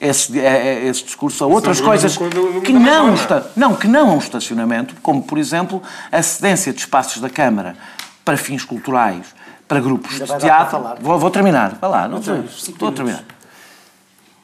esse, 0.00 0.38
esse 0.38 1.04
discurso 1.04 1.42
a 1.42 1.46
outras 1.46 1.80
coisas 1.80 2.16
que 2.64 2.72
não, 2.72 3.14
não, 3.56 3.74
que 3.74 3.88
não 3.88 4.14
um 4.14 4.18
estacionamento, 4.18 4.94
como, 5.02 5.22
por 5.22 5.38
exemplo, 5.38 5.82
a 6.12 6.22
cedência 6.22 6.72
de 6.72 6.78
espaços 6.78 7.20
da 7.20 7.28
Câmara 7.28 7.76
para 8.24 8.36
fins 8.36 8.64
culturais, 8.64 9.34
para 9.66 9.80
grupos 9.80 10.18
de 10.18 10.38
teatro. 10.38 10.80
Vou, 11.00 11.18
vou, 11.18 11.30
terminar. 11.30 11.76
Vai 11.80 11.90
lá, 11.90 12.08
não, 12.08 12.20
não 12.20 12.44
estou 12.44 12.88
a 12.88 12.92
terminar. 12.92 13.24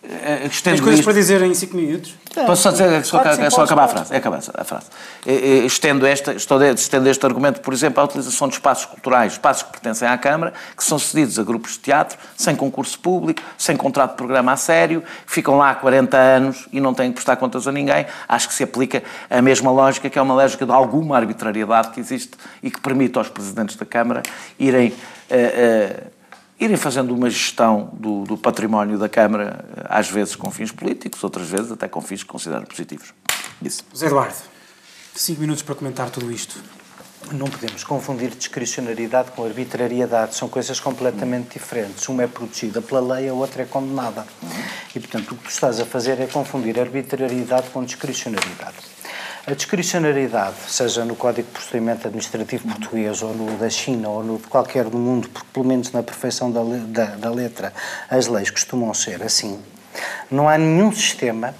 Eh, 0.02 0.48
Tens 0.62 0.80
coisas 0.80 1.00
isto. 1.00 1.04
para 1.04 1.12
dizer 1.12 1.42
em 1.42 1.52
5 1.52 1.76
minutos? 1.76 2.14
Posso 2.46 2.62
só 2.62 2.70
dizer, 2.70 3.04
só, 3.04 3.20
é 3.22 3.50
só 3.50 3.64
acabar 3.64 3.84
a 3.84 3.88
frase. 3.88 4.14
É 4.14 4.16
acabar 4.16 4.38
a 4.54 4.64
frase. 4.64 4.86
Eh, 5.26 5.66
estendo, 5.66 6.06
esta, 6.06 6.32
estou, 6.32 6.62
estendo 6.62 7.06
este 7.08 7.26
argumento, 7.26 7.60
por 7.60 7.74
exemplo, 7.74 8.00
à 8.00 8.04
utilização 8.04 8.48
de 8.48 8.54
espaços 8.54 8.86
culturais, 8.86 9.32
espaços 9.32 9.64
que 9.64 9.70
pertencem 9.72 10.08
à 10.08 10.16
Câmara, 10.16 10.54
que 10.74 10.82
são 10.82 10.98
cedidos 10.98 11.38
a 11.38 11.42
grupos 11.42 11.72
de 11.72 11.80
teatro, 11.80 12.18
sem 12.34 12.56
concurso 12.56 12.98
público, 12.98 13.42
sem 13.58 13.76
contrato 13.76 14.12
de 14.12 14.16
programa 14.16 14.52
a 14.52 14.56
sério, 14.56 15.02
que 15.26 15.32
ficam 15.32 15.58
lá 15.58 15.70
há 15.70 15.74
40 15.74 16.16
anos 16.16 16.66
e 16.72 16.80
não 16.80 16.94
têm 16.94 17.10
que 17.10 17.16
prestar 17.16 17.36
contas 17.36 17.68
a 17.68 17.72
ninguém. 17.72 18.06
Acho 18.26 18.48
que 18.48 18.54
se 18.54 18.62
aplica 18.62 19.02
a 19.28 19.42
mesma 19.42 19.70
lógica, 19.70 20.08
que 20.08 20.18
é 20.18 20.22
uma 20.22 20.34
lógica 20.34 20.64
de 20.64 20.72
alguma 20.72 21.16
arbitrariedade 21.16 21.90
que 21.90 22.00
existe 22.00 22.38
e 22.62 22.70
que 22.70 22.80
permite 22.80 23.18
aos 23.18 23.28
presidentes 23.28 23.76
da 23.76 23.84
Câmara 23.84 24.22
irem. 24.58 24.94
Uh, 25.30 26.06
uh, 26.06 26.19
irem 26.60 26.76
fazendo 26.76 27.14
uma 27.14 27.30
gestão 27.30 27.90
do, 27.94 28.24
do, 28.24 28.36
património 28.36 28.98
da 28.98 29.08
Câmara, 29.08 29.64
às 29.88 30.10
vezes 30.10 30.36
com 30.36 30.50
fins 30.50 30.70
políticos, 30.70 31.24
outras 31.24 31.48
vezes 31.48 31.72
até 31.72 31.88
com 31.88 32.00
fins 32.02 32.22
que 32.22 32.28
consideram 32.28 32.66
positivos. 32.66 33.14
Isso. 33.62 33.82
José 33.90 34.06
Eduardo, 34.06 34.34
cinco 35.14 35.40
minutos 35.40 35.62
para 35.62 35.74
comentar 35.74 36.10
tudo 36.10 36.30
isto. 36.30 36.62
Não 37.32 37.46
podemos 37.46 37.84
confundir 37.84 38.30
discricionariedade 38.30 39.30
com 39.32 39.44
arbitrariedade, 39.44 40.34
são 40.34 40.48
coisas 40.48 40.80
completamente 40.80 41.58
diferentes. 41.58 42.08
Uma 42.08 42.24
é 42.24 42.26
protegida 42.26 42.80
pela 42.80 43.14
lei, 43.14 43.28
a 43.28 43.34
outra 43.34 43.62
é 43.62 43.66
condenada. 43.66 44.26
E, 44.94 44.98
portanto, 44.98 45.32
o 45.32 45.36
que 45.36 45.44
tu 45.44 45.50
estás 45.50 45.78
a 45.80 45.84
fazer 45.84 46.18
é 46.20 46.26
confundir 46.26 46.78
arbitrariedade 46.80 47.68
com 47.70 47.84
discricionariedade. 47.84 48.89
A 49.46 49.54
discricionariedade, 49.54 50.56
seja 50.68 51.04
no 51.04 51.16
Código 51.16 51.48
de 51.48 51.54
Procedimento 51.54 52.06
Administrativo 52.06 52.68
Português 52.68 53.22
ou 53.22 53.34
no 53.34 53.56
da 53.56 53.70
China 53.70 54.08
ou 54.08 54.22
no 54.22 54.36
de 54.36 54.46
qualquer 54.46 54.84
do 54.84 54.98
mundo, 54.98 55.28
porque 55.30 55.48
pelo 55.52 55.64
menos 55.64 55.90
na 55.92 56.02
perfeição 56.02 56.50
da, 56.50 56.60
da, 56.62 57.16
da 57.16 57.30
letra 57.30 57.72
as 58.10 58.26
leis 58.26 58.50
costumam 58.50 58.92
ser 58.92 59.22
assim, 59.22 59.58
não 60.30 60.46
há 60.46 60.58
nenhum 60.58 60.92
sistema 60.92 61.54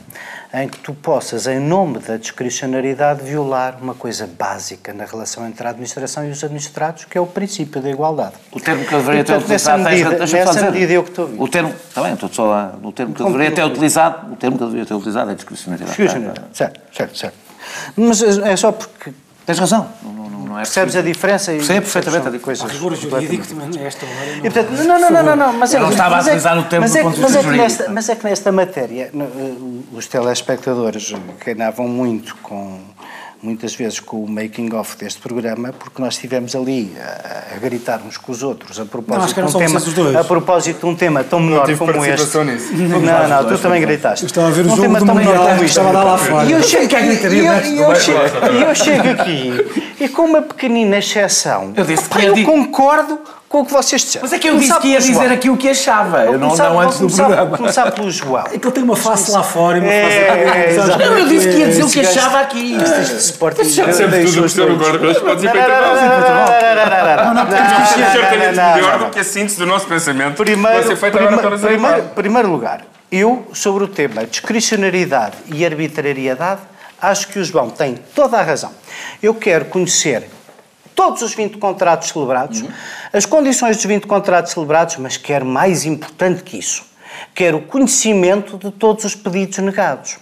em 0.53 0.69
que 0.69 0.79
tu 0.79 0.93
possas, 0.93 1.47
em 1.47 1.59
nome 1.59 2.01
da 2.01 2.17
discricionariedade, 2.17 3.23
violar 3.23 3.79
uma 3.81 3.95
coisa 3.95 4.27
básica 4.27 4.93
na 4.93 5.05
relação 5.05 5.47
entre 5.47 5.67
a 5.67 5.71
administração 5.71 6.27
e 6.27 6.31
os 6.31 6.43
administrados, 6.43 7.05
que 7.05 7.17
é 7.17 7.21
o 7.21 7.27
princípio 7.27 7.81
da 7.81 7.89
igualdade. 7.89 8.35
O 8.53 8.61
termo 8.61 8.85
que 8.85 8.93
eu 8.93 8.99
deveria 8.99 9.25
ter 9.25 9.37
utilizado... 9.37 9.83
Nessa 9.83 9.91
medida, 9.91 10.27
nessa 10.27 10.71
medida 10.71 10.93
eu 10.93 11.05
que 11.05 11.11
estou 11.11 11.27
a 11.27 11.43
O 11.43 11.49
termo, 11.49 11.75
bem, 11.97 12.13
estou 12.13 12.29
só 12.33 12.47
lá, 12.47 12.79
o 12.83 12.93
termo 12.93 13.15
que 13.15 13.23
eu 13.23 13.27
deveria 13.27 13.53
ter 13.53 13.65
utilizado, 13.65 14.33
o 14.33 14.37
termo 14.37 14.59
que 14.59 14.63
eu 14.65 14.67
deveria 14.67 14.87
ter 14.87 14.95
utilizado 14.95 15.31
é 15.31 15.35
discricionariedade. 15.35 15.97
Discricionariedade, 15.97 16.57
certo, 16.57 16.81
certo, 16.93 17.17
certo. 17.17 17.50
Mas 17.97 18.23
é 18.23 18.57
só 18.57 18.73
porque. 18.73 19.13
Tens 19.47 19.59
razão. 19.59 19.89
Não, 20.03 20.13
não, 20.13 20.31
não 20.51 20.59
é 20.59 20.63
Percebes 20.63 20.97
a 20.97 21.03
diferença? 21.03 21.53
Percebo 21.53 21.81
perfeitamente 21.81 22.29
a 22.29 22.31
diferença. 22.31 22.67
rigor 22.67 22.95
jurídico 22.95 23.47
também, 23.47 23.85
esta 23.85 24.07
hora. 24.07 24.37
Não, 24.37 24.37
e, 24.37 24.51
portanto, 24.51 24.71
não, 24.71 24.85
não, 24.85 25.11
não, 25.11 25.23
não, 25.23 25.37
não, 25.37 25.53
mas 25.55 25.75
é, 25.75 25.79
não 25.79 25.91
estava 25.91 26.17
a 26.17 26.21
utilizar 26.21 26.59
o 26.59 26.65
termo 26.65 26.83
mas 26.83 26.97
é, 26.97 27.03
do 27.03 27.21
mas 27.21 27.37
é, 27.37 27.43
que 27.43 27.49
nesta, 27.49 27.89
mas 27.89 28.09
é 28.09 28.17
que 28.17 28.25
nesta 28.25 28.53
matéria, 28.53 29.11
os 29.93 30.07
telespectadores 30.07 31.15
que 31.41 31.51
andavam 31.51 31.89
muito 31.89 32.37
com 32.37 32.81
muitas 33.43 33.75
vezes 33.75 34.01
com 34.01 34.23
o 34.23 34.29
making 34.29 34.75
of 34.75 34.97
deste 34.97 35.21
programa, 35.21 35.73
porque 35.73 36.01
nós 36.01 36.15
estivemos 36.15 36.55
ali 36.55 36.93
a, 36.99 37.57
a 37.57 37.59
gritar 37.59 38.01
uns 38.07 38.17
com 38.17 38.33
os 38.33 38.43
outros 38.43 38.79
a 38.79 38.85
propósito, 38.85 39.41
não, 39.41 39.47
de, 39.47 39.57
um 39.57 39.59
tema, 39.59 40.21
a 40.21 40.25
propósito 40.25 40.81
de 40.81 40.87
um 40.87 40.95
tema 40.95 41.25
tão 41.25 41.41
menor 41.41 41.67
não 41.67 41.77
como 41.77 42.05
este. 42.05 42.39
Nisso. 42.39 42.75
Não, 42.75 43.01
não, 43.01 43.29
não, 43.29 43.45
tu 43.47 43.59
também 43.59 43.81
gritaste. 43.81 44.25
Eu 44.25 44.27
estava 44.27 44.49
a 44.49 44.51
ver 44.51 44.67
um 44.67 44.73
o 44.73 44.77
jogo 44.77 44.99
do 44.99 45.07
Mundial, 45.07 45.65
estava 45.65 45.89
a 45.89 45.93
dar 45.93 46.05
lá 46.05 46.19
fora. 46.19 46.49
E 46.49 46.53
eu 46.53 46.63
chego, 46.63 46.89
que 46.89 46.97
é 46.97 47.07
e 47.07 47.39
eu, 47.39 47.53
eu, 47.83 47.95
chego, 47.97 48.19
eu 48.19 48.75
chego 48.75 49.09
aqui 49.09 49.95
e 50.01 50.09
com 50.09 50.23
uma 50.23 50.43
pequenina 50.43 50.99
exceção, 50.99 51.73
eu, 51.77 51.85
disse, 51.85 52.09
eu 52.23 52.45
concordo 52.45 53.21
com 53.51 53.63
o 53.63 53.67
que 53.67 53.73
vocês 53.73 54.03
disseram. 54.03 54.23
Mas 54.23 54.33
é 54.33 54.39
que 54.39 54.49
eu 54.49 54.57
disse 54.57 54.79
que 54.79 54.87
ia 54.87 55.01
dizer 55.01 55.33
aqui 55.33 55.51
o 55.51 55.57
que 55.57 55.69
achava, 55.69 56.25
eu 56.25 56.39
não, 56.39 56.55
não 56.55 56.81
antes 56.81 57.01
do 57.01 57.11
programa. 57.11 57.57
começar 57.57 57.91
pelo 57.91 58.09
João. 58.09 58.45
É 58.47 58.57
que 58.57 58.65
ele 58.65 58.71
tem 58.73 58.85
uma 58.85 58.95
face 58.95 59.29
lá 59.33 59.43
fora 59.43 59.77
e 59.77 59.81
uma 59.81 59.91
face 59.91 60.17
É, 60.17 60.45
lá 60.47 60.59
exato. 60.69 60.99
Não, 61.01 61.19
eu 61.19 61.29
disse 61.29 61.49
que 61.49 61.57
ia 61.57 61.67
dizer 61.67 61.83
o 61.83 61.91
que 61.91 62.01
achava 62.01 62.41
aqui. 62.41 62.77
Este 62.77 63.17
Sporting 63.17 63.65
Já 63.65 63.93
sempre 63.93 64.25
tudo 64.25 64.47
o 64.47 64.49
que 64.49 64.61
o 64.61 64.77
guarda-redes 64.77 65.21
pode 65.21 65.45
ir 65.45 65.51
para 65.51 67.25
Não, 67.25 67.35
não, 67.35 67.47
certamente 67.51 68.57
melhor 68.57 68.99
do 69.01 69.11
que 69.11 69.19
a 69.19 69.25
síntese 69.25 69.59
do 69.59 69.67
nosso 69.67 69.87
pensamento. 69.89 70.37
Primeiro, 70.37 70.93
agora 70.93 71.59
primeiro, 71.59 72.03
primeiro 72.15 72.49
lugar, 72.53 72.85
eu, 73.11 73.49
sobre 73.53 73.83
o 73.83 73.89
tema 73.89 74.25
discricionariedade 74.27 75.37
e 75.53 75.67
arbitrariedade, 75.67 76.61
acho 77.03 77.27
que 77.27 77.41
o 77.41 77.45
João 77.45 77.69
tem 77.69 77.99
toda 78.15 78.39
a 78.39 78.43
razão. 78.43 78.71
Eu 79.21 79.35
quero 79.35 79.65
conhecer 79.65 80.31
todos 81.01 81.23
os 81.23 81.33
20 81.33 81.57
contratos 81.57 82.11
celebrados, 82.11 82.63
as 83.11 83.25
condições 83.25 83.77
dos 83.77 83.87
20 83.87 84.07
contratos 84.07 84.53
celebrados, 84.53 84.99
mas 84.99 85.17
quero 85.17 85.47
mais 85.47 85.87
importante 85.87 86.43
que 86.43 86.59
isso. 86.59 86.85
Quero 87.35 87.57
o 87.57 87.63
conhecimento 87.63 88.59
de 88.59 88.71
todos 88.71 89.07
os 89.07 89.15
pedidos 89.15 89.57
negados. 89.61 90.19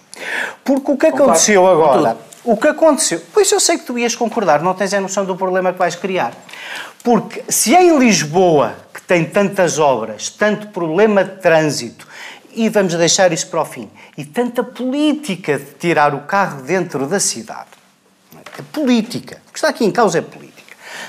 Porque 0.63 0.93
o 0.93 0.97
que 0.97 1.07
aconteceu 1.07 1.67
agora? 1.67 2.17
O 2.45 2.57
que 2.57 2.69
aconteceu? 2.69 3.21
Pois 3.35 3.51
eu 3.51 3.59
sei 3.59 3.77
que 3.77 3.87
tu 3.87 3.99
ias 3.99 4.15
concordar, 4.15 4.63
não 4.63 4.73
tens 4.73 4.95
a 4.95 5.01
noção 5.01 5.25
do 5.25 5.35
problema 5.35 5.73
que 5.73 5.81
vais 5.81 5.97
criar. 5.97 6.33
Porque 7.03 7.43
se 7.49 7.75
é 7.75 7.83
em 7.83 7.99
Lisboa, 7.99 8.77
que 8.95 9.03
tem 9.03 9.25
tantas 9.25 9.81
obras, 9.81 10.29
tanto 10.29 10.69
problema 10.69 11.25
de 11.25 11.41
trânsito, 11.41 12.07
e 12.55 12.69
vamos 12.69 12.95
deixar 12.95 13.33
isso 13.33 13.49
para 13.49 13.63
o 13.63 13.65
fim, 13.65 13.91
e 14.17 14.25
tanta 14.25 14.63
política 14.63 15.59
de 15.59 15.73
tirar 15.73 16.15
o 16.15 16.21
carro 16.21 16.63
dentro 16.63 17.05
da 17.05 17.19
cidade, 17.19 17.67
é 18.57 18.63
política, 18.73 19.41
o 19.49 19.53
que 19.53 19.59
está 19.59 19.69
aqui 19.69 19.85
em 19.85 19.91
causa 19.91 20.19
é 20.19 20.23
política. 20.23 20.48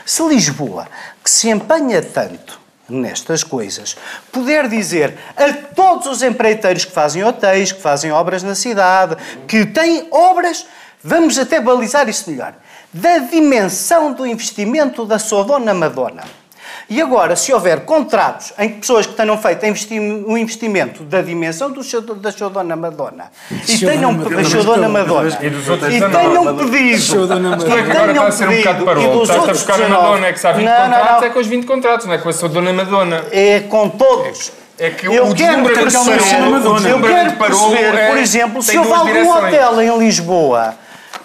Se 0.05 0.23
Lisboa, 0.23 0.87
que 1.23 1.29
se 1.29 1.49
empenha 1.49 2.01
tanto 2.01 2.59
nestas 2.89 3.43
coisas, 3.43 3.95
puder 4.31 4.67
dizer 4.67 5.17
a 5.37 5.53
todos 5.75 6.07
os 6.07 6.23
empreiteiros 6.23 6.85
que 6.85 6.91
fazem 6.91 7.23
hotéis, 7.23 7.71
que 7.71 7.81
fazem 7.81 8.11
obras 8.11 8.41
na 8.41 8.55
cidade, 8.55 9.15
que 9.47 9.65
têm 9.65 10.07
obras, 10.11 10.65
vamos 11.03 11.37
até 11.37 11.61
balizar 11.61 12.09
isso 12.09 12.29
melhor, 12.29 12.55
da 12.91 13.19
dimensão 13.19 14.13
do 14.13 14.25
investimento 14.25 15.05
da 15.05 15.19
sua 15.19 15.43
dona 15.43 15.73
Madonna. 15.73 16.23
E 16.89 16.99
agora, 17.01 17.35
se 17.35 17.53
houver 17.53 17.81
contratos 17.81 18.51
em 18.57 18.69
que 18.69 18.79
pessoas 18.79 19.05
que 19.05 19.13
tenham 19.13 19.37
feito 19.37 19.63
um 20.27 20.35
investimento 20.35 21.03
da 21.03 21.21
dimensão 21.21 21.69
do 21.71 21.83
seu, 21.83 22.01
da 22.01 22.31
sua 22.31 22.49
dona 22.49 22.75
Madonna 22.75 23.25
e 23.67 23.77
tenham 23.77 24.17
sua 24.43 24.63
dona 24.63 24.89
Madonna 24.89 25.37
E 25.41 25.49
dos 25.51 25.69
outros 25.69 25.93
e 25.93 25.99
não. 25.99 26.09
tenham 26.09 26.57
pedido 26.57 27.33
a 29.43 29.47
buscar 29.47 29.81
a 29.81 29.89
Madonna, 29.89 30.27
é 30.27 30.33
que 30.33 30.39
se 30.39 30.47
há 30.47 30.51
20 30.51 30.65
Não, 30.65 30.71
não, 30.73 30.81
contratos, 30.89 31.21
não. 31.21 31.27
é 31.27 31.29
com 31.29 31.39
os 31.39 31.47
20 31.47 31.65
contratos, 31.65 32.05
não 32.07 32.13
é 32.13 32.17
com 32.17 32.29
a 32.29 32.33
sua 32.33 32.49
dona 32.49 32.73
Madonna. 32.73 33.25
É 33.31 33.59
com 33.61 33.89
todos. 33.89 34.51
É 34.77 34.89
que 34.91 35.05
eu 35.07 35.27
o 35.27 35.35
quero 35.35 35.61
perceber, 35.63 36.19
parou, 36.19 36.87
eu 36.87 37.01
quero 37.01 37.33
perceber, 37.33 37.95
é- 37.95 38.07
por 38.09 38.17
exemplo, 38.17 38.63
se 38.63 38.77
houve 38.77 38.93
algum 38.93 39.29
hotel 39.29 39.81
em 39.81 39.97
Lisboa 39.99 40.73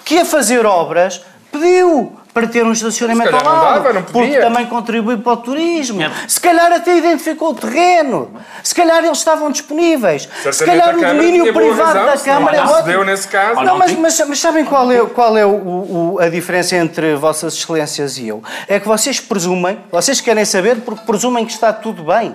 que 0.04 0.16
ia 0.16 0.24
fazer 0.24 0.66
obras, 0.66 1.22
pediu 1.52 2.12
para 2.34 2.48
ter 2.48 2.64
um 2.64 2.72
estacionamento 2.72 3.34
ao 3.34 3.44
não 3.44 3.52
lado, 3.62 3.74
dava, 3.84 3.92
não 3.92 4.02
porque 4.02 4.38
também 4.40 4.66
contribui 4.66 5.16
para 5.16 5.32
o 5.32 5.36
turismo. 5.36 6.00
Se 6.26 6.40
calhar 6.40 6.72
até 6.72 6.96
identificou 6.98 7.50
o 7.50 7.54
terreno. 7.54 8.32
Se 8.62 8.74
calhar 8.74 9.04
eles 9.04 9.18
estavam 9.18 9.52
disponíveis. 9.52 10.28
Se 10.52 10.64
calhar 10.64 10.96
o 10.96 11.00
domínio 11.00 11.52
privado 11.54 11.80
razão, 12.00 12.06
da 12.06 12.14
não 12.16 12.22
Câmara 12.24 12.56
é 12.56 12.60
concedeu 12.60 12.98
ótimo. 13.00 13.04
nesse 13.04 13.28
caso. 13.28 13.60
Não, 13.62 13.78
mas, 13.78 13.92
mas, 13.92 14.20
mas 14.28 14.38
sabem 14.40 14.64
qual 14.64 14.90
é, 14.90 14.98
qual 15.06 15.36
é 15.38 15.46
o- 15.46 15.50
o- 15.50 16.18
a 16.20 16.28
diferença 16.28 16.74
entre 16.76 17.14
Vossas 17.14 17.54
Excelências 17.54 18.18
e 18.18 18.26
eu? 18.28 18.42
É 18.66 18.80
que 18.80 18.88
vocês 18.88 19.20
presumem, 19.20 19.78
vocês 19.92 20.20
querem 20.20 20.44
saber 20.44 20.78
porque 20.80 21.04
presumem 21.06 21.46
que 21.46 21.52
está 21.52 21.72
tudo 21.72 22.02
bem. 22.02 22.34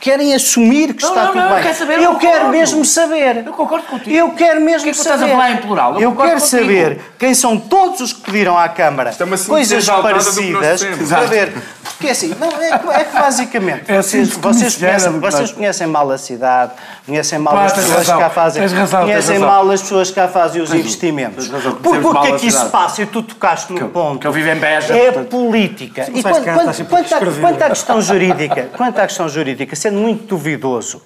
Querem 0.00 0.34
assumir 0.34 0.92
que 0.92 1.02
Não, 1.02 1.08
está 1.10 1.20
não, 1.22 1.28
tudo 1.32 1.38
não, 1.40 1.48
eu 1.48 1.54
bem. 1.54 1.62
quero 1.62 1.78
saber, 1.78 1.94
eu 1.98 2.02
eu 2.02 2.14
quero 2.16 2.48
mesmo 2.50 2.84
saber. 2.84 3.42
Eu 3.46 3.52
concordo 3.54 3.86
contigo. 3.86 4.14
Eu 4.14 4.30
quero 4.32 4.60
mesmo 4.60 4.84
que 4.90 4.92
tu 4.92 5.02
saber. 5.02 5.14
estás 5.14 5.22
a 5.22 5.34
falar 5.34 5.50
em 5.52 5.56
plural? 5.58 5.94
Eu 5.94 6.00
Eu, 6.00 6.12
quero 6.16 6.40
contigo. 6.40 6.46
saber 6.46 7.00
quem 7.18 7.32
são 7.34 7.56
todos 7.58 8.00
os 8.00 8.12
que 8.12 8.20
pediram 8.20 8.58
à 8.58 8.68
Câmara 8.68 9.10
é 9.18 9.36
coisas 9.46 9.88
que 9.88 10.02
parecidas. 10.02 10.84
Para 11.08 11.20
ver. 11.26 11.52
Porque 11.84 12.08
assim, 12.08 12.34
não, 12.38 12.48
é, 12.60 12.76
que- 12.78 12.88
é 12.90 13.04
que 13.04 13.12
basicamente 13.18 13.84
É 13.88 13.96
a 13.98 14.02
vocês, 14.02 14.30
vocês, 14.30 14.76
conhecem, 14.76 15.20
vocês 15.20 15.52
conhecem 15.52 15.86
mal 15.86 16.10
a 16.10 16.18
cidade, 16.18 16.72
conhecem 17.06 17.38
mal 17.38 17.54
Pá, 17.54 17.64
as 17.66 17.72
pessoas 17.72 17.96
razão, 17.98 18.16
que 18.16 18.22
cá 18.24 18.30
fazem, 18.30 18.62
razão, 18.66 19.00
conhecem 19.02 19.38
mal 19.38 19.70
as 19.70 19.80
pessoas 19.80 20.08
que 20.10 20.14
cá 20.16 20.28
fazem 20.28 20.60
os 20.60 20.74
investimentos. 20.74 21.48
razão, 21.48 21.76
Porque 21.76 21.98
o 22.06 22.12
que 22.20 22.26
é 22.26 22.32
a 22.32 22.36
que 22.36 22.46
isso 22.48 22.56
cidade. 22.58 22.72
passa 22.72 23.02
e 23.02 23.06
tu 23.06 23.22
tocaste 23.22 23.72
no 23.72 23.78
Que 23.78 23.84
eu- 23.84 23.88
ponto. 23.88 24.18
que 24.18 24.26
eu 24.26 24.32
vivo 24.32 24.48
em 24.50 24.56
Beja, 24.56 24.94
É 24.94 25.12
política. 25.12 26.06
E 26.12 26.22
quanto 26.22 27.62
à 27.62 27.68
questão 27.70 28.00
jurídica, 28.02 28.68
quanto 28.76 28.98
à 28.98 29.06
questão 29.06 29.28
jurídica, 29.28 29.76
sendo 29.76 29.93
muito 29.94 30.26
duvidoso, 30.26 31.02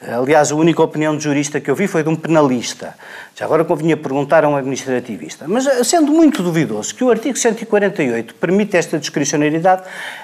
aliás, 0.00 0.52
a 0.52 0.54
única 0.54 0.82
opinião 0.82 1.16
de 1.16 1.24
jurista 1.24 1.60
que 1.60 1.70
eu 1.70 1.74
vi 1.74 1.86
foi 1.86 2.02
de 2.02 2.08
um 2.08 2.16
penalista. 2.16 2.94
Já 3.38 3.44
agora 3.44 3.66
convinha 3.66 3.98
perguntar 3.98 4.46
a 4.46 4.48
um 4.48 4.56
administrativista. 4.56 5.44
Mas 5.46 5.66
eh, 5.66 5.84
sendo 5.84 6.10
muito 6.10 6.42
duvidoso 6.42 6.94
que 6.94 7.04
o 7.04 7.10
artigo 7.10 7.36
148 7.36 8.34
permite 8.36 8.78
esta 8.78 8.98
discricionariedade, 8.98 9.82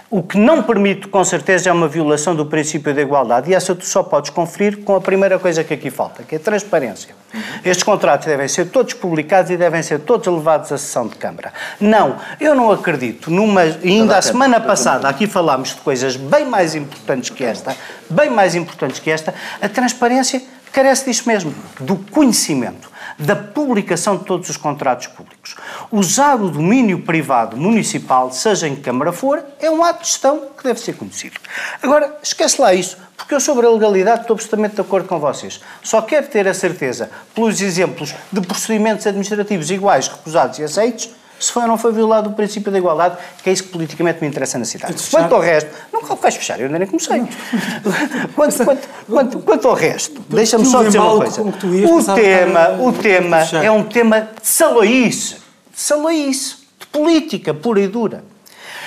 o 0.09 0.23
que 0.23 0.39
não 0.39 0.63
permite, 0.63 1.09
com 1.09 1.23
certeza, 1.23 1.69
é 1.69 1.73
uma 1.75 1.87
violação 1.89 2.35
do 2.35 2.47
princípio 2.47 2.95
da 2.95 3.03
igualdade. 3.03 3.51
E 3.51 3.55
essa 3.55 3.75
tu 3.75 3.85
só 3.85 4.03
podes 4.03 4.31
conferir 4.31 4.79
com 4.79 4.97
a 4.97 5.01
primeira 5.01 5.39
coisa 5.39 5.63
que 5.63 5.75
aqui 5.75 5.91
falta, 5.91 6.23
que 6.23 6.37
é 6.37 6.39
a 6.39 6.41
transparência. 6.41 7.15
Estes 7.63 7.83
contratos 7.83 8.27
devem 8.27 8.49
ser 8.49 8.71
todos 8.71 8.95
publicados 8.95 9.51
e 9.51 9.59
devem 9.59 9.83
ser 9.83 10.01
todos 10.01 10.27
levados 10.27 10.73
à 10.73 10.79
sessão 10.79 11.07
de 11.07 11.17
Câmara. 11.17 11.53
Não, 11.79 12.17
eu 12.41 12.55
não 12.55 12.73
acredito 12.73 13.31
numa. 13.31 13.61
Ainda 13.61 14.17
a 14.17 14.23
semana 14.23 14.59
passada 14.59 15.07
aqui 15.07 15.27
falámos 15.27 15.75
de 15.75 15.83
coisas 15.83 16.17
bem 16.17 16.47
mais 16.47 16.75
importantes 16.75 17.29
que 17.29 17.45
esta, 17.45 17.77
bem 18.09 18.31
mais 18.31 18.55
importantes 18.55 19.01
que 19.01 19.11
esta. 19.11 19.35
A 19.61 19.69
transparência 19.69 20.43
carece 20.73 21.05
disso 21.05 21.29
mesmo, 21.29 21.55
do 21.79 21.97
conhecimento, 21.97 22.91
da 23.19 23.37
publicação 23.37 24.17
de 24.17 24.25
todos 24.25 24.49
os 24.49 24.57
contratos 24.57 25.07
públicos. 25.09 25.55
Usar 25.91 26.41
o 26.41 26.51
domínio 26.51 27.01
privado 27.03 27.57
municipal, 27.57 28.31
seja 28.33 28.69
em 28.69 28.77
que 28.77 28.83
Câmara 28.83 29.13
for, 29.13 29.45
é 29.61 29.71
um 29.71 29.83
ato 29.83 30.03
de 30.03 30.09
gestão 30.09 30.49
que 30.57 30.65
deve 30.65 30.81
ser 30.81 30.95
conhecido. 30.95 31.37
Agora, 31.83 32.17
esquece 32.23 32.61
lá 32.61 32.75
isso, 32.75 32.97
porque 33.17 33.35
eu 33.35 33.41
sobre 33.41 33.67
a 33.67 33.71
legalidade 33.71 34.23
estou 34.23 34.35
absolutamente 34.35 34.75
de 34.75 34.81
acordo 34.81 35.09
com 35.09 35.19
vocês. 35.19 35.61
Só 35.83 36.03
quero 36.03 36.27
ter 36.27 36.47
a 36.49 36.55
certeza, 36.55 37.11
pelos 37.35 37.61
exemplos 37.61 38.15
de 38.33 38.41
procedimentos 38.41 39.07
administrativos 39.07 39.71
iguais, 39.71 40.09
recusados 40.09 40.59
e 40.59 40.65
aceitos, 40.65 41.11
se 41.43 41.51
foi 41.51 41.63
ou 41.63 41.69
não 41.69 41.77
foi 41.77 41.93
violado 41.93 42.31
o 42.31 42.33
princípio 42.35 42.71
da 42.71 42.79
igualdade, 42.79 43.17
que 43.43 43.51
é 43.51 43.53
isso 43.53 43.65
que 43.65 43.71
politicamente 43.71 44.21
me 44.21 44.29
interessa 44.29 44.59
na 44.59 44.65
cidade. 44.65 44.95
Quanto 45.11 45.35
ao 45.35 45.41
resto, 45.41 45.71
não 45.93 46.03
vais 46.03 46.37
fechar, 46.37 46.61
eu 46.61 46.67
ainda 46.67 46.79
nem 46.79 46.87
comecei. 46.87 47.21
quanto, 48.37 48.65
quanto, 48.65 48.89
quanto, 49.09 49.39
quanto 49.41 49.69
ao 49.69 49.75
resto, 49.75 50.23
deixa-me 50.29 50.65
só 50.65 50.85
dizer 50.85 51.01
uma 51.01 51.19
coisa. 51.19 51.43
O 51.43 52.15
tema, 52.15 52.69
o 52.81 52.93
tema 52.93 53.39
é 53.61 53.71
um 53.71 53.83
tema 53.83 54.21
de 54.21 54.47
saloice, 54.47 55.35
de 55.75 55.81
saloice, 55.81 56.57
de 56.79 56.87
política 56.87 57.53
pura 57.53 57.81
e 57.81 57.89
dura. 57.89 58.23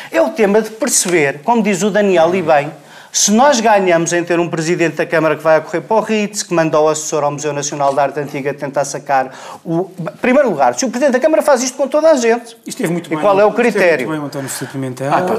É 0.10 0.22
o 0.22 0.30
tema 0.30 0.62
de 0.62 0.70
perceber, 0.70 1.42
como 1.44 1.62
diz 1.62 1.84
o 1.84 1.90
Daniel 1.90 2.34
e 2.34 2.42
bem, 2.42 2.72
se 3.16 3.32
nós 3.32 3.62
ganhamos 3.62 4.12
em 4.12 4.22
ter 4.26 4.42
um 4.42 4.50
presidente 4.50 4.98
da 4.98 5.06
Câmara 5.06 5.38
que 5.38 5.42
vai 5.42 5.56
a 5.56 5.62
correr 5.62 5.80
para 5.80 5.96
o 5.96 6.02
RITS, 6.02 6.44
que 6.44 6.54
manda 6.54 6.78
o 6.78 6.90
assessor 6.90 7.24
ao 7.24 7.32
Museu 7.32 7.54
Nacional 7.54 7.94
da 7.94 8.04
Arte 8.04 8.20
Antiga 8.20 8.54
tentar 8.54 8.84
sacar 8.84 9.32
o. 9.64 9.90
Em 9.98 10.18
primeiro 10.18 10.50
lugar, 10.50 10.78
se 10.78 10.84
o 10.84 10.90
presidente 10.90 11.14
da 11.14 11.20
Câmara 11.22 11.42
faz 11.42 11.64
isto 11.64 11.78
com 11.78 11.88
toda 11.88 12.12
a 12.12 12.16
gente. 12.18 12.48
Isto 12.48 12.68
esteve 12.68 12.92
muito 12.92 13.08
e 13.08 13.12
bem. 13.12 13.20
qual 13.20 13.40
é 13.40 13.46
o 13.46 13.54
critério? 13.54 14.10
muito 14.10 14.20
bem 14.20 14.42
António 14.44 14.70
Pimentel. 14.70 15.14
Ah, 15.14 15.22
pá. 15.22 15.36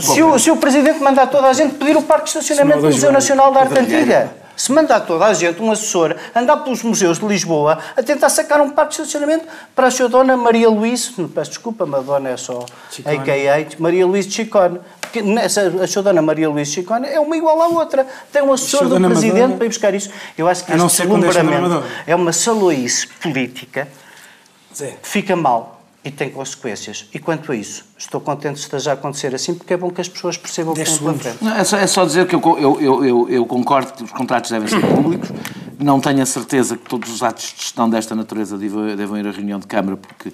Se 0.00 0.20
o, 0.20 0.36
se 0.36 0.50
o 0.50 0.56
Presidente 0.56 0.98
mandar 0.98 1.28
toda 1.28 1.46
a 1.46 1.52
gente 1.52 1.76
pedir 1.76 1.96
o 1.96 2.02
parque 2.02 2.24
de 2.24 2.30
estacionamento 2.30 2.80
do 2.80 2.86
Museu 2.88 3.12
Nacional 3.12 3.52
da 3.52 3.60
Arte 3.60 3.78
Antiga, 3.78 4.32
se 4.56 4.72
mandar 4.72 4.98
toda 5.02 5.24
a 5.24 5.32
gente, 5.32 5.62
um 5.62 5.70
assessor, 5.70 6.16
andar 6.34 6.56
pelos 6.56 6.82
museus 6.82 7.20
de 7.20 7.26
Lisboa 7.26 7.78
a 7.96 8.02
tentar 8.02 8.30
sacar 8.30 8.60
um 8.60 8.70
parque 8.70 8.96
de 8.96 9.02
estacionamento 9.02 9.46
para 9.76 9.86
a 9.86 9.90
sua 9.92 10.08
dona 10.08 10.36
Maria 10.36 10.68
Luís, 10.68 11.12
peço 11.32 11.50
desculpa, 11.50 11.86
Madonna 11.86 12.30
é 12.30 12.36
só 12.36 12.66
Chicone. 12.90 13.16
a.k.a. 13.16 13.80
Maria 13.80 14.04
Luís 14.04 14.26
de 14.26 14.34
Chicone. 14.34 14.80
Porque 15.12 15.20
nessa, 15.20 15.68
a 15.68 15.86
sua 15.86 16.02
dona 16.02 16.22
Maria 16.22 16.48
Luís 16.48 16.68
de 16.68 16.74
Chicone 16.76 17.06
é 17.06 17.20
uma 17.20 17.36
igual 17.36 17.60
à 17.60 17.68
outra. 17.68 18.06
Tem 18.32 18.40
um 18.40 18.50
assessor 18.50 18.88
do 18.88 18.98
Presidente 18.98 19.34
Madonna? 19.34 19.56
para 19.56 19.66
ir 19.66 19.68
buscar 19.68 19.94
isso. 19.94 20.08
Eu 20.38 20.48
acho 20.48 20.64
que 20.64 20.72
este 20.72 21.02
é 21.02 21.04
deslumbramento 21.04 21.84
é 22.06 22.16
uma 22.16 22.32
saloice 22.32 23.06
política 23.20 23.86
Zé. 24.74 24.96
fica 25.02 25.36
mal 25.36 25.82
e 26.02 26.10
tem 26.10 26.30
consequências. 26.30 27.06
E 27.12 27.18
quanto 27.18 27.52
a 27.52 27.54
isso, 27.54 27.84
estou 27.98 28.22
contente 28.22 28.54
que 28.54 28.60
esteja 28.60 28.92
a 28.92 28.94
acontecer 28.94 29.34
assim, 29.34 29.54
porque 29.54 29.74
é 29.74 29.76
bom 29.76 29.90
que 29.90 30.00
as 30.00 30.08
pessoas 30.08 30.38
percebam 30.38 30.72
o 30.72 30.76
que 30.76 30.82
tem 30.82 30.96
pela 30.96 31.14
frente. 31.14 31.44
Não, 31.44 31.54
é, 31.54 31.62
só, 31.62 31.76
é 31.76 31.86
só 31.86 32.06
dizer 32.06 32.26
que 32.26 32.34
eu, 32.34 32.40
eu, 32.58 33.04
eu, 33.04 33.28
eu 33.28 33.44
concordo 33.46 33.92
que 33.92 34.04
os 34.04 34.12
contratos 34.12 34.50
devem 34.50 34.66
ser 34.66 34.80
públicos. 34.80 35.28
Não 35.78 36.00
tenho 36.00 36.22
a 36.22 36.26
certeza 36.26 36.76
que 36.76 36.88
todos 36.88 37.12
os 37.12 37.22
atos 37.22 37.52
de 37.52 37.60
gestão 37.60 37.90
desta 37.90 38.14
natureza 38.14 38.56
devam, 38.56 38.96
devam 38.96 39.18
ir 39.18 39.26
à 39.26 39.30
reunião 39.30 39.60
de 39.60 39.66
Câmara, 39.66 39.98
porque 39.98 40.32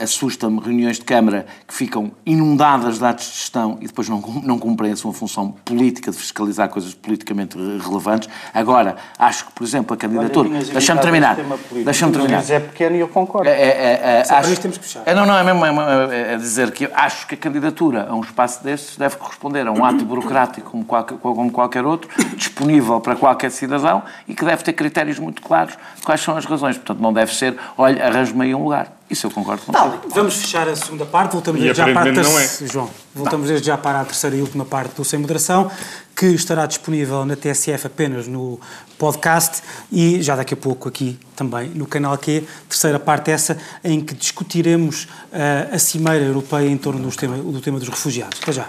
assusta-me 0.00 0.60
reuniões 0.60 0.96
de 0.96 1.04
Câmara 1.04 1.46
que 1.66 1.74
ficam 1.74 2.12
inundadas 2.24 2.98
de 2.98 3.04
atos 3.04 3.26
de 3.26 3.32
gestão 3.32 3.78
e 3.80 3.86
depois 3.86 4.08
não, 4.08 4.20
não 4.44 4.58
cumprem 4.58 4.92
a 4.92 4.96
sua 4.96 5.12
função 5.12 5.50
política 5.64 6.10
de 6.10 6.16
fiscalizar 6.16 6.68
coisas 6.68 6.94
politicamente 6.94 7.56
relevantes. 7.56 8.28
Agora, 8.54 8.96
acho 9.18 9.46
que, 9.46 9.52
por 9.52 9.64
exemplo, 9.64 9.94
a 9.94 9.96
candidatura. 9.96 10.48
Deixa-me 10.48 11.00
terminar. 11.00 11.36
Deixa-me 11.84 12.12
terminar. 12.12 12.50
é 12.50 12.60
pequeno 12.60 12.96
e 12.96 13.00
eu 13.00 13.08
concordo. 13.08 13.48
É, 13.48 13.52
é, 13.52 14.24
é, 14.28 14.34
acho, 14.34 14.60
temos 14.60 14.78
que 14.78 14.84
fechar. 14.84 15.02
É, 15.04 15.14
não, 15.14 15.26
não, 15.26 15.36
é 15.36 15.42
mesmo 15.42 15.64
é, 15.64 16.34
é, 16.34 16.36
dizer 16.36 16.70
que 16.70 16.88
acho 16.94 17.26
que 17.26 17.34
a 17.34 17.38
candidatura 17.38 18.06
a 18.08 18.14
um 18.14 18.20
espaço 18.20 18.62
destes 18.62 18.96
deve 18.96 19.16
corresponder 19.16 19.66
a 19.66 19.72
um 19.72 19.84
ato 19.84 20.04
burocrático 20.04 20.70
como 20.70 20.84
qualquer, 20.84 21.18
como 21.18 21.50
qualquer 21.50 21.84
outro, 21.84 22.08
disponível 22.36 23.00
para 23.00 23.16
qualquer 23.16 23.50
cidadão 23.50 24.02
e 24.28 24.34
que 24.34 24.44
deve 24.44 24.62
ter 24.62 24.72
critérios 24.72 25.18
muito 25.18 25.42
claros 25.42 25.76
de 25.96 26.02
quais 26.02 26.20
são 26.20 26.36
as 26.36 26.44
razões. 26.44 26.76
Portanto, 26.76 27.00
não 27.00 27.12
deve 27.12 27.34
ser, 27.34 27.56
olha, 27.76 28.04
arranjo-me 28.06 28.44
aí 28.44 28.54
um 28.54 28.62
lugar. 28.62 29.01
Isso 29.12 29.26
eu 29.26 29.30
concordo 29.30 29.62
com 29.66 29.72
tá, 29.72 30.00
Vamos 30.14 30.36
fechar 30.36 30.66
a 30.66 30.74
segunda 30.74 31.04
parte, 31.04 31.32
voltamos 31.32 31.60
desde 31.60 31.76
já 31.76 31.92
para 31.92 32.10
a 32.10 32.14
terceira. 32.14 32.64
É. 32.64 32.66
João, 32.66 32.90
voltamos 33.14 33.46
desde 33.46 33.66
já 33.66 33.76
para 33.76 34.00
a 34.00 34.04
terceira 34.06 34.34
e 34.34 34.40
última 34.40 34.64
parte 34.64 34.94
do 34.94 35.04
Sem 35.04 35.18
Moderação, 35.18 35.70
que 36.16 36.26
estará 36.28 36.64
disponível 36.64 37.22
na 37.26 37.36
TSF 37.36 37.88
apenas 37.88 38.26
no 38.26 38.58
podcast 38.96 39.62
e 39.92 40.22
já 40.22 40.34
daqui 40.34 40.54
a 40.54 40.56
pouco 40.56 40.88
aqui 40.88 41.18
também 41.36 41.68
no 41.74 41.86
canal 41.86 42.16
Q. 42.16 42.42
Terceira 42.70 42.98
parte 42.98 43.30
essa 43.30 43.58
em 43.84 44.00
que 44.00 44.14
discutiremos 44.14 45.04
uh, 45.04 45.74
a 45.74 45.78
Cimeira 45.78 46.24
Europeia 46.24 46.70
em 46.70 46.78
torno 46.78 47.06
do 47.06 47.14
tema, 47.14 47.36
do 47.36 47.60
tema 47.60 47.78
dos 47.78 47.90
refugiados. 47.90 48.40
Até 48.42 48.52
já 48.52 48.68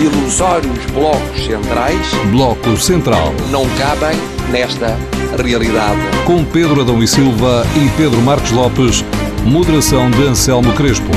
ilusórios 0.00 0.84
blocos 0.86 1.44
centrais. 1.44 2.06
Bloco 2.30 2.76
Central. 2.76 3.32
Não 3.50 3.64
cabem 3.76 4.16
nesta 4.50 4.96
realidade. 5.42 6.00
Com 6.26 6.44
Pedro 6.44 6.80
Adão 6.80 7.02
e 7.02 7.08
Silva 7.08 7.64
e 7.76 7.88
Pedro 7.96 8.20
Marcos 8.22 8.50
Lopes, 8.50 9.04
moderação 9.44 10.10
de 10.10 10.26
Anselmo 10.26 10.72
Crespo. 10.74 11.10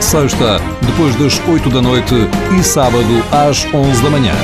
Sexta, 0.00 0.58
depois 0.86 1.14
das 1.16 1.40
8 1.48 1.70
da 1.70 1.82
noite 1.82 2.14
e 2.58 2.62
sábado 2.62 3.24
às 3.30 3.64
11 3.72 4.02
da 4.02 4.10
manhã. 4.10 4.34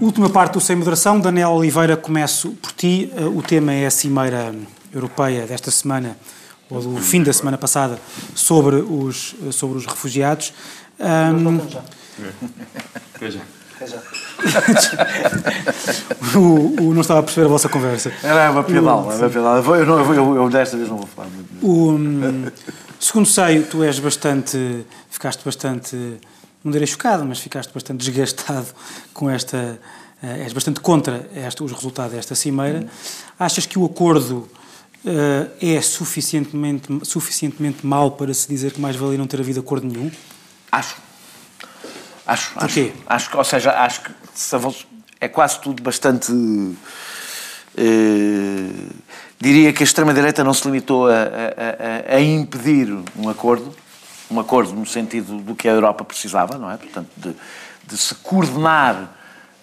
Última 0.00 0.30
parte 0.30 0.54
do 0.54 0.60
Sem 0.60 0.76
Moderação. 0.76 1.20
Daniel 1.20 1.50
Oliveira, 1.50 1.96
começo 1.96 2.50
por 2.62 2.72
ti. 2.72 3.12
Eh, 3.14 3.24
o 3.24 3.42
tema 3.42 3.72
é 3.72 3.86
a 3.86 3.90
Cimeira 3.90 4.54
Europeia 4.92 5.46
desta 5.46 5.70
semana 5.70 6.16
ou 6.70 6.80
do 6.80 6.96
fim 6.98 7.22
da 7.22 7.32
semana 7.32 7.58
passada, 7.58 7.98
sobre 8.34 8.76
os, 8.76 9.34
sobre 9.50 9.78
os 9.78 9.86
refugiados. 9.86 10.52
Um, 10.98 11.60
Veja. 13.18 13.40
o, 16.36 16.82
o, 16.82 16.94
não 16.94 17.00
estava 17.00 17.20
a 17.20 17.22
perceber 17.22 17.46
a 17.46 17.48
vossa 17.48 17.66
conversa. 17.68 18.12
Era 18.22 18.50
uma 18.50 18.62
pedal, 18.62 19.10
era 19.10 19.22
uma 19.22 19.30
pedal. 19.30 19.56
Eu, 19.56 19.74
eu, 19.74 20.14
eu, 20.14 20.36
eu, 20.36 20.50
desta 20.50 20.76
vez 20.76 20.88
não 20.88 20.98
vou 20.98 21.06
falar 21.06 21.28
muito. 21.28 21.66
O, 21.66 21.98
segundo 22.98 23.26
sei, 23.26 23.62
tu 23.62 23.82
és 23.82 23.98
bastante. 23.98 24.84
ficaste 25.08 25.42
bastante. 25.44 25.96
não 26.62 26.70
direi 26.70 26.86
chocado, 26.86 27.24
mas 27.24 27.40
ficaste 27.40 27.72
bastante 27.72 28.04
desgastado 28.04 28.66
com 29.14 29.30
esta. 29.30 29.80
Eh, 30.22 30.44
és 30.44 30.52
bastante 30.52 30.80
contra 30.80 31.26
esta, 31.34 31.64
os 31.64 31.72
resultados 31.72 32.12
desta 32.12 32.34
cimeira. 32.34 32.86
Achas 33.38 33.64
que 33.64 33.78
o 33.78 33.86
acordo 33.86 34.36
uh, 34.36 34.48
é 35.60 35.80
suficientemente, 35.80 36.86
suficientemente 37.04 37.86
mau 37.86 38.10
para 38.12 38.34
se 38.34 38.46
dizer 38.48 38.72
que 38.72 38.80
mais 38.80 38.96
valia 38.96 39.18
não 39.18 39.26
ter 39.26 39.40
havido 39.40 39.60
acordo 39.60 39.86
nenhum? 39.86 40.10
Acho. 40.70 40.96
Acho. 42.26 42.54
Por 42.54 42.68
quê? 42.68 42.92
Acho, 43.06 43.28
acho, 43.28 43.38
ou 43.38 43.44
seja, 43.44 43.72
acho 43.72 44.02
que 44.02 44.12
é 45.20 45.28
quase 45.28 45.60
tudo 45.60 45.82
bastante. 45.82 46.32
Uh, 46.32 46.76
diria 49.38 49.72
que 49.72 49.82
a 49.82 49.84
extrema-direita 49.84 50.44
não 50.44 50.52
se 50.52 50.66
limitou 50.66 51.08
a, 51.08 51.12
a, 51.12 52.12
a, 52.12 52.16
a, 52.16 52.20
impedir 52.20 52.88
um 53.16 53.28
acordo, 53.28 53.74
um 54.30 54.38
acordo 54.38 54.72
no 54.74 54.86
sentido 54.86 55.38
do 55.38 55.54
que 55.54 55.68
a 55.68 55.72
Europa 55.72 56.04
precisava, 56.04 56.58
não 56.58 56.70
é? 56.70 56.76
Portanto, 56.76 57.08
de, 57.16 57.34
de 57.86 57.96
se 57.96 58.14
coordenar 58.16 59.16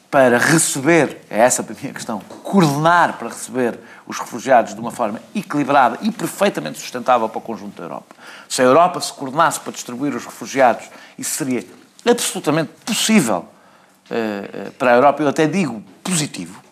para 0.10 0.38
receber, 0.38 1.22
é 1.30 1.40
essa 1.40 1.62
a 1.62 1.66
minha 1.82 1.94
questão, 1.94 2.20
coordenar 2.20 3.18
para 3.18 3.30
receber 3.30 3.80
os 4.08 4.20
refugiados 4.20 4.74
de 4.74 4.80
uma 4.80 4.92
forma 4.92 5.20
equilibrada 5.36 6.00
e 6.02 6.12
perfeitamente 6.12 6.80
sustentável 6.80 7.28
para 7.28 7.38
o 7.38 7.42
conjunto 7.42 7.78
da 7.78 7.84
Europa. 7.84 8.16
Se 8.48 8.62
a 8.62 8.66
Europa 8.66 9.02
se 9.02 9.12
coordenasse 9.14 9.60
para 9.60 9.74
distribuir 9.74 10.16
os 10.16 10.26
refugiados, 10.26 10.90
isso 11.18 11.32
seria 11.32 11.66
absolutamente 12.10 12.72
possível 12.86 13.46
uh, 14.10 14.72
para 14.74 14.92
a 14.92 14.96
Europa, 14.96 15.22
eu 15.22 15.28
até 15.28 15.46
digo 15.46 15.84
positivo. 16.04 16.67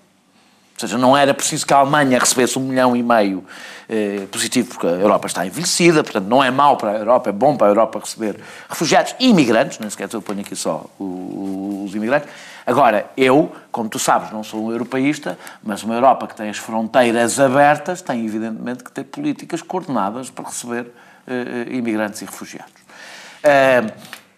Ou 0.76 0.80
seja, 0.80 0.98
não 0.98 1.16
era 1.16 1.34
preciso 1.34 1.66
que 1.66 1.74
a 1.74 1.78
Alemanha 1.78 2.20
recebesse 2.20 2.60
um 2.60 2.64
milhão 2.64 2.96
e 2.96 3.02
meio 3.02 3.40
uh, 3.40 4.28
positivo, 4.28 4.70
porque 4.70 4.86
a 4.88 4.92
Europa 4.92 5.28
está 5.28 5.46
envelhecida, 5.46 6.04
portanto 6.04 6.26
não 6.26 6.44
é 6.44 6.52
mau 6.52 6.76
para 6.76 6.92
a 6.92 6.96
Europa, 6.96 7.30
é 7.30 7.32
bom 7.32 7.56
para 7.56 7.68
a 7.68 7.70
Europa 7.70 8.00
receber 8.00 8.40
refugiados 8.70 9.16
e 9.18 9.30
imigrantes, 9.30 9.80
nem 9.80 9.90
sequer 9.90 10.10
eu 10.12 10.22
ponho 10.22 10.42
aqui 10.42 10.56
só 10.56 10.86
os 11.00 11.96
imigrantes, 11.96 12.30
Agora, 12.66 13.06
eu, 13.16 13.52
como 13.72 13.88
tu 13.88 14.00
sabes, 14.00 14.32
não 14.32 14.44
sou 14.44 14.66
um 14.66 14.72
europeísta, 14.72 15.38
mas 15.64 15.84
uma 15.84 15.94
Europa 15.94 16.26
que 16.28 16.36
tem 16.36 16.50
as 16.50 16.58
fronteiras 16.58 17.40
abertas 17.40 18.02
tem, 18.02 18.26
evidentemente, 18.26 18.84
que 18.84 18.92
ter 18.92 19.04
políticas 19.04 19.62
coordenadas 19.62 20.32
para 20.32 20.46
receber 20.46 20.82
uh, 20.82 21.72
imigrantes 21.72 22.24
e 22.24 22.26
refugiados. 22.26 22.74
Uh, 23.44 23.94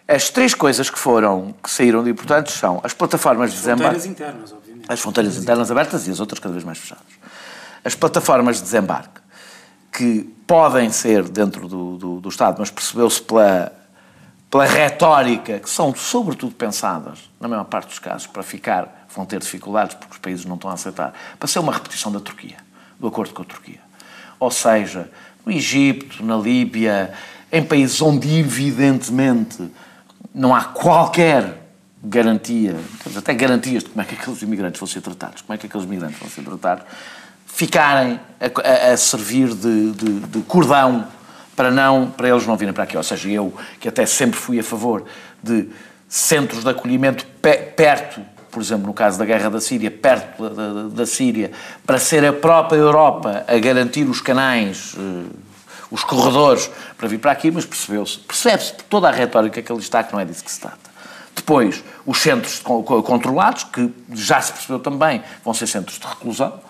as 0.06 0.28
três 0.28 0.54
coisas 0.54 0.90
que 0.90 0.98
foram, 0.98 1.54
que 1.62 1.70
saíram 1.70 2.04
de 2.04 2.10
importantes 2.10 2.54
são 2.54 2.80
as 2.84 2.92
plataformas 2.92 3.50
as 3.50 3.56
de 3.56 3.60
desembarque. 3.60 3.96
As 3.96 4.02
fronteiras 4.02 4.06
internas, 4.06 4.52
obviamente. 4.52 4.67
As 4.88 5.00
fronteiras 5.00 5.36
internas 5.36 5.70
abertas 5.70 6.08
e 6.08 6.10
as 6.10 6.18
outras 6.18 6.40
cada 6.40 6.52
vez 6.52 6.64
mais 6.64 6.78
fechadas. 6.78 7.04
As 7.84 7.94
plataformas 7.94 8.56
de 8.56 8.62
desembarque, 8.62 9.20
que 9.92 10.22
podem 10.46 10.90
ser 10.90 11.28
dentro 11.28 11.68
do, 11.68 11.96
do, 11.96 12.20
do 12.20 12.28
Estado, 12.28 12.56
mas 12.58 12.70
percebeu-se 12.70 13.22
pela 13.22 13.72
pela 14.50 14.64
retórica, 14.64 15.58
que 15.58 15.68
são 15.68 15.94
sobretudo 15.94 16.54
pensadas, 16.54 17.30
na 17.38 17.48
maior 17.48 17.64
parte 17.64 17.88
dos 17.88 17.98
casos, 17.98 18.26
para 18.26 18.42
ficar, 18.42 19.06
vão 19.14 19.26
ter 19.26 19.38
dificuldades 19.40 19.94
porque 19.94 20.14
os 20.14 20.18
países 20.18 20.44
não 20.44 20.54
estão 20.54 20.70
a 20.70 20.74
aceitar, 20.74 21.12
para 21.38 21.46
ser 21.46 21.58
uma 21.58 21.72
repetição 21.72 22.10
da 22.10 22.20
Turquia, 22.20 22.56
do 22.98 23.06
acordo 23.06 23.34
com 23.34 23.42
a 23.42 23.44
Turquia. 23.44 23.80
Ou 24.40 24.50
seja, 24.50 25.10
no 25.44 25.52
Egito, 25.52 26.24
na 26.24 26.36
Líbia, 26.36 27.12
em 27.52 27.62
países 27.62 28.00
onde 28.00 28.38
evidentemente 28.38 29.70
não 30.34 30.54
há 30.54 30.64
qualquer 30.64 31.57
garantia, 32.02 32.76
até 33.16 33.34
garantias 33.34 33.82
de 33.82 33.90
como 33.90 34.02
é 34.02 34.04
que 34.04 34.14
aqueles 34.14 34.42
imigrantes 34.42 34.78
vão 34.78 34.86
ser 34.86 35.00
tratados, 35.00 35.42
como 35.42 35.54
é 35.54 35.58
que 35.58 35.66
aqueles 35.66 35.86
imigrantes 35.86 36.18
vão 36.18 36.28
ser 36.28 36.42
tratados, 36.42 36.84
ficarem 37.46 38.20
a, 38.40 38.88
a, 38.90 38.92
a 38.92 38.96
servir 38.96 39.48
de, 39.48 39.90
de, 39.92 40.20
de 40.20 40.42
cordão 40.42 41.06
para, 41.56 41.72
não, 41.72 42.08
para 42.10 42.28
eles 42.28 42.46
não 42.46 42.56
virem 42.56 42.72
para 42.72 42.84
aqui. 42.84 42.96
Ou 42.96 43.02
seja, 43.02 43.28
eu, 43.28 43.52
que 43.80 43.88
até 43.88 44.06
sempre 44.06 44.38
fui 44.38 44.60
a 44.60 44.62
favor 44.62 45.04
de 45.42 45.68
centros 46.08 46.62
de 46.62 46.70
acolhimento 46.70 47.26
pe 47.42 47.56
perto, 47.56 48.20
por 48.50 48.62
exemplo, 48.62 48.86
no 48.86 48.94
caso 48.94 49.18
da 49.18 49.24
guerra 49.24 49.50
da 49.50 49.60
Síria, 49.60 49.90
perto 49.90 50.48
da, 50.48 50.72
da, 50.72 50.88
da 50.88 51.06
Síria, 51.06 51.50
para 51.84 51.98
ser 51.98 52.24
a 52.24 52.32
própria 52.32 52.78
Europa 52.78 53.44
a 53.48 53.58
garantir 53.58 54.08
os 54.08 54.20
canais, 54.20 54.94
uh, 54.94 55.26
os 55.90 56.04
corredores 56.04 56.70
para 56.96 57.08
vir 57.08 57.18
para 57.18 57.32
aqui, 57.32 57.50
mas 57.50 57.66
percebeu-se, 57.66 58.18
percebe-se 58.18 58.74
por 58.74 58.84
toda 58.84 59.08
a 59.08 59.12
retórica 59.12 59.60
que 59.60 59.72
ali 59.72 59.80
está 59.80 60.02
que 60.02 60.12
não 60.12 60.20
é 60.20 60.24
disso 60.24 60.44
que 60.44 60.50
se 60.50 60.60
trata. 60.60 60.87
Depois, 61.48 61.82
os 62.04 62.20
centros 62.20 62.60
controlados, 62.60 63.64
que 63.64 63.90
já 64.12 64.38
se 64.38 64.52
percebeu 64.52 64.80
também, 64.80 65.22
vão 65.42 65.54
ser 65.54 65.66
centros 65.66 65.98
de 65.98 66.06
reclusão, 66.06 66.60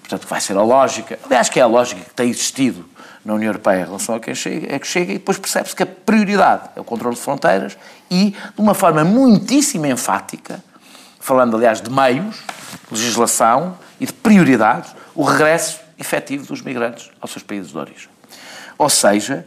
portanto, 0.00 0.26
vai 0.26 0.40
ser 0.40 0.56
a 0.56 0.62
lógica, 0.62 1.20
aliás, 1.24 1.48
que 1.48 1.60
é 1.60 1.62
a 1.62 1.68
lógica 1.68 2.00
que 2.00 2.14
tem 2.14 2.30
existido 2.30 2.84
na 3.24 3.34
União 3.34 3.50
Europeia 3.50 3.82
em 3.82 3.84
relação 3.84 4.16
a 4.16 4.18
quem 4.18 4.34
chega, 4.34 4.74
é 4.74 4.78
que 4.80 4.88
chega 4.88 5.12
e 5.12 5.18
depois 5.18 5.38
percebe-se 5.38 5.76
que 5.76 5.84
a 5.84 5.86
prioridade 5.86 6.68
é 6.74 6.80
o 6.80 6.84
controle 6.84 7.14
de 7.14 7.22
fronteiras 7.22 7.78
e, 8.10 8.30
de 8.30 8.60
uma 8.60 8.74
forma 8.74 9.04
muitíssimo 9.04 9.86
enfática, 9.86 10.60
falando 11.20 11.56
aliás 11.56 11.80
de 11.80 11.88
meios, 11.88 12.42
legislação 12.90 13.78
e 14.00 14.06
de 14.06 14.12
prioridades, 14.12 14.96
o 15.14 15.22
regresso 15.22 15.78
efetivo 15.96 16.44
dos 16.44 16.60
migrantes 16.60 17.08
aos 17.20 17.30
seus 17.30 17.44
países 17.44 17.70
de 17.70 17.78
origem. 17.78 18.08
Ou 18.76 18.90
seja, 18.90 19.46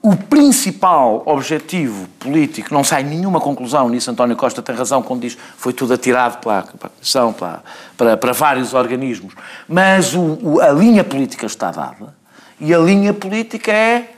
o 0.00 0.14
principal 0.16 1.22
objetivo 1.26 2.06
político, 2.20 2.72
não 2.72 2.84
sai 2.84 3.02
nenhuma 3.02 3.40
conclusão 3.40 3.88
nisso, 3.88 4.10
António 4.10 4.36
Costa 4.36 4.62
tem 4.62 4.74
razão 4.74 5.02
quando 5.02 5.22
diz 5.22 5.36
foi 5.56 5.72
tudo 5.72 5.92
atirado 5.92 6.38
para 6.40 6.60
a 6.60 6.88
Comissão, 6.88 7.32
para, 7.32 7.62
para, 7.96 8.16
para, 8.16 8.32
vários 8.32 8.74
organismos, 8.74 9.34
mas 9.68 10.14
o, 10.14 10.38
o, 10.40 10.60
a 10.60 10.70
linha 10.70 11.02
política 11.02 11.46
está 11.46 11.70
dada 11.70 12.14
e 12.60 12.72
a 12.72 12.78
linha 12.78 13.12
política 13.12 13.72
é 13.72 14.14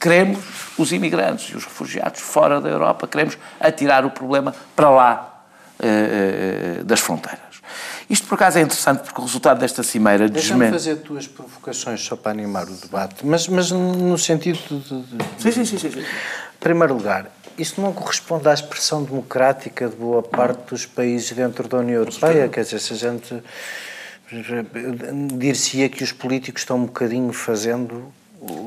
queremos 0.00 0.40
os 0.76 0.92
imigrantes 0.92 1.48
e 1.50 1.56
os 1.56 1.64
refugiados 1.64 2.20
fora 2.20 2.60
da 2.60 2.68
Europa, 2.68 3.06
queremos 3.06 3.38
atirar 3.60 4.04
o 4.04 4.10
problema 4.10 4.54
para 4.74 4.90
lá 4.90 5.44
eh, 5.80 6.80
eh 6.80 6.84
das 6.84 7.00
fronteiras. 7.00 7.53
Isto, 8.08 8.26
por 8.26 8.34
acaso, 8.34 8.58
é 8.58 8.62
interessante 8.62 9.02
porque 9.02 9.20
o 9.20 9.24
resultado 9.24 9.60
desta 9.60 9.82
cimeira... 9.82 10.28
Deixa-me 10.28 10.70
fazer 10.70 10.96
duas 10.96 11.26
provocações 11.26 12.04
só 12.04 12.16
para 12.16 12.32
animar 12.32 12.66
o 12.68 12.74
debate, 12.74 13.24
mas, 13.24 13.48
mas 13.48 13.70
no 13.70 14.18
sentido 14.18 14.58
de... 14.70 15.42
Sim, 15.42 15.52
sim, 15.52 15.64
sim, 15.64 15.78
sim. 15.78 16.00
Em 16.00 16.04
primeiro 16.60 16.94
lugar, 16.94 17.30
isto 17.58 17.80
não 17.80 17.92
corresponde 17.92 18.48
à 18.48 18.54
expressão 18.54 19.02
democrática 19.02 19.88
de 19.88 19.96
boa 19.96 20.22
parte 20.22 20.70
dos 20.70 20.86
países 20.86 21.30
dentro 21.32 21.68
da 21.68 21.78
União 21.78 22.00
Europeia, 22.00 22.48
quer 22.48 22.64
dizer, 22.64 22.80
se 22.80 22.92
a 22.92 22.96
gente 22.96 23.42
dir-se-ia 25.34 25.88
que 25.88 26.02
os 26.02 26.12
políticos 26.12 26.62
estão 26.62 26.78
um 26.78 26.86
bocadinho 26.86 27.32
fazendo 27.32 28.12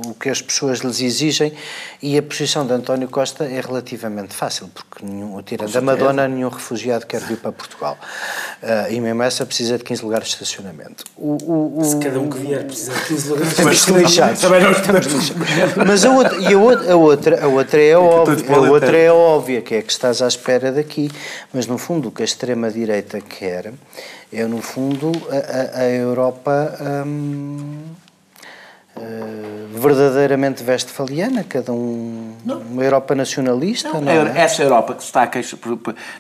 o 0.09 0.13
que 0.15 0.29
as 0.29 0.41
pessoas 0.41 0.79
lhes 0.79 1.01
exigem 1.01 1.53
e 2.01 2.17
a 2.17 2.23
posição 2.23 2.65
de 2.65 2.73
António 2.73 3.07
Costa 3.07 3.45
é 3.45 3.61
relativamente 3.61 4.33
fácil, 4.33 4.69
porque 4.73 5.05
nenhum, 5.05 5.41
tirando 5.43 5.75
a 5.75 5.81
Madonna, 5.81 6.27
nenhum 6.27 6.49
refugiado 6.49 7.05
quer 7.05 7.21
vir 7.21 7.37
para 7.37 7.51
Portugal. 7.51 7.97
Uh, 8.61 8.91
e 8.91 8.99
mesmo 8.99 9.21
essa 9.21 9.45
precisa 9.45 9.77
de 9.77 9.83
15 9.83 10.03
lugares 10.03 10.27
de 10.27 10.33
estacionamento. 10.33 11.03
O, 11.15 11.37
o, 11.43 11.79
o, 11.79 11.83
Se 11.83 11.97
cada 11.99 12.19
um 12.19 12.29
que 12.29 12.39
vier 12.39 12.65
precisa 12.65 12.93
de 12.93 13.05
15 13.05 13.29
lugares 13.29 13.53
de 13.53 13.75
estacionamento. 13.75 14.41
Também 14.41 14.61
não 14.61 14.71
estamos 14.71 15.31
Mas 15.85 16.05
a 16.05 16.11
outra, 16.11 16.37
e 16.37 16.53
a 16.53 16.57
outra, 16.57 16.93
a 16.93 16.95
outra, 16.95 17.43
a 17.43 17.47
outra 17.47 17.81
é 17.81 17.97
óbvia, 17.97 18.55
a 18.55 18.59
outra 18.59 18.97
é 18.97 19.11
óbvia, 19.11 19.61
que 19.61 19.75
é 19.75 19.81
que 19.81 19.91
estás 19.91 20.21
à 20.21 20.27
espera 20.27 20.71
daqui. 20.71 21.11
Mas 21.53 21.67
no 21.67 21.77
fundo 21.77 22.09
o 22.09 22.11
que 22.11 22.23
a 22.23 22.25
extrema-direita 22.25 23.21
quer 23.21 23.73
é, 24.31 24.43
no 24.45 24.61
fundo, 24.61 25.11
a, 25.29 25.79
a, 25.79 25.81
a 25.81 25.89
Europa. 25.89 26.77
Hum, 27.05 27.83
uh, 28.97 29.79
verdadeiramente 29.79 30.63
westfaliana, 30.63 31.43
cada 31.43 31.71
um 31.71 32.33
não. 32.45 32.59
uma 32.59 32.83
Europa 32.83 33.15
nacionalista. 33.15 33.89
Não, 33.93 34.01
não 34.01 34.11
é? 34.11 34.39
Essa 34.39 34.63
Europa 34.63 34.95
que 34.95 35.01
se 35.01 35.07
está 35.07 35.23
a 35.23 35.27
queixar, 35.27 35.59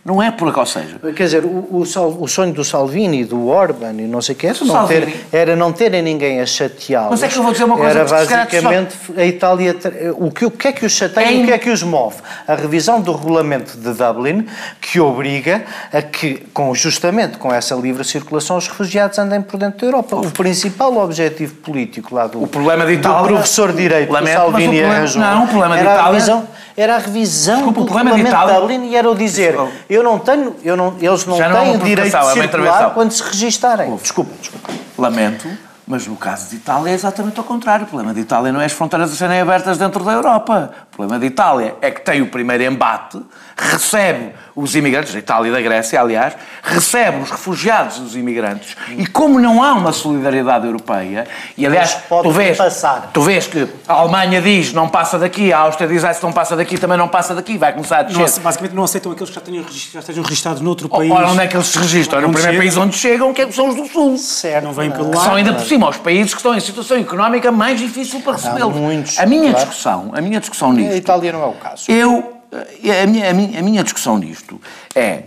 não 0.05 0.21
é 0.21 0.31
por 0.31 0.57
ou 0.57 0.65
seja... 0.65 0.99
Quer 1.15 1.23
dizer, 1.23 1.45
o, 1.45 1.67
o, 1.69 1.81
o, 1.81 2.27
sonho 2.27 2.53
do 2.53 2.63
Salvini, 2.63 3.25
do 3.25 3.47
Orban 3.47 3.93
e 3.93 4.07
não 4.07 4.21
sei 4.21 4.35
o 4.35 4.37
que 4.37 4.47
era 4.47 4.57
não, 4.63 4.87
ter, 4.87 5.25
era 5.31 5.55
não 5.55 5.71
terem 5.73 6.01
ninguém 6.01 6.39
a 6.39 6.45
chateá-los. 6.45 7.11
Mas 7.11 7.23
é 7.23 7.27
que 7.27 7.37
eu 7.37 7.43
vou 7.43 7.51
dizer 7.51 7.63
uma 7.63 7.77
coisa... 7.77 7.99
Era 7.99 8.05
basicamente 8.09 8.95
a 9.15 9.25
Itália... 9.25 9.75
O 10.17 10.31
que, 10.31 10.45
o 10.45 10.51
que 10.51 10.67
é 10.67 10.71
que 10.71 10.85
os 10.85 10.91
chateia 10.91 11.31
e 11.31 11.43
o 11.43 11.45
que 11.45 11.51
é 11.51 11.57
que 11.57 11.69
os 11.69 11.83
move? 11.83 12.17
A 12.47 12.55
revisão 12.55 13.01
do 13.01 13.13
regulamento 13.13 13.77
de 13.77 13.93
Dublin 13.93 14.45
que 14.81 14.99
obriga 14.99 15.65
a 15.91 16.01
que, 16.01 16.35
com, 16.53 16.73
justamente 16.73 17.37
com 17.37 17.53
essa 17.53 17.75
livre 17.75 18.03
circulação, 18.03 18.57
os 18.57 18.67
refugiados 18.67 19.17
andem 19.19 19.41
por 19.41 19.57
dentro 19.57 19.79
da 19.79 19.85
Europa. 19.85 20.15
O 20.15 20.31
principal 20.31 20.95
objetivo 20.97 21.55
político 21.55 22.15
lá 22.15 22.27
do 22.27 22.45
problema 22.67 22.85
de 22.85 22.93
Itália. 22.93 23.21
Do 23.21 23.27
professor 23.27 23.71
de 23.71 23.77
Direito, 23.77 24.11
Lamento, 24.11 24.33
Salvini 24.33 24.67
problema, 24.67 24.93
arranjou. 24.93 25.21
Não, 25.21 25.43
o 25.43 25.47
problema 25.47 25.77
era 25.77 25.83
de 25.83 25.93
Itália. 25.93 26.01
A 26.01 26.11
revisão, 26.11 26.47
era 26.75 26.95
a 26.95 26.99
revisão 26.99 27.55
Desculpa, 27.55 27.79
do 27.79 27.83
o 27.83 27.85
problema 27.85 28.15
de 28.15 28.21
Itália, 28.21 28.75
e 28.75 28.95
era 28.95 29.09
o 29.09 29.15
dizer: 29.15 29.55
eu 29.89 30.03
não 30.03 30.19
tenho, 30.19 30.55
eu 30.63 30.75
não, 30.75 30.95
eles 30.99 31.25
não 31.25 31.37
Já 31.37 31.49
têm 31.51 31.73
não 31.73 31.79
direito 31.79 32.11
de 32.11 32.17
é 32.17 32.33
circular 32.33 32.93
quando 32.93 33.11
se 33.11 33.23
registarem. 33.23 33.95
Desculpa, 33.95 34.31
desculpa. 34.39 34.69
Lamento. 34.97 35.47
Mas 35.87 36.05
no 36.05 36.17
caso 36.17 36.49
de 36.49 36.57
Itália 36.57 36.91
é 36.91 36.93
exatamente 36.93 37.39
ao 37.39 37.45
contrário. 37.45 37.85
O 37.85 37.87
problema 37.87 38.13
de 38.13 38.19
Itália 38.19 38.51
não 38.51 38.59
é 38.59 38.65
as 38.65 38.73
fronteiras 38.73 39.09
a 39.09 39.15
serem 39.15 39.39
abertas 39.39 39.77
dentro 39.77 40.03
da 40.03 40.11
Europa. 40.11 40.71
O 40.91 40.95
problema 40.97 41.17
de 41.17 41.27
Itália 41.27 41.75
é 41.81 41.89
que 41.89 42.01
tem 42.01 42.21
o 42.21 42.27
primeiro 42.27 42.63
embate, 42.63 43.21
recebe 43.55 44.33
os 44.57 44.75
imigrantes, 44.75 45.13
da 45.13 45.19
Itália 45.19 45.49
e 45.49 45.51
da 45.51 45.61
Grécia, 45.61 46.01
aliás, 46.01 46.33
recebe 46.63 47.21
os 47.21 47.29
refugiados 47.29 47.99
dos 47.99 48.15
imigrantes. 48.15 48.75
E 48.97 49.05
como 49.05 49.39
não 49.39 49.63
há 49.63 49.73
uma 49.73 49.93
solidariedade 49.93 50.65
europeia, 50.65 51.27
e 51.55 51.65
aliás, 51.65 51.95
tu 52.09 52.31
vês, 52.31 52.57
passar. 52.57 53.11
tu 53.13 53.21
vês 53.21 53.45
que 53.45 53.67
a 53.87 53.93
Alemanha 53.93 54.41
diz 54.41 54.73
não 54.73 54.89
passa 54.89 55.19
daqui, 55.19 55.53
a 55.53 55.59
Áustria 55.59 55.87
diz 55.87 56.03
ah, 56.03 56.11
se 56.11 56.23
não 56.23 56.33
passa 56.33 56.55
daqui, 56.55 56.75
também 56.77 56.97
não 56.97 57.07
passa 57.07 57.35
daqui, 57.35 57.55
vai 57.55 57.71
começar 57.71 57.99
a 57.99 58.03
descer. 58.03 58.19
Não, 58.19 58.43
basicamente 58.43 58.75
não 58.75 58.83
aceitam 58.83 59.11
aqueles 59.11 59.29
que 59.29 59.35
já, 59.35 59.41
tenham, 59.41 59.63
já 59.93 59.99
estejam 59.99 60.23
registrados 60.23 60.59
noutro 60.59 60.89
país. 60.89 61.11
Ora, 61.11 61.27
onde 61.27 61.43
é 61.43 61.47
que 61.47 61.55
eles 61.55 61.67
se 61.67 61.77
registram? 61.77 62.21
No 62.21 62.33
primeiro 62.33 62.57
país 62.57 62.75
onde 62.75 62.97
chegam, 62.97 63.31
que 63.33 63.43
é 63.43 63.51
são 63.51 63.69
os 63.69 63.75
do 63.75 63.85
Sul. 63.85 64.17
Certo. 64.17 64.63
Não 64.63 64.73
vêm 64.73 64.89
pelo 64.89 65.11
lado. 65.11 65.23
São 65.23 65.35
ainda 65.35 65.53
por 65.53 65.65
cima 65.77 65.89
os 65.89 65.97
países 65.97 66.33
que 66.33 66.39
estão 66.39 66.55
em 66.55 66.59
situação 66.59 66.97
económica 66.97 67.51
mais 67.51 67.79
difícil 67.79 68.19
para 68.21 68.33
recebê-los. 68.33 69.17
A 69.19 69.25
minha 69.25 69.51
claro. 69.51 69.65
discussão, 69.65 70.11
a 70.13 70.21
minha 70.21 70.39
discussão 70.39 70.73
nisto... 70.73 70.93
A 70.93 70.97
Itália 70.97 71.31
não 71.31 71.43
é 71.43 71.45
o 71.45 71.53
caso. 71.53 71.89
Eu 71.89 72.33
a 72.51 73.07
minha, 73.07 73.29
a, 73.29 73.33
minha, 73.33 73.59
a 73.59 73.61
minha 73.61 73.83
discussão 73.83 74.17
nisto 74.17 74.59
é. 74.95 75.23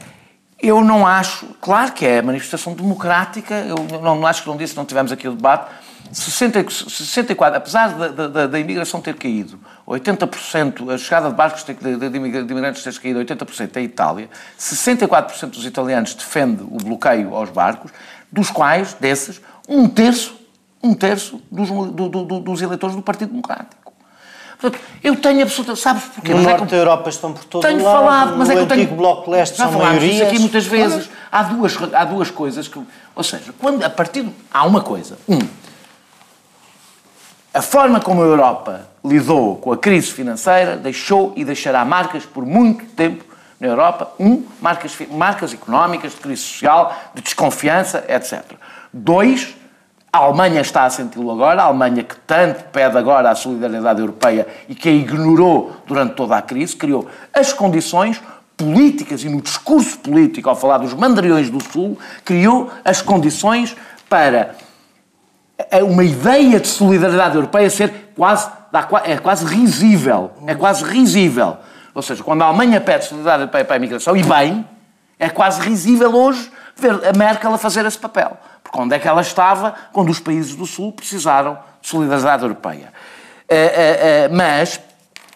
Eu 0.62 0.84
não 0.84 1.06
acho, 1.06 1.46
claro 1.58 1.92
que 1.92 2.04
é 2.04 2.20
manifestação 2.20 2.74
democrática, 2.74 3.54
eu 3.54 3.76
não, 4.02 4.26
acho 4.26 4.42
que 4.42 4.48
não 4.48 4.58
disse, 4.58 4.76
não 4.76 4.84
tivemos 4.84 5.10
aqui 5.10 5.26
o 5.26 5.32
debate, 5.32 5.70
60, 6.12 6.68
64, 6.68 7.56
apesar 7.56 7.88
da, 7.94 8.28
da, 8.28 8.46
da, 8.46 8.58
imigração 8.58 9.00
ter 9.00 9.14
caído, 9.14 9.58
80%, 9.88 10.92
a 10.92 10.98
chegada 10.98 11.30
de 11.30 11.34
barcos 11.34 11.64
de, 11.64 11.72
de, 11.72 12.10
de 12.10 12.18
imigrantes 12.18 12.82
ter 12.82 12.92
caído 13.00 13.20
80% 13.20 13.76
em 13.78 13.84
Itália, 13.84 14.28
64% 14.58 15.46
dos 15.46 15.64
italianos 15.64 16.12
defende 16.12 16.62
o 16.62 16.76
bloqueio 16.76 17.34
aos 17.34 17.48
barcos, 17.48 17.90
dos 18.32 18.50
quais, 18.50 18.94
desses, 18.94 19.40
um 19.68 19.88
terço, 19.88 20.34
um 20.82 20.94
terço 20.94 21.40
dos, 21.50 21.68
do, 21.68 22.08
do, 22.08 22.40
dos 22.40 22.62
eleitores 22.62 22.96
do 22.96 23.02
Partido 23.02 23.30
Democrático. 23.30 23.80
Portanto, 24.60 24.82
eu 25.02 25.16
tenho 25.16 25.42
absoluta. 25.42 25.74
Sabes 25.74 26.04
porquê? 26.04 26.34
No 26.34 26.42
norte 26.42 26.64
é 26.64 26.66
da 26.66 26.76
Europa 26.76 27.08
estão 27.08 27.32
por 27.32 27.44
todo 27.44 27.62
tenho 27.62 27.82
lado. 27.82 27.96
falado, 27.96 28.36
mas 28.36 28.48
no 28.48 28.52
é 28.52 28.56
que 28.56 28.62
eu 28.62 28.66
tenho. 28.66 28.88
Bloco 28.94 29.30
Leste 29.30 29.56
já 29.56 29.70
são 29.70 29.78
maiorias. 29.78 30.28
aqui 30.28 30.38
muitas 30.38 30.66
vezes. 30.66 31.08
Há 31.32 31.42
duas, 31.44 31.78
há 31.94 32.04
duas 32.04 32.30
coisas 32.30 32.68
que. 32.68 32.78
Ou 33.14 33.24
seja, 33.24 33.54
quando, 33.58 33.82
a 33.82 33.88
partir. 33.88 34.28
Há 34.52 34.64
uma 34.66 34.82
coisa. 34.82 35.16
Um. 35.26 35.38
A 37.54 37.62
forma 37.62 38.00
como 38.00 38.22
a 38.22 38.26
Europa 38.26 38.88
lidou 39.04 39.56
com 39.56 39.72
a 39.72 39.78
crise 39.78 40.12
financeira 40.12 40.76
deixou 40.76 41.32
e 41.34 41.44
deixará 41.44 41.84
marcas 41.84 42.24
por 42.24 42.44
muito 42.44 42.84
tempo 42.94 43.24
na 43.60 43.68
Europa. 43.68 44.10
Um, 44.18 44.44
marcas, 44.60 44.96
marcas 45.10 45.52
económicas, 45.52 46.12
de 46.12 46.18
crise 46.18 46.42
social, 46.42 46.96
de 47.14 47.20
desconfiança, 47.20 48.04
etc. 48.08 48.42
Dois, 48.92 49.54
a 50.12 50.18
Alemanha 50.18 50.60
está 50.60 50.84
a 50.84 50.90
senti-lo 50.90 51.30
agora, 51.30 51.62
a 51.62 51.66
Alemanha 51.66 52.02
que 52.02 52.16
tanto 52.26 52.64
pede 52.70 52.98
agora 52.98 53.30
a 53.30 53.34
solidariedade 53.34 54.00
europeia 54.00 54.46
e 54.68 54.74
que 54.74 54.88
a 54.88 54.92
ignorou 54.92 55.76
durante 55.86 56.14
toda 56.14 56.36
a 56.36 56.42
crise, 56.42 56.74
criou 56.74 57.06
as 57.32 57.52
condições 57.52 58.20
políticas 58.56 59.22
e 59.22 59.28
no 59.28 59.40
discurso 59.40 59.98
político, 59.98 60.48
ao 60.48 60.56
falar 60.56 60.78
dos 60.78 60.94
mandariões 60.94 61.48
do 61.48 61.62
Sul, 61.62 61.98
criou 62.24 62.70
as 62.84 63.00
condições 63.00 63.76
para 64.08 64.56
uma 65.84 66.02
ideia 66.02 66.58
de 66.58 66.68
solidariedade 66.68 67.36
europeia 67.36 67.70
ser 67.70 68.12
quase, 68.16 68.50
é 69.04 69.16
quase 69.16 69.44
risível. 69.44 70.32
É 70.46 70.54
quase 70.54 70.82
risível. 70.84 71.58
Ou 71.94 72.02
seja, 72.02 72.22
quando 72.22 72.42
a 72.42 72.46
Alemanha 72.46 72.80
pede 72.80 73.04
solidariedade 73.04 73.42
europeia 73.42 73.64
para 73.64 73.76
a 73.76 73.78
imigração, 73.78 74.16
e 74.16 74.22
bem, 74.22 74.66
é 75.18 75.28
quase 75.28 75.60
risível 75.60 76.14
hoje 76.14 76.50
ver 76.76 77.08
a 77.08 77.16
Merkel 77.16 77.52
a 77.52 77.58
fazer 77.58 77.84
esse 77.84 77.98
papel. 77.98 78.36
Porque 78.62 78.80
onde 78.80 78.94
é 78.94 78.98
que 78.98 79.08
ela 79.08 79.20
estava 79.20 79.74
quando 79.92 80.10
os 80.10 80.20
países 80.20 80.54
do 80.54 80.64
Sul 80.64 80.92
precisaram 80.92 81.58
de 81.82 81.88
solidariedade 81.88 82.42
europeia? 82.42 82.92
Uh, 83.50 83.54
uh, 83.54 84.32
uh, 84.32 84.36
mas, 84.36 84.80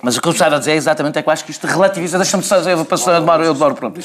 mas 0.01 0.17
o 0.17 0.23
que 0.23 0.29
eu 0.29 0.33
estava 0.33 0.57
a 0.57 0.59
dizer 0.61 0.73
é 0.73 0.77
exatamente 0.77 1.19
é 1.19 1.23
que 1.23 1.29
eu 1.29 1.33
acho 1.33 1.45
que 1.45 1.51
isto 1.51 1.67
relativiza. 1.67 2.17
Deixa-me 2.17 2.45
fazer 2.45 2.73
eu 2.73 2.85
passo 2.85 3.11
eu 3.11 3.21
demoro, 3.21 3.43
eu 3.43 3.53
demoro 3.53 3.75
pronto. 3.75 3.99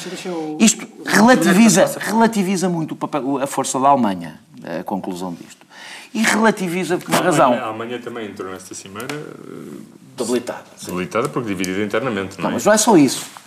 Isto 0.59 0.87
relativiza, 1.05 1.97
relativiza 1.99 2.67
muito 2.67 2.93
o 2.93 2.95
papel, 2.95 3.37
a 3.37 3.47
força 3.47 3.79
da 3.79 3.89
Alemanha, 3.89 4.39
a 4.79 4.83
conclusão 4.83 5.33
disto. 5.33 5.68
E 6.13 6.21
relativiza 6.21 6.97
por 6.97 7.09
uma 7.09 7.21
razão. 7.21 7.53
A 7.53 7.65
Alemanha 7.65 7.99
também 7.99 8.27
entrou 8.27 8.51
nesta 8.51 8.73
cimeira 8.73 9.15
debilitada. 10.17 10.65
Debilitada 10.83 11.29
porque 11.29 11.49
dividida 11.49 11.83
internamente, 11.83 12.37
não, 12.37 12.43
não 12.43 12.49
é? 12.49 12.53
Mas 12.53 12.65
não 12.65 12.73
é 12.73 12.77
só 12.77 12.97
isso 12.97 13.39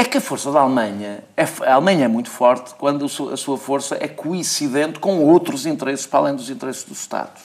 é 0.00 0.04
que 0.04 0.16
a 0.16 0.20
força 0.20 0.50
da 0.50 0.60
Alemanha, 0.60 1.22
é 1.36 1.44
a 1.66 1.74
Alemanha 1.74 2.06
é 2.06 2.08
muito 2.08 2.30
forte 2.30 2.74
quando 2.76 3.04
a 3.04 3.36
sua 3.36 3.58
força 3.58 3.98
é 4.00 4.08
coincidente 4.08 4.98
com 4.98 5.18
outros 5.18 5.66
interesses 5.66 6.06
para 6.06 6.20
além 6.20 6.36
dos 6.36 6.48
interesses 6.48 6.84
dos 6.84 7.00
Estados. 7.00 7.42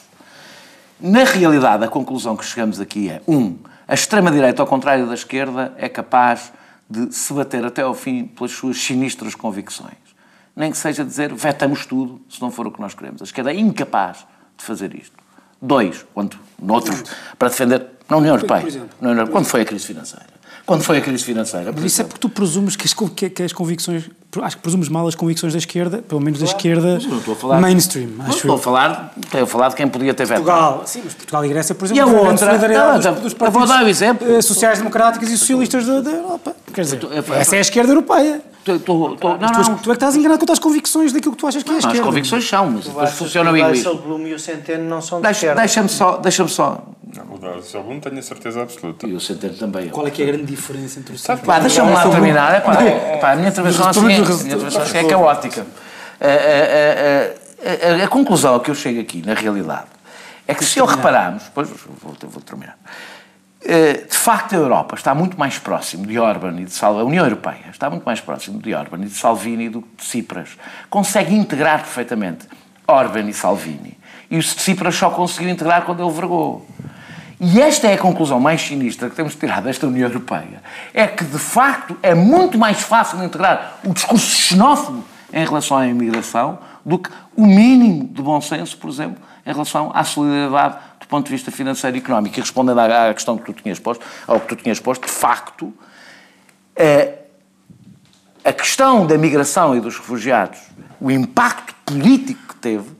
Na 0.98 1.24
realidade, 1.24 1.84
a 1.84 1.88
conclusão 1.88 2.34
que 2.34 2.44
chegamos 2.46 2.80
aqui 2.80 3.10
é: 3.10 3.20
um, 3.28 3.58
a 3.86 3.92
extrema-direita, 3.92 4.62
ao 4.62 4.66
contrário 4.66 5.06
da 5.06 5.12
esquerda, 5.12 5.74
é 5.76 5.86
capaz 5.86 6.50
de 6.88 7.14
se 7.14 7.30
bater 7.34 7.62
até 7.62 7.82
ao 7.82 7.92
fim 7.92 8.24
pelas 8.24 8.52
suas 8.52 8.78
sinistras 8.78 9.34
convicções. 9.34 10.06
Nem 10.54 10.70
que 10.70 10.78
seja 10.78 11.04
dizer 11.04 11.34
vetamos 11.34 11.84
tudo, 11.84 12.22
se 12.26 12.40
não 12.40 12.50
for 12.50 12.66
o 12.66 12.70
que 12.70 12.80
nós 12.80 12.94
queremos. 12.94 13.20
A 13.20 13.24
esquerda 13.24 13.52
é 13.52 13.56
incapaz 13.56 14.26
de 14.56 14.64
fazer 14.64 14.94
isto. 14.94 15.12
Dois, 15.60 16.04
quanto 16.14 16.38
noutros, 16.60 17.02
para 17.38 17.48
defender 17.48 17.86
Na 18.08 18.16
União 18.18 18.34
Europeia. 18.34 18.84
Na 19.00 19.10
União, 19.10 19.26
quando 19.26 19.46
foi 19.46 19.62
a 19.62 19.64
crise 19.64 19.86
financeira? 19.86 20.36
Quando 20.66 20.82
foi 20.82 20.98
a 20.98 21.00
crise 21.00 21.22
financeira? 21.22 21.72
Mas 21.72 21.84
isso 21.84 22.00
é 22.00 22.04
porque 22.04 22.18
tu 22.18 22.28
presumes 22.28 22.74
que 22.74 22.86
as, 22.86 22.94
que 23.32 23.42
as 23.42 23.52
convicções. 23.52 24.10
Acho 24.42 24.56
que 24.56 24.62
presumes 24.62 24.88
mal 24.88 25.06
as 25.06 25.14
convicções 25.14 25.52
da 25.52 25.58
esquerda, 25.58 25.98
pelo 25.98 26.20
menos 26.20 26.40
da 26.40 26.44
esquerda 26.44 26.98
falar, 27.40 27.60
mainstream. 27.60 28.08
Não 28.08 28.28
estou 28.28 28.56
a 28.56 28.58
falar, 28.58 29.12
estou 29.24 29.42
a 29.42 29.46
falar 29.46 29.68
de 29.68 29.76
quem 29.76 29.88
podia 29.88 30.12
ter 30.12 30.26
vetado. 30.26 30.44
Portugal, 30.44 30.82
sim, 30.84 31.02
mas 31.04 31.14
Portugal 31.14 31.44
e 31.44 31.48
Grécia, 31.48 31.74
por 31.74 31.84
exemplo, 31.84 32.02
e 32.02 32.16
a 32.16 32.20
outra, 32.20 32.46
solidariedade 32.46 33.04
não, 33.04 33.14
dos, 33.14 33.32
dos 33.32 33.52
vou 33.52 33.66
dar 33.66 33.88
exemplo. 33.88 34.42
sociais-democráticos 34.42 35.30
e 35.30 35.38
socialistas 35.38 35.86
da, 35.86 36.00
da 36.00 36.10
Europa. 36.10 36.56
Quer 36.74 36.82
dizer, 36.82 37.00
essa 37.38 37.54
é 37.54 37.58
a 37.58 37.62
esquerda 37.62 37.92
europeia. 37.92 38.42
Tu, 38.66 38.80
tu, 38.80 39.16
tu, 39.16 39.28
não, 39.28 39.36
não, 39.38 39.76
tu, 39.76 39.92
é 39.92 39.94
que 39.94 39.96
estás 39.96 40.16
enganado 40.16 40.40
quanto 40.40 40.52
às 40.52 40.58
convicções 40.58 41.12
daquilo 41.12 41.36
que 41.36 41.38
tu 41.38 41.46
achas 41.46 41.62
que 41.62 41.70
é 41.70 41.78
esquerda. 41.78 42.00
As 42.00 42.04
convicções 42.04 42.48
são, 42.48 42.68
mas 42.68 42.84
depois 42.84 43.10
funcionam 43.12 43.52
o 43.52 43.56
iguais. 43.56 43.86
O 43.86 43.94
Blum 43.94 44.26
e 44.26 44.34
o 44.34 44.40
Centeno 44.40 44.88
não 44.88 45.00
são 45.00 45.20
de 45.20 45.22
Deixa, 45.22 45.54
Deixa-me 45.54 45.88
só, 45.88 46.16
deixa 46.16 46.48
só 46.48 46.82
o 47.78 47.82
Blum 47.84 48.00
tenho 48.00 48.18
a 48.18 48.22
certeza 48.22 48.60
absoluta. 48.60 49.06
E 49.06 49.14
o 49.14 49.20
Centeno 49.20 49.54
também. 49.54 49.88
Qual 49.88 50.04
é 50.04 50.10
que 50.10 50.20
é 50.20 50.24
a 50.24 50.28
grande 50.32 50.46
diferença 50.46 50.98
entre 50.98 51.14
o 51.14 51.18
Centeno? 51.18 51.46
Pá, 51.46 51.60
deixa-me 51.60 51.92
lá 51.92 52.10
terminar. 52.10 52.54
É, 52.54 52.60
pá, 52.60 52.82
é, 52.82 53.16
pá, 53.18 53.32
a 53.32 53.36
minha 53.36 53.50
intervenção 53.50 53.88
assim, 53.88 54.06
é, 54.08 54.98
é 54.98 55.04
caótica. 55.04 55.64
A, 56.20 56.26
a, 56.26 58.00
a, 58.00 58.04
a, 58.04 58.08
conclusão 58.08 58.56
a 58.56 58.60
que 58.60 58.70
eu 58.70 58.74
chego 58.74 59.00
aqui, 59.00 59.22
na 59.24 59.34
realidade, 59.34 59.86
é 60.48 60.54
que 60.54 60.64
se 60.64 60.80
eu 60.80 60.86
repararmos, 60.86 61.44
depois 61.44 61.68
vou, 61.68 62.16
vou 62.20 62.42
terminar, 62.42 62.76
de 63.66 64.16
facto 64.16 64.54
a 64.54 64.58
Europa 64.58 64.94
está 64.94 65.14
muito 65.14 65.38
mais 65.38 65.58
próximo 65.58 66.06
de 66.06 66.18
Orban 66.18 66.60
e 66.60 66.64
de 66.64 66.72
Salvini, 66.72 67.02
a 67.02 67.06
União 67.06 67.24
Europeia 67.24 67.66
está 67.70 67.90
muito 67.90 68.04
mais 68.04 68.20
próximo 68.20 68.60
de 68.60 68.74
Orban 68.74 68.98
e 68.98 69.06
de 69.06 69.14
Salvini 69.14 69.68
do 69.68 69.82
que 69.82 69.88
de 69.96 70.04
Tsipras. 70.04 70.50
Consegue 70.88 71.34
integrar 71.34 71.80
perfeitamente 71.80 72.46
Orban 72.86 73.28
e 73.28 73.32
Salvini. 73.32 73.98
E 74.30 74.38
o 74.38 74.40
Tsipras 74.40 74.94
só 74.94 75.10
conseguiu 75.10 75.50
integrar 75.50 75.82
quando 75.82 76.02
ele 76.02 76.12
vergou. 76.12 76.66
E 77.38 77.60
esta 77.60 77.86
é 77.88 77.94
a 77.94 77.98
conclusão 77.98 78.40
mais 78.40 78.62
sinistra 78.62 79.10
que 79.10 79.16
temos 79.16 79.34
de 79.34 79.38
tirar 79.38 79.60
desta 79.60 79.86
União 79.86 80.08
Europeia. 80.08 80.62
É 80.94 81.06
que, 81.06 81.24
de 81.24 81.38
facto, 81.38 81.96
é 82.02 82.14
muito 82.14 82.56
mais 82.56 82.80
fácil 82.80 83.22
integrar 83.22 83.78
o 83.84 83.92
discurso 83.92 84.26
xenófobo 84.26 85.04
em 85.32 85.44
relação 85.44 85.76
à 85.76 85.86
imigração 85.86 86.58
do 86.84 86.98
que 86.98 87.10
o 87.36 87.44
mínimo 87.44 88.08
de 88.08 88.22
bom 88.22 88.40
senso, 88.40 88.76
por 88.78 88.88
exemplo, 88.88 89.22
em 89.44 89.52
relação 89.52 89.90
à 89.94 90.02
solidariedade 90.02 90.76
do 91.06 91.08
ponto 91.08 91.26
de 91.26 91.32
vista 91.32 91.52
financeiro 91.52 91.96
e 91.96 92.00
económico. 92.00 92.36
E 92.36 92.40
respondendo 92.40 92.80
à 92.80 93.14
questão 93.14 93.38
que 93.38 93.44
tu 93.44 93.62
tinhas 93.62 93.78
posto, 93.78 94.04
ao 94.26 94.40
que 94.40 94.48
tu 94.48 94.56
tinhas 94.56 94.80
posto, 94.80 95.06
de 95.06 95.12
facto, 95.12 95.72
é, 96.74 97.18
a 98.44 98.52
questão 98.52 99.06
da 99.06 99.16
migração 99.16 99.76
e 99.76 99.80
dos 99.80 99.96
refugiados, 99.96 100.58
o 101.00 101.10
impacto 101.10 101.74
político 101.84 102.48
que 102.48 102.56
teve, 102.56 102.90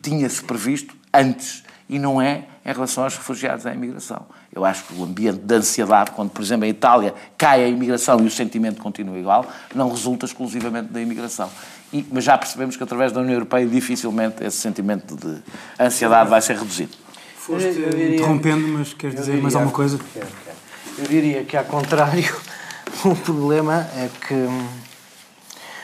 tinha-se 0.00 0.42
previsto 0.42 0.94
antes 1.12 1.62
e 1.88 1.98
não 1.98 2.20
é 2.20 2.44
em 2.64 2.72
relação 2.72 3.04
aos 3.04 3.14
refugiados 3.16 3.66
e 3.66 3.68
à 3.68 3.74
imigração. 3.74 4.26
Eu 4.50 4.64
acho 4.64 4.84
que 4.84 4.94
o 4.94 5.04
ambiente 5.04 5.40
de 5.40 5.54
ansiedade, 5.54 6.12
quando, 6.12 6.30
por 6.30 6.40
exemplo, 6.40 6.64
em 6.64 6.70
Itália 6.70 7.14
cai 7.36 7.62
a 7.64 7.68
imigração 7.68 8.20
e 8.20 8.26
o 8.26 8.30
sentimento 8.30 8.80
continua 8.80 9.18
igual, 9.18 9.46
não 9.74 9.90
resulta 9.90 10.24
exclusivamente 10.24 10.90
da 10.90 11.00
imigração. 11.00 11.50
E, 11.94 12.04
mas 12.10 12.24
já 12.24 12.36
percebemos 12.36 12.76
que, 12.76 12.82
através 12.82 13.12
da 13.12 13.20
União 13.20 13.34
Europeia, 13.34 13.64
dificilmente 13.64 14.42
esse 14.42 14.56
sentimento 14.56 15.14
de 15.14 15.38
ansiedade 15.78 16.28
vai 16.28 16.42
ser 16.42 16.56
reduzido. 16.56 16.90
Foste 17.36 17.70
diria, 17.72 18.16
interrompendo, 18.16 18.66
mas 18.66 18.92
queres 18.92 19.14
dizer 19.14 19.26
diria, 19.26 19.42
mais 19.42 19.54
alguma 19.54 19.72
coisa? 19.72 20.00
Quero, 20.12 20.26
quero. 20.44 20.56
Eu 20.98 21.06
diria 21.06 21.44
que, 21.44 21.56
ao 21.56 21.64
contrário, 21.64 22.34
o 23.06 23.14
problema 23.14 23.88
é 23.96 24.08
que 24.26 24.34
hum, 24.34 24.66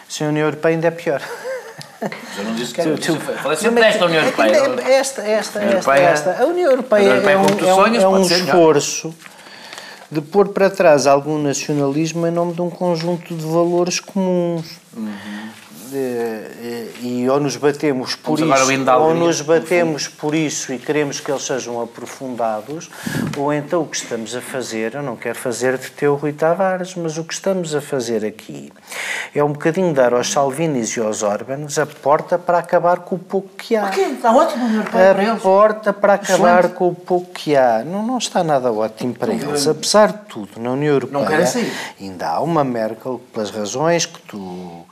se 0.09 0.25
a 0.25 0.29
União 0.29 0.47
Europeia 0.47 0.75
ainda 0.75 0.89
é 0.89 0.91
pior. 0.91 1.23
Eu 2.37 2.45
não 2.45 2.55
disse 2.57 2.75
que 2.75 2.81
era. 2.81 2.99
Tu, 2.99 3.15
Falei 3.15 3.57
sempre 3.57 3.81
desta 3.81 4.05
União 4.07 4.25
Europeia. 4.25 4.57
Esta, 4.83 5.23
esta, 5.23 5.61
esta, 5.61 5.97
esta. 5.97 6.43
A 6.43 6.47
União 6.47 6.71
Europeia 6.71 7.09
é 7.09 7.37
um, 7.37 7.45
é 7.69 7.75
um, 7.75 7.95
é 7.95 8.09
um 8.09 8.23
esforço 8.23 9.15
de 10.11 10.21
pôr 10.21 10.49
para 10.49 10.69
trás 10.69 11.07
algum 11.07 11.41
nacionalismo 11.41 12.27
em 12.27 12.33
nome 12.33 12.53
de 12.53 12.63
um 12.63 12.69
conjunto 12.69 13.33
de 13.33 13.45
valores 13.45 14.01
comuns. 14.01 14.81
Uhum 15.93 16.91
e 17.01 17.29
ou 17.29 17.41
nos 17.41 17.57
batemos 17.57 18.15
por 18.15 18.39
Vamos 18.39 18.69
isso, 18.69 18.91
ou 18.93 19.15
nos 19.15 19.41
batemos 19.41 20.09
por 20.09 20.35
isso 20.35 20.73
e 20.73 20.79
queremos 20.79 21.21
que 21.21 21.31
eles 21.31 21.43
sejam 21.43 21.81
aprofundados, 21.81 22.91
ou 23.37 23.53
então 23.53 23.83
o 23.83 23.87
que 23.87 23.97
estamos 23.97 24.37
a 24.37 24.41
fazer, 24.41 24.95
eu 24.95 25.03
não 25.03 25.17
quero 25.17 25.39
fazer 25.39 25.79
de 25.79 25.91
teu 25.91 26.15
Rui 26.15 26.33
Tavares, 26.33 26.95
mas 26.95 27.17
o 27.17 27.25
que 27.25 27.33
estamos 27.33 27.75
a 27.75 27.81
fazer 27.81 28.25
aqui 28.25 28.73
é 29.35 29.43
um 29.43 29.53
bocadinho 29.53 29.93
dar 29.95 30.13
aos 30.13 30.31
Salvinis 30.31 30.97
e 30.97 31.01
aos 31.01 31.23
Orbans 31.23 31.79
a 31.79 31.87
porta 31.87 32.39
para 32.39 32.59
acabar 32.59 32.99
com 32.99 33.17
o 33.17 33.19
pouco 33.19 33.49
que 33.57 33.77
há. 33.77 33.89
Está 33.91 34.33
ótimo 34.33 34.81
a 34.81 34.83
para 34.85 35.23
eles. 35.23 35.31
A 35.31 35.37
porta 35.37 35.93
para 35.93 36.15
acabar 36.15 36.61
Excelente. 36.61 36.75
com 36.77 36.89
o 36.89 36.95
pouco 36.95 37.33
que 37.33 37.57
há. 37.57 37.83
Não, 37.85 38.05
não 38.05 38.19
está 38.19 38.45
nada 38.45 38.73
ótimo 38.73 39.15
para 39.15 39.33
eles. 39.33 39.67
Apesar 39.67 40.13
de 40.13 40.19
tudo, 40.29 40.61
na 40.61 40.73
União 40.73 40.95
Europeia 40.95 41.45
ainda 42.01 42.29
há 42.29 42.41
uma 42.41 42.65
Merkel, 42.65 43.21
pelas 43.33 43.51
razões 43.51 44.07
que 44.07 44.21
tu 44.23 44.85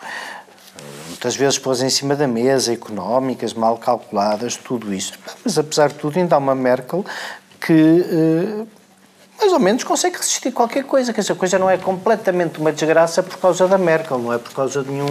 muitas 1.08 1.36
vezes 1.36 1.58
pôs 1.58 1.82
em 1.82 1.90
cima 1.90 2.14
da 2.14 2.26
mesa, 2.26 2.72
económicas, 2.72 3.52
mal 3.52 3.76
calculadas, 3.76 4.56
tudo 4.56 4.94
isso. 4.94 5.12
Mas, 5.44 5.58
apesar 5.58 5.88
de 5.88 5.94
tudo, 5.94 6.18
ainda 6.18 6.36
há 6.36 6.38
uma 6.38 6.54
Merkel 6.54 7.04
que 7.60 7.72
eh, 7.72 8.66
mais 9.38 9.52
ou 9.52 9.58
menos 9.58 9.84
consegue 9.84 10.16
resistir 10.16 10.48
a 10.48 10.52
qualquer 10.52 10.84
coisa, 10.84 11.12
que 11.12 11.20
essa 11.20 11.34
coisa 11.34 11.58
não 11.58 11.68
é 11.68 11.76
completamente 11.76 12.60
uma 12.60 12.72
desgraça 12.72 13.22
por 13.22 13.38
causa 13.38 13.66
da 13.66 13.76
Merkel, 13.76 14.18
não 14.18 14.32
é 14.32 14.38
por 14.38 14.52
causa 14.52 14.82
de 14.82 14.90
nenhum, 14.90 15.08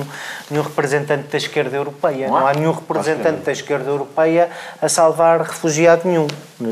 nenhum 0.49 0.63
representante 0.63 1.27
da 1.29 1.37
esquerda 1.37 1.75
europeia. 1.75 2.27
Não, 2.27 2.39
não 2.39 2.47
há 2.47 2.53
nenhum 2.53 2.71
representante 2.71 3.41
da 3.41 3.51
esquerda 3.51 3.89
europeia 3.89 4.49
a 4.81 4.87
salvar 4.87 5.41
refugiado 5.41 6.07
nenhum. 6.07 6.27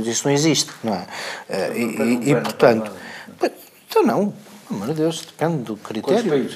Isso 0.05 0.27
não 0.27 0.33
existe, 0.33 0.71
não 0.83 0.93
é? 0.93 1.07
Eh, 1.49 1.71
e, 1.75 1.81
e, 1.81 2.31
e 2.31 2.35
portanto... 2.35 2.91
Então 3.87 4.03
não, 4.03 4.33
pelo 4.67 4.81
amor 4.81 4.87
de 4.89 4.93
Deus, 4.95 5.21
depende 5.21 5.63
do 5.63 5.77
critério. 5.77 6.49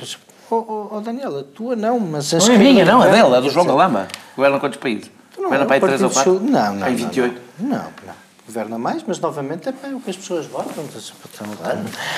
Oh, 0.51 0.55
oh, 0.67 0.95
oh, 0.95 0.99
Daniela, 0.99 1.43
tua 1.43 1.75
não, 1.75 1.99
mas... 1.99 2.31
Não 2.31 2.55
é 2.55 2.57
minha, 2.57 2.83
não, 2.83 3.03
é 3.03 3.11
dela, 3.11 3.37
é 3.37 3.41
do 3.41 3.51
João 3.51 3.67
Galama. 3.67 4.07
Governa 4.35 4.59
quantos 4.59 4.79
países? 4.79 5.11
Governa 5.35 5.65
para 5.65 5.75
aí 5.75 5.81
3 5.81 6.01
ou 6.01 6.09
4? 6.09 6.39
Não, 6.39 6.75
não. 6.75 6.87
Em 6.87 6.95
28? 6.95 7.41
Não, 7.59 7.77
não. 7.77 8.29
Governa 8.47 8.79
mais, 8.79 9.03
mas 9.05 9.19
novamente 9.19 9.69
é 9.69 9.71
o 9.93 9.99
que 9.99 10.09
as 10.09 10.17
pessoas 10.17 10.47
votam. 10.47 10.83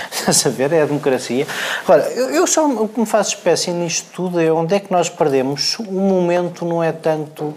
Estás 0.09 0.45
a 0.45 0.49
ver? 0.49 0.71
É 0.71 0.83
a 0.83 0.85
democracia. 0.85 1.45
Agora, 1.83 2.09
eu, 2.09 2.29
eu 2.29 2.47
só 2.47 2.65
o 2.65 2.87
que 2.87 3.01
me 3.01 3.05
faz 3.05 3.27
espécie 3.27 3.69
nisto 3.71 4.07
tudo 4.15 4.39
é 4.39 4.49
onde 4.49 4.73
é 4.73 4.79
que 4.79 4.89
nós 4.93 5.09
perdemos. 5.09 5.77
O 5.79 5.91
momento 5.91 6.63
não 6.63 6.81
é 6.81 6.93
tanto. 6.93 7.53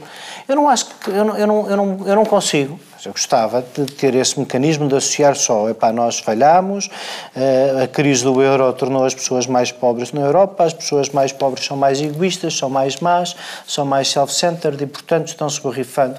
Eu 0.48 0.56
não 0.56 0.68
acho 0.68 0.86
que. 0.86 1.08
Eu 1.08 1.24
não, 1.24 1.36
eu 1.36 1.46
não, 1.46 1.70
eu 1.70 1.76
não, 1.76 1.98
eu 2.04 2.16
não 2.16 2.24
consigo 2.24 2.80
eu 3.06 3.12
gostava 3.12 3.62
de 3.62 3.86
ter 3.86 4.14
esse 4.14 4.38
mecanismo 4.38 4.88
de 4.88 4.96
associar 4.96 5.36
só, 5.36 5.68
epá, 5.68 5.92
nós 5.92 6.18
falhamos, 6.18 6.88
eh, 7.36 7.82
a 7.84 7.86
crise 7.86 8.24
do 8.24 8.40
euro 8.40 8.72
tornou 8.72 9.04
as 9.04 9.14
pessoas 9.14 9.46
mais 9.46 9.70
pobres 9.70 10.12
na 10.12 10.22
Europa, 10.22 10.64
as 10.64 10.72
pessoas 10.72 11.08
mais 11.10 11.32
pobres 11.32 11.66
são 11.66 11.76
mais 11.76 12.00
egoístas, 12.00 12.56
são 12.56 12.70
mais 12.70 13.00
más, 13.00 13.36
são 13.66 13.84
mais 13.84 14.08
self-centered 14.08 14.82
e, 14.82 14.86
portanto, 14.86 15.28
estão-se 15.28 15.60
borrifando. 15.60 16.18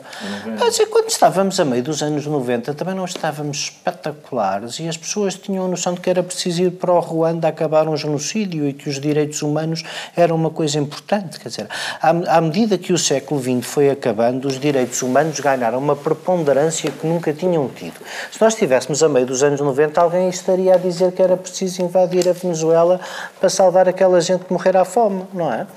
Mas 0.59 0.77
quando 0.89 1.09
estávamos 1.09 1.59
a 1.59 1.65
meio 1.65 1.83
dos 1.83 2.01
anos 2.01 2.25
90, 2.25 2.73
também 2.73 2.93
não 2.93 3.05
estávamos 3.05 3.57
espetaculares 3.57 4.79
e 4.79 4.88
as 4.88 4.97
pessoas 4.97 5.36
tinham 5.36 5.65
a 5.65 5.67
noção 5.67 5.93
de 5.93 6.01
que 6.01 6.09
era 6.09 6.21
preciso 6.21 6.63
ir 6.63 6.71
para 6.71 6.91
o 6.91 6.99
Ruanda 6.99 7.47
acabar 7.47 7.88
um 7.88 7.97
genocídio 7.97 8.67
e 8.67 8.73
que 8.73 8.89
os 8.89 8.99
direitos 8.99 9.41
humanos 9.41 9.83
eram 10.15 10.36
uma 10.36 10.49
coisa 10.49 10.77
importante. 10.77 11.39
Quer 11.39 11.49
dizer, 11.49 11.67
à, 12.01 12.09
à 12.38 12.41
medida 12.41 12.77
que 12.77 12.93
o 12.93 12.97
século 12.97 13.41
XX 13.41 13.65
foi 13.65 13.89
acabando, 13.89 14.47
os 14.47 14.59
direitos 14.59 15.01
humanos 15.01 15.39
ganharam 15.39 15.79
uma 15.79 15.95
preponderância 15.95 16.74
que 16.82 17.07
nunca 17.07 17.34
tinham 17.34 17.67
tido. 17.69 17.95
Se 18.32 18.41
nós 18.41 18.53
estivéssemos 18.53 19.01
a 19.03 19.09
meio 19.09 19.26
dos 19.26 19.43
anos 19.43 19.59
90, 19.59 19.99
alguém 19.99 20.30
estaria 20.30 20.73
a 20.73 20.78
dizer 20.78 21.11
que 21.11 21.21
era 21.21 21.36
preciso 21.38 21.82
invadir 21.82 22.28
a 22.28 22.34
Venezuela 22.34 22.99
para 23.39 23.49
salvar 23.49 23.88
aquela 23.88 24.19
gente 24.21 24.45
que 24.45 24.53
morrer 24.53 24.76
à 24.78 24.86
fome, 24.86 25.23
não 25.34 25.51
é? 25.51 25.67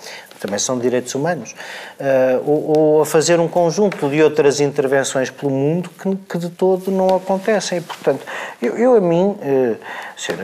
Também 0.41 0.59
são 0.59 0.79
direitos 0.79 1.15
humanos. 1.15 1.55
Uh, 1.99 2.43
ou, 2.47 2.79
ou, 2.79 3.03
a 3.03 3.07
fazer 3.07 3.41
um 3.41 3.49
conjunto 3.49 4.09
de 4.09 4.23
outras 4.23 4.61
intervenções 4.61 5.31
pelo 5.31 5.51
mundo 5.51 5.91
que, 5.91 6.17
que 6.29 6.39
de 6.39 6.49
todo 6.49 6.91
não 6.91 7.17
acontecem. 7.17 7.79
E, 7.79 7.81
portanto, 7.81 8.25
eu, 8.63 8.79
eu 8.79 8.95
a 8.95 9.01
mim, 9.01 9.31
uh, 9.31 9.77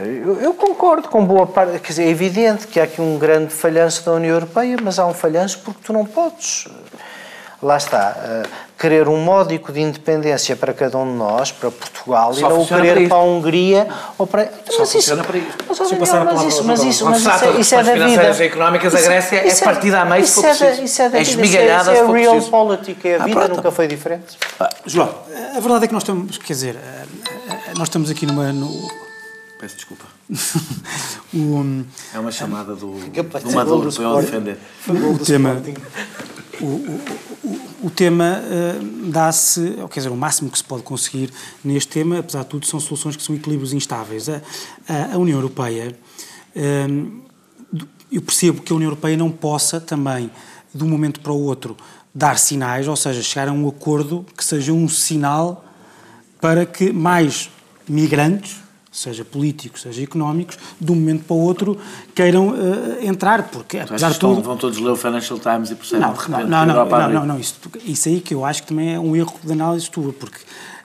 eu, 0.04 0.40
eu, 0.40 0.54
concordo 0.54 1.08
com 1.08 1.24
boa 1.24 1.46
parte. 1.46 1.78
Quer 1.78 1.88
dizer, 1.88 2.04
é 2.04 2.08
evidente 2.08 2.66
que 2.66 2.80
há 2.80 2.84
aqui 2.84 3.00
um 3.00 3.18
grande 3.18 3.52
falhanço 3.52 4.04
da 4.04 4.12
União 4.12 4.34
Europeia, 4.34 4.76
mas 4.82 4.98
há 4.98 5.06
um 5.06 5.14
falhanço 5.14 5.60
porque 5.60 5.80
tu 5.84 5.92
não 5.92 6.04
podes 6.04 6.66
lá 7.64 7.78
está, 7.78 8.14
uh, 8.44 8.48
querer 8.78 9.08
um 9.08 9.16
módico 9.16 9.72
de 9.72 9.80
independência 9.80 10.54
para 10.54 10.74
cada 10.74 10.98
um 10.98 11.10
de 11.10 11.16
nós, 11.16 11.50
para 11.50 11.70
Portugal, 11.70 12.34
Só 12.34 12.40
e 12.40 12.42
não 12.50 12.66
querer 12.66 12.94
para, 12.94 13.08
para, 13.08 13.16
a 13.16 13.22
Hungria 13.22 13.88
ou 14.18 14.26
para. 14.26 14.44
Só 14.68 14.80
mas 14.80 14.92
funciona 14.92 15.22
isso, 15.22 15.30
para 15.30 15.38
isso. 15.38 15.56
Mas, 15.66 15.78
mas, 15.78 15.90
mas, 15.90 16.44
isso, 16.44 16.64
mas 16.64 16.82
isso, 16.84 17.04
mas 17.06 17.20
isso, 17.20 17.30
é, 17.30 17.60
isso 17.60 17.74
é 17.74 17.82
da 17.82 18.06
vida. 18.06 18.22
e 18.22 18.46
económicas, 18.46 18.94
a 18.94 19.00
Grécia 19.00 19.36
é 19.36 19.54
partida 19.56 20.00
a 20.00 20.04
meio 20.04 20.22
isso, 20.24 20.44
é 20.44 20.52
isso 20.52 21.02
é 21.02 21.08
da 21.08 21.18
vida. 21.18 21.22
Isso 21.22 21.56
é, 21.56 21.80
isso 21.80 21.90
é 21.90 22.12
real 22.12 22.40
politics, 22.42 23.04
é 23.04 23.16
a 23.16 23.22
ah, 23.22 23.26
vida, 23.26 23.48
nunca 23.48 23.70
foi 23.70 23.86
diferente. 23.86 24.36
Ah, 24.60 24.68
João, 24.84 25.14
a 25.56 25.60
verdade 25.60 25.84
é 25.84 25.88
que 25.88 25.94
nós 25.94 26.02
estamos, 26.02 26.36
quer 26.36 26.52
dizer, 26.52 26.76
eh, 26.76 27.04
eh, 27.48 27.72
nós 27.78 27.88
estamos 27.88 28.10
aqui 28.10 28.26
numa. 28.26 28.52
No... 28.52 28.68
Peço 29.58 29.76
desculpa. 29.76 30.04
o, 31.32 31.84
é 32.14 32.18
uma 32.18 32.30
chamada 32.30 32.74
do, 32.74 32.98
do 32.98 33.52
Maduro 33.52 33.90
para 33.90 34.04
eu 34.04 34.20
defender. 34.20 34.58
O 34.88 35.18
tema, 35.18 35.62
o, 36.60 36.66
o, 37.44 37.86
o 37.86 37.90
tema 37.90 38.40
uh, 38.40 39.10
dá-se, 39.10 39.74
quer 39.90 40.00
dizer, 40.00 40.08
o 40.08 40.16
máximo 40.16 40.50
que 40.50 40.58
se 40.58 40.64
pode 40.64 40.82
conseguir 40.82 41.30
neste 41.64 41.92
tema, 41.92 42.18
apesar 42.18 42.42
de 42.42 42.48
tudo, 42.48 42.66
são 42.66 42.80
soluções 42.80 43.16
que 43.16 43.22
são 43.22 43.34
equilíbrios 43.34 43.72
instáveis. 43.72 44.28
A, 44.28 44.40
a, 45.12 45.18
União 45.18 45.38
Europeia, 45.38 45.96
uh, 46.56 47.22
eu 48.10 48.22
percebo 48.22 48.62
que 48.62 48.72
a 48.72 48.76
União 48.76 48.88
Europeia 48.88 49.16
não 49.16 49.30
possa 49.30 49.80
também, 49.80 50.30
de 50.74 50.82
um 50.82 50.88
momento 50.88 51.20
para 51.20 51.32
o 51.32 51.42
outro, 51.42 51.76
dar 52.14 52.38
sinais, 52.38 52.86
ou 52.88 52.96
seja, 52.96 53.22
chegar 53.22 53.48
a 53.48 53.52
um 53.52 53.68
acordo 53.68 54.24
que 54.36 54.44
seja 54.44 54.72
um 54.72 54.88
sinal 54.88 55.64
para 56.40 56.64
que 56.64 56.92
mais 56.92 57.50
migrantes 57.88 58.63
seja 58.94 59.24
políticos, 59.24 59.82
seja 59.82 60.02
económicos, 60.02 60.56
de 60.80 60.92
um 60.92 60.94
momento 60.94 61.24
para 61.24 61.34
o 61.34 61.40
outro 61.40 61.76
queiram 62.14 62.50
uh, 62.50 63.04
entrar, 63.04 63.42
porque 63.48 63.78
apesar 63.78 64.12
de 64.12 64.18
tudo... 64.20 64.40
Vão 64.40 64.56
todos 64.56 64.78
ler 64.78 64.90
o 64.90 64.96
Financial 64.96 65.38
Times 65.38 65.72
e 65.72 65.74
percebem 65.74 66.06
não, 66.06 66.14
não, 66.14 66.46
não, 66.46 66.66
não, 66.66 66.86
não, 66.86 67.10
não, 67.10 67.26
não, 67.26 67.38
isso, 67.38 67.56
isso 67.84 68.08
aí 68.08 68.20
que 68.20 68.32
eu 68.32 68.44
acho 68.44 68.62
que 68.62 68.68
também 68.68 68.94
é 68.94 69.00
um 69.00 69.16
erro 69.16 69.34
de 69.42 69.52
análise 69.52 69.90
tua, 69.90 70.12
porque 70.12 70.38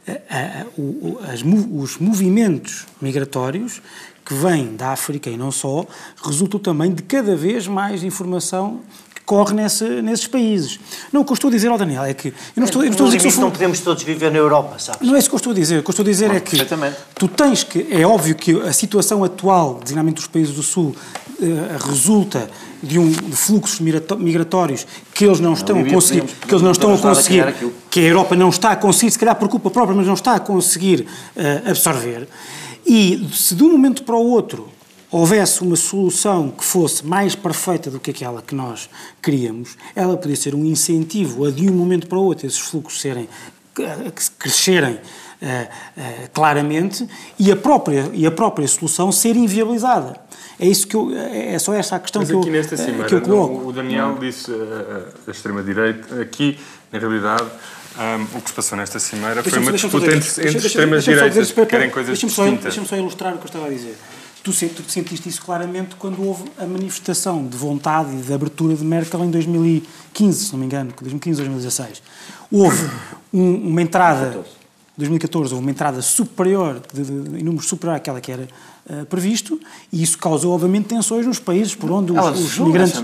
uh, 0.07 0.81
uh, 0.81 1.19
as, 1.31 1.43
os 1.43 1.97
movimentos 1.99 2.87
migratórios 2.99 3.79
que 4.25 4.33
vêm 4.33 4.75
da 4.75 4.89
África 4.89 5.29
e 5.29 5.37
não 5.37 5.51
só, 5.51 5.85
resultam 6.23 6.59
também 6.59 6.93
de 6.93 7.01
cada 7.03 7.35
vez 7.35 7.67
mais 7.67 8.03
informação 8.03 8.81
corre 9.29 9.53
nesse, 9.53 9.83
nesses 10.01 10.25
países. 10.25 10.79
Não, 11.13 11.21
o 11.21 11.23
que 11.23 11.31
eu 11.31 11.35
estou 11.35 11.49
a 11.49 11.51
dizer 11.51 11.67
ao 11.67 11.77
Daniel 11.77 12.03
é 12.03 12.15
que... 12.15 12.29
Eu 12.29 12.33
não 12.55 12.63
estou, 12.63 12.81
eu 12.81 12.87
não 12.87 12.91
estou 12.93 13.05
a 13.05 13.09
dizer 13.11 13.31
que 13.31 13.37
não 13.39 13.51
podemos 13.51 13.79
todos 13.79 14.01
viver 14.01 14.31
na 14.31 14.39
Europa, 14.39 14.79
sabes? 14.79 15.07
Não 15.07 15.15
é 15.15 15.19
isso 15.19 15.29
que 15.29 15.35
eu 15.35 15.37
estou 15.37 15.51
a 15.51 15.55
dizer. 15.55 15.77
O 15.77 15.83
que 15.83 15.89
eu 15.89 15.91
estou 15.91 16.03
a 16.03 16.09
dizer 16.09 16.31
é 16.31 16.39
que 16.39 16.57
tu 17.13 17.27
tens 17.27 17.63
que... 17.63 17.85
É 17.91 18.07
óbvio 18.07 18.33
que 18.33 18.59
a 18.59 18.73
situação 18.73 19.23
atual, 19.23 19.79
designadamente 19.83 20.15
dos 20.15 20.25
países 20.25 20.55
do 20.55 20.63
Sul, 20.63 20.95
uh, 20.95 21.87
resulta 21.87 22.49
de 22.81 22.97
um 22.97 23.07
de 23.07 23.35
fluxos 23.35 23.79
migratórios 23.79 24.87
que 25.13 25.25
eles 25.25 25.39
não 25.39 25.53
estão 25.53 25.79
a 25.79 25.85
conseguir, 25.85 26.23
que 26.23 26.51
eles 26.51 26.63
não 26.63 26.71
estão 26.71 26.95
a 26.95 26.97
conseguir, 26.97 27.53
que 27.91 27.99
a 27.99 28.03
Europa 28.03 28.35
não 28.35 28.49
está 28.49 28.71
a 28.71 28.75
conseguir, 28.75 29.11
se 29.11 29.19
calhar 29.19 29.35
por 29.35 29.47
culpa 29.47 29.69
própria, 29.69 29.95
mas 29.95 30.07
não 30.07 30.15
está 30.15 30.33
a 30.33 30.39
conseguir 30.39 31.01
uh, 31.35 31.69
absorver. 31.69 32.27
E 32.83 33.29
se 33.31 33.53
de 33.53 33.63
um 33.63 33.69
momento 33.73 34.01
para 34.01 34.15
o 34.15 34.25
outro 34.25 34.69
houvesse 35.11 35.61
uma 35.61 35.75
solução 35.75 36.49
que 36.49 36.63
fosse 36.63 37.05
mais 37.05 37.35
perfeita 37.35 37.89
do 37.89 37.99
que 37.99 38.11
aquela 38.11 38.41
que 38.41 38.53
nós 38.53 38.89
queríamos, 39.21 39.77
ela 39.95 40.15
podia 40.17 40.35
ser 40.35 40.53
um 40.55 40.65
incentivo 40.65 41.45
a 41.45 41.51
de 41.51 41.69
um 41.69 41.73
momento 41.73 42.07
para 42.07 42.17
o 42.17 42.23
outro 42.23 42.45
esses 42.45 42.59
fluxos 42.59 43.01
serem 43.01 43.27
crescerem 44.37 44.93
uh, 44.93 44.97
uh, 44.97 46.29
claramente 46.33 47.07
e 47.37 47.51
a 47.51 47.55
própria 47.55 48.09
e 48.13 48.25
a 48.25 48.31
própria 48.31 48.67
solução 48.67 49.11
ser 49.11 49.35
inviabilizada. 49.35 50.19
É 50.59 50.67
isso 50.67 50.85
que 50.85 50.95
eu, 50.95 51.09
é 51.15 51.57
só 51.57 51.73
essa 51.73 51.95
a 51.95 51.99
questão 51.99 52.21
Mas 52.21 52.29
que 52.29 52.35
aqui 52.35 52.47
eu, 52.49 52.51
nesta 52.51 52.75
cimeira, 52.75 53.05
que 53.05 53.15
eu 53.15 53.21
coloco. 53.21 53.67
O 53.67 53.71
Daniel 53.71 54.17
disse 54.19 54.51
a, 54.51 55.29
a 55.29 55.31
extrema 55.31 55.63
direita 55.63 56.21
aqui 56.21 56.59
na 56.91 56.99
realidade 56.99 57.45
um, 57.97 58.37
o 58.37 58.41
que 58.41 58.49
se 58.49 58.55
passou 58.55 58.77
nesta 58.77 58.99
cimeira 58.99 59.41
foi 59.41 59.59
uma 59.59 59.71
disputa 59.71 60.05
entre, 60.13 60.47
entre 60.49 60.67
extremas 60.67 61.03
direitas 61.03 61.51
que 61.51 61.65
querem 61.65 61.89
coisas 61.89 62.19
distintas. 62.19 62.63
Deixa-me 62.63 62.87
só 62.87 62.97
ilustrar 62.97 63.33
o 63.33 63.37
que 63.37 63.43
eu 63.43 63.47
estava 63.47 63.67
a 63.67 63.69
dizer. 63.69 63.95
Tu, 64.43 64.51
tu 64.51 64.91
sentiste 64.91 65.27
isso 65.27 65.41
claramente 65.41 65.95
quando 65.95 66.25
houve 66.25 66.45
a 66.57 66.65
manifestação 66.65 67.45
de 67.45 67.57
vontade 67.57 68.15
e 68.15 68.21
de 68.21 68.33
abertura 68.33 68.73
de 68.75 68.83
Merkel 68.83 69.23
em 69.23 69.29
2015, 69.29 70.45
se 70.45 70.51
não 70.53 70.59
me 70.59 70.65
engano, 70.65 70.93
2015 70.99 71.37
2016. 71.37 72.01
Houve 72.51 72.89
um, 73.33 73.69
uma 73.69 73.81
entrada, 73.81 74.43
2014, 74.97 75.53
houve 75.53 75.65
uma 75.65 75.71
entrada 75.71 76.01
superior, 76.01 76.81
de, 76.93 77.03
de, 77.03 77.11
em 77.39 77.43
número 77.43 77.63
superior 77.63 77.95
àquela 77.95 78.21
que 78.21 78.31
era 78.31 78.47
uh, 78.89 79.05
previsto, 79.05 79.59
e 79.91 80.03
isso 80.03 80.17
causou, 80.17 80.53
obviamente, 80.53 80.85
tensões 80.85 81.25
nos 81.25 81.39
países 81.39 81.75
por 81.75 81.91
onde 81.91 82.11
os, 82.11 82.39
os 82.39 82.59
migrantes. 82.59 83.03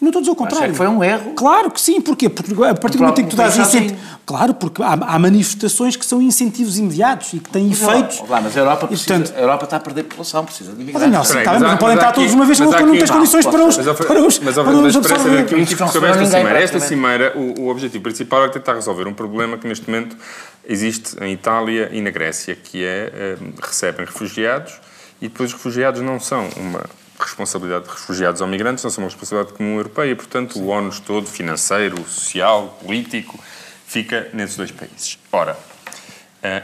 Não 0.00 0.08
estou 0.08 0.18
a 0.18 0.22
dizer 0.22 0.32
o 0.32 0.34
contrário. 0.34 0.70
que 0.70 0.76
foi 0.76 0.88
um 0.88 1.02
erro. 1.02 1.32
Claro 1.34 1.70
que 1.70 1.80
sim, 1.80 2.00
porquê? 2.00 2.28
Porque 2.28 2.52
a 2.64 2.74
partir 2.74 2.96
do 2.96 3.04
momento 3.04 3.20
em 3.20 3.24
que 3.24 3.30
tu 3.30 3.36
dás 3.36 3.56
incentivos. 3.56 4.02
Claro, 4.24 4.54
porque 4.54 4.82
há, 4.82 4.92
há, 4.92 5.18
manifestações 5.18 5.96
que 5.96 6.06
são 6.06 6.22
incentivos 6.22 6.78
imediatos 6.78 7.32
e 7.34 7.38
que 7.38 7.50
têm 7.50 7.68
mas, 7.68 7.82
efeitos. 7.82 8.22
Lá, 8.28 8.40
mas 8.40 8.56
a 8.56 8.60
Europa, 8.60 8.86
precisa, 8.86 9.14
portanto, 9.14 9.36
a 9.36 9.40
Europa 9.40 9.64
está 9.64 9.76
a 9.76 9.80
perder 9.80 10.04
população, 10.04 10.44
precisa 10.44 10.72
de 10.72 10.82
imigrantes. 10.82 11.10
Não, 11.10 11.24
sim, 11.24 11.42
tá, 11.42 11.52
mas, 11.52 11.62
não 11.62 11.76
podem 11.76 11.96
entrar 11.96 12.12
todos 12.12 12.32
uma 12.32 12.44
vez 12.44 12.58
quando 12.58 12.86
não 12.86 12.92
tens 12.92 13.10
condições 13.10 13.46
para 13.46 13.64
os. 13.64 13.76
Mas, 13.76 13.86
para 13.86 14.26
os, 14.26 14.38
mas, 14.38 14.54
para 14.54 14.64
mas, 14.64 14.96
mas 14.96 15.06
parece 15.06 15.28
aqui 15.28 15.54
um 15.54 15.64
tipo 15.64 15.88
sobre 15.88 16.10
esta 16.10 16.26
cimeira. 16.26 16.60
Esta 16.60 16.80
cimeira, 16.80 17.32
o, 17.36 17.62
o 17.62 17.68
objetivo 17.68 18.02
principal 18.02 18.44
é 18.44 18.48
tentar 18.48 18.74
resolver 18.74 19.06
um 19.06 19.14
problema 19.14 19.58
que 19.58 19.66
neste 19.66 19.90
momento 19.90 20.16
existe 20.64 21.16
em 21.22 21.32
Itália 21.32 21.90
e 21.92 22.00
na 22.00 22.10
Grécia, 22.10 22.56
que 22.56 22.84
é 22.84 23.36
recebem 23.60 24.04
refugiados 24.06 24.80
e 25.22 25.28
depois 25.28 25.50
os 25.50 25.54
refugiados 25.54 26.02
não 26.02 26.18
são 26.18 26.48
uma 26.56 26.84
responsabilidade 27.18 27.84
de 27.84 27.90
refugiados 27.92 28.40
ou 28.40 28.48
migrantes, 28.48 28.82
não 28.82 28.90
são 28.90 29.04
uma 29.04 29.08
responsabilidade 29.08 29.56
comum 29.56 29.76
europeia, 29.76 30.16
portanto 30.16 30.58
o 30.58 30.66
ónus 30.66 30.98
todo, 30.98 31.28
financeiro, 31.28 31.96
social, 32.08 32.76
político, 32.84 33.38
fica 33.86 34.28
nesses 34.34 34.56
dois 34.56 34.72
países. 34.72 35.20
Ora, 35.30 35.56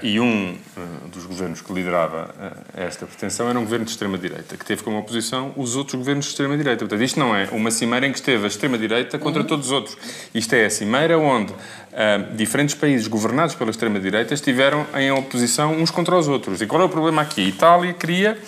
e 0.02 0.18
um 0.18 0.56
uh, 0.76 1.08
dos 1.08 1.24
governos 1.24 1.60
que 1.60 1.72
liderava 1.72 2.34
uh, 2.36 2.80
esta 2.80 3.06
pretensão 3.06 3.48
era 3.48 3.56
um 3.56 3.62
governo 3.62 3.84
de 3.84 3.92
extrema-direita, 3.92 4.56
que 4.56 4.64
teve 4.64 4.82
como 4.82 4.98
oposição 4.98 5.52
os 5.56 5.76
outros 5.76 5.94
governos 5.94 6.24
de 6.24 6.32
extrema-direita. 6.32 6.80
Portanto, 6.80 7.02
isto 7.02 7.20
não 7.20 7.34
é 7.34 7.48
uma 7.52 7.70
cimeira 7.70 8.04
em 8.04 8.10
que 8.10 8.18
esteve 8.18 8.44
a 8.44 8.48
extrema-direita 8.48 9.18
contra 9.20 9.42
uhum. 9.42 9.46
todos 9.46 9.66
os 9.66 9.72
outros. 9.72 9.96
Isto 10.34 10.54
é 10.54 10.66
a 10.66 10.70
cimeira 10.70 11.16
onde 11.16 11.54
diferentes 12.34 12.74
países 12.74 13.08
governados 13.08 13.54
pela 13.54 13.70
extrema-direita 13.70 14.34
estiveram 14.34 14.86
em 14.94 15.10
oposição 15.10 15.72
uns 15.72 15.90
contra 15.90 16.16
os 16.16 16.28
outros. 16.28 16.60
E 16.60 16.66
qual 16.66 16.82
é 16.82 16.84
o 16.84 16.88
problema 16.88 17.22
aqui? 17.22 17.44
A 17.44 17.48
Itália 17.48 17.92
queria 17.92 18.38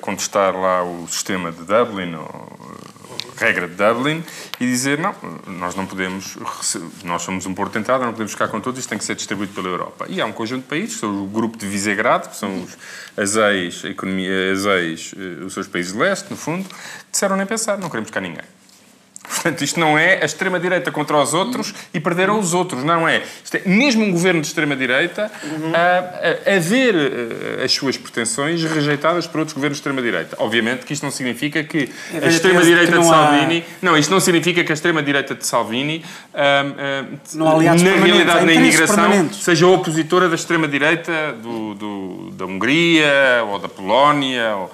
contestar 0.00 0.54
lá 0.54 0.82
o 0.82 1.06
sistema 1.08 1.52
de 1.52 1.62
Dublin, 1.62 2.14
ou, 2.14 2.58
regra 3.36 3.68
de 3.68 3.74
Dublin 3.74 4.24
e 4.58 4.66
dizer, 4.66 4.98
não, 4.98 5.14
nós 5.46 5.74
não 5.74 5.86
podemos, 5.86 6.36
nós 7.04 7.22
somos 7.22 7.46
um 7.46 7.54
porto 7.54 7.72
de 7.72 7.78
entrada, 7.78 8.04
não 8.04 8.12
podemos 8.12 8.32
ficar 8.32 8.48
com 8.48 8.60
todos, 8.60 8.80
isto 8.80 8.88
tem 8.88 8.98
que 8.98 9.04
ser 9.04 9.14
distribuído 9.14 9.52
pela 9.52 9.68
Europa. 9.68 10.06
E 10.08 10.20
há 10.20 10.26
um 10.26 10.32
conjunto 10.32 10.62
de 10.62 10.68
países, 10.68 10.98
são 10.98 11.24
o 11.24 11.26
grupo 11.26 11.56
de 11.56 11.66
Visegrado, 11.66 12.28
que 12.28 12.36
são 12.36 12.62
os, 12.62 12.76
as 13.16 13.36
ex, 13.36 13.84
economia, 13.84 14.52
as 14.52 14.64
ex, 14.64 15.14
eh, 15.16 15.44
os 15.44 15.52
seus 15.52 15.68
países 15.68 15.92
de 15.92 15.98
leste, 15.98 16.30
no 16.30 16.36
fundo, 16.36 16.68
disseram 17.10 17.36
nem 17.36 17.46
pensar, 17.46 17.78
não 17.78 17.88
queremos 17.88 18.10
cá 18.10 18.20
ninguém. 18.20 18.44
Portanto, 19.28 19.62
isto 19.62 19.78
não 19.78 19.98
é 19.98 20.22
a 20.22 20.24
extrema-direita 20.24 20.90
contra 20.90 21.16
os 21.16 21.34
outros 21.34 21.74
e 21.92 22.00
perderam 22.00 22.38
os 22.38 22.54
outros, 22.54 22.84
não 22.84 23.08
é. 23.08 23.22
Isto 23.42 23.56
é 23.56 23.62
mesmo 23.66 24.04
um 24.04 24.12
governo 24.12 24.40
de 24.40 24.46
extrema-direita 24.46 25.30
uhum. 25.42 25.72
a, 25.74 26.50
a, 26.52 26.56
a, 26.56 26.58
ver 26.58 26.94
eh, 26.94 27.64
as 27.64 27.72
suas 27.72 27.96
pretensões 27.96 28.62
rejeitadas 28.64 29.26
por 29.26 29.40
outros 29.40 29.54
governos 29.54 29.78
de 29.78 29.80
extrema-direita. 29.80 30.36
Obviamente 30.38 30.84
que 30.86 30.92
isto 30.92 31.02
não 31.02 31.10
significa 31.10 31.62
que 31.64 31.90
a 32.22 32.26
extrema-direita 32.26 32.98
de 32.98 33.06
Salvini... 33.06 33.64
Há... 33.66 33.84
Não, 33.86 33.96
isto 33.96 34.10
não 34.10 34.20
significa 34.20 34.64
que 34.64 34.72
a 34.72 34.74
extrema-direita 34.74 35.34
de 35.34 35.46
Salvini, 35.46 36.04
na 37.34 38.04
realidade, 38.04 38.46
na 38.46 38.52
imigração, 38.52 39.30
seja 39.32 39.66
opositora 39.66 40.28
da 40.28 40.34
extrema-direita 40.34 41.36
da 42.32 42.44
Hungria 42.44 43.44
ou 43.48 43.58
da 43.58 43.68
Polónia... 43.68 44.56
Ou, 44.56 44.70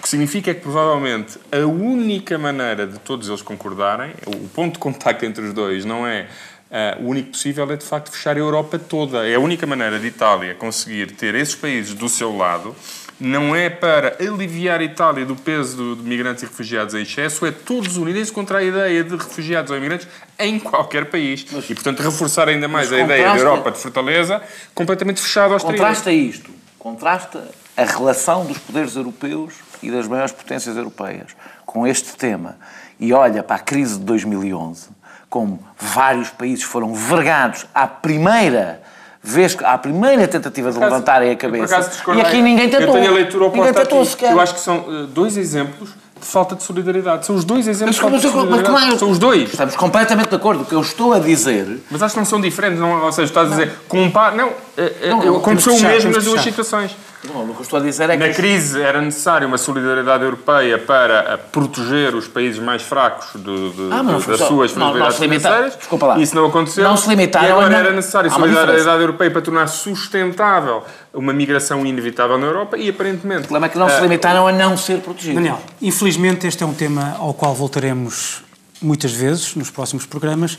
que 0.00 0.08
significa 0.08 0.50
é 0.50 0.54
que 0.54 0.60
provavelmente 0.60 1.38
a 1.50 1.66
única 1.66 2.36
maneira 2.36 2.86
de 2.86 2.98
todos 2.98 3.28
eles 3.28 3.42
concordarem, 3.42 4.12
o 4.26 4.48
ponto 4.48 4.74
de 4.74 4.78
contacto 4.78 5.24
entre 5.24 5.44
os 5.44 5.52
dois 5.52 5.84
não 5.84 6.06
é 6.06 6.26
uh, 6.70 7.02
o 7.02 7.08
único 7.08 7.30
possível, 7.30 7.70
é 7.70 7.76
de 7.76 7.84
facto 7.84 8.10
fechar 8.10 8.36
a 8.36 8.40
Europa 8.40 8.78
toda. 8.78 9.26
É 9.26 9.36
a 9.36 9.40
única 9.40 9.66
maneira 9.66 9.98
de 9.98 10.06
Itália 10.06 10.54
conseguir 10.54 11.12
ter 11.12 11.34
esses 11.34 11.54
países 11.54 11.94
do 11.94 12.08
seu 12.08 12.36
lado. 12.36 12.74
Não 13.20 13.54
é 13.54 13.70
para 13.70 14.16
aliviar 14.18 14.80
a 14.80 14.84
Itália 14.84 15.24
do 15.24 15.36
peso 15.36 15.94
de 15.94 16.02
migrantes 16.02 16.42
e 16.42 16.46
refugiados 16.46 16.94
em 16.94 17.02
excesso, 17.02 17.46
é 17.46 17.52
todos 17.52 17.96
unirem-se 17.96 18.32
contra 18.32 18.58
a 18.58 18.62
ideia 18.62 19.04
de 19.04 19.14
refugiados 19.14 19.70
ou 19.70 19.76
imigrantes 19.76 20.08
em 20.36 20.58
qualquer 20.58 21.04
país. 21.04 21.46
Mas, 21.52 21.70
e, 21.70 21.74
portanto, 21.74 22.02
reforçar 22.02 22.48
ainda 22.48 22.66
mais 22.66 22.92
a 22.92 22.98
ideia 22.98 23.28
da 23.28 23.38
Europa 23.38 23.70
de 23.70 23.78
fortaleza, 23.78 24.42
completamente 24.74 25.20
fechada 25.20 25.54
aos 25.54 25.62
Contrasta 25.62 26.10
isto, 26.10 26.50
contrasta 26.76 27.48
a 27.76 27.84
relação 27.84 28.44
dos 28.46 28.58
poderes 28.58 28.96
europeus 28.96 29.54
e 29.86 29.90
das 29.90 30.08
maiores 30.08 30.32
potências 30.32 30.76
europeias 30.76 31.28
com 31.64 31.86
este 31.86 32.16
tema 32.16 32.56
e 32.98 33.12
olha 33.12 33.42
para 33.42 33.56
a 33.56 33.58
crise 33.58 33.98
de 33.98 34.04
2011, 34.04 34.88
como 35.28 35.58
vários 35.78 36.30
países 36.30 36.64
foram 36.64 36.94
vergados 36.94 37.66
à 37.74 37.86
primeira 37.86 38.80
vez, 39.22 39.56
à 39.64 39.76
primeira 39.78 40.28
tentativa 40.28 40.70
de 40.70 40.78
levantarem 40.78 41.30
a 41.30 41.36
cabeça. 41.36 41.90
E 42.14 42.20
aqui 42.20 42.40
ninguém 42.40 42.68
tentou. 42.68 42.88
Eu 42.88 43.00
tenho 43.00 43.10
a 43.10 43.14
leitura 43.14 43.44
oposta 43.46 43.82
aqui. 43.82 44.24
Eu 44.24 44.40
acho 44.40 44.54
que 44.54 44.60
são 44.60 44.78
uh, 44.80 45.06
dois 45.06 45.36
exemplos 45.36 45.90
de 46.20 46.26
falta 46.26 46.54
de 46.54 46.62
solidariedade. 46.62 47.26
São 47.26 47.34
os 47.34 47.44
dois 47.44 47.66
exemplos 47.66 47.96
mas, 47.96 47.96
de 47.96 48.00
falta 48.00 48.16
de 48.16 48.32
solidariedade. 48.32 48.90
Mas, 48.90 48.98
são 48.98 49.10
os 49.10 49.18
dois. 49.18 49.50
Estamos 49.50 49.76
completamente 49.76 50.28
de 50.28 50.36
acordo. 50.36 50.62
O 50.62 50.66
que 50.66 50.74
eu 50.74 50.80
estou 50.80 51.12
a 51.12 51.18
dizer... 51.18 51.80
Mas 51.90 52.02
acho 52.02 52.14
que 52.14 52.20
não 52.20 52.26
são 52.26 52.40
diferentes. 52.40 52.78
Não, 52.78 53.04
ou 53.04 53.12
seja, 53.12 53.28
estás 53.28 53.48
a 53.48 53.50
dizer... 53.50 53.72
Compar... 53.88 54.34
Não, 54.34 54.50
é, 54.76 54.92
é, 55.02 55.10
não, 55.10 55.36
aconteceu 55.36 55.74
o 55.74 55.80
mesmo 55.82 56.12
nas 56.12 56.24
duas 56.24 56.40
situações. 56.42 56.96
Não, 57.32 57.44
o 57.44 57.54
que 57.54 57.60
eu 57.60 57.62
estou 57.62 57.78
a 57.78 57.82
dizer 57.82 58.10
é 58.10 58.16
que... 58.16 58.28
Na 58.28 58.34
crise 58.34 58.80
era 58.80 59.00
necessária 59.00 59.46
uma 59.46 59.58
solidariedade 59.58 60.24
europeia 60.24 60.78
para 60.78 61.38
proteger 61.50 62.14
os 62.14 62.28
países 62.28 62.60
mais 62.60 62.82
fracos 62.82 63.28
de, 63.34 63.42
de, 63.42 63.88
ah, 63.90 64.02
das 64.02 64.38
só, 64.38 64.48
suas 64.48 64.70
fragilidades 64.72 65.18
financeiras. 65.18 65.76
Desculpa 65.76 66.06
lá. 66.06 66.18
Isso 66.18 66.34
não 66.34 66.46
aconteceu. 66.46 66.84
Não 66.84 66.96
se 66.96 67.08
limitaram 67.08 67.48
E 67.48 67.50
agora 67.50 67.70
não... 67.70 67.76
era 67.76 67.92
necessária 67.92 68.30
solidariedade 68.30 69.00
europeia 69.00 69.30
para 69.30 69.42
tornar 69.42 69.66
sustentável 69.68 70.82
uma 71.12 71.32
migração 71.32 71.84
inevitável 71.86 72.36
na 72.38 72.46
Europa 72.46 72.76
e 72.76 72.88
aparentemente... 72.88 73.42
O 73.42 73.44
problema 73.44 73.66
é 73.66 73.68
que 73.68 73.78
não 73.78 73.88
se 73.88 74.00
limitaram 74.00 74.46
a 74.46 74.52
não 74.52 74.76
ser 74.76 74.98
protegidos. 75.00 75.36
Daniel, 75.36 75.60
infelizmente 75.80 76.46
este 76.46 76.62
é 76.62 76.66
um 76.66 76.74
tema 76.74 77.16
ao 77.18 77.32
qual 77.32 77.54
voltaremos 77.54 78.42
muitas 78.82 79.12
vezes 79.12 79.54
nos 79.54 79.70
próximos 79.70 80.04
programas 80.04 80.58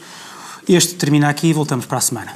Este 0.68 0.96
termina 0.96 1.30
aqui 1.30 1.50
e 1.50 1.54
voltamos 1.54 1.86
para 1.86 2.00
a 2.00 2.02
semana. 2.02 2.34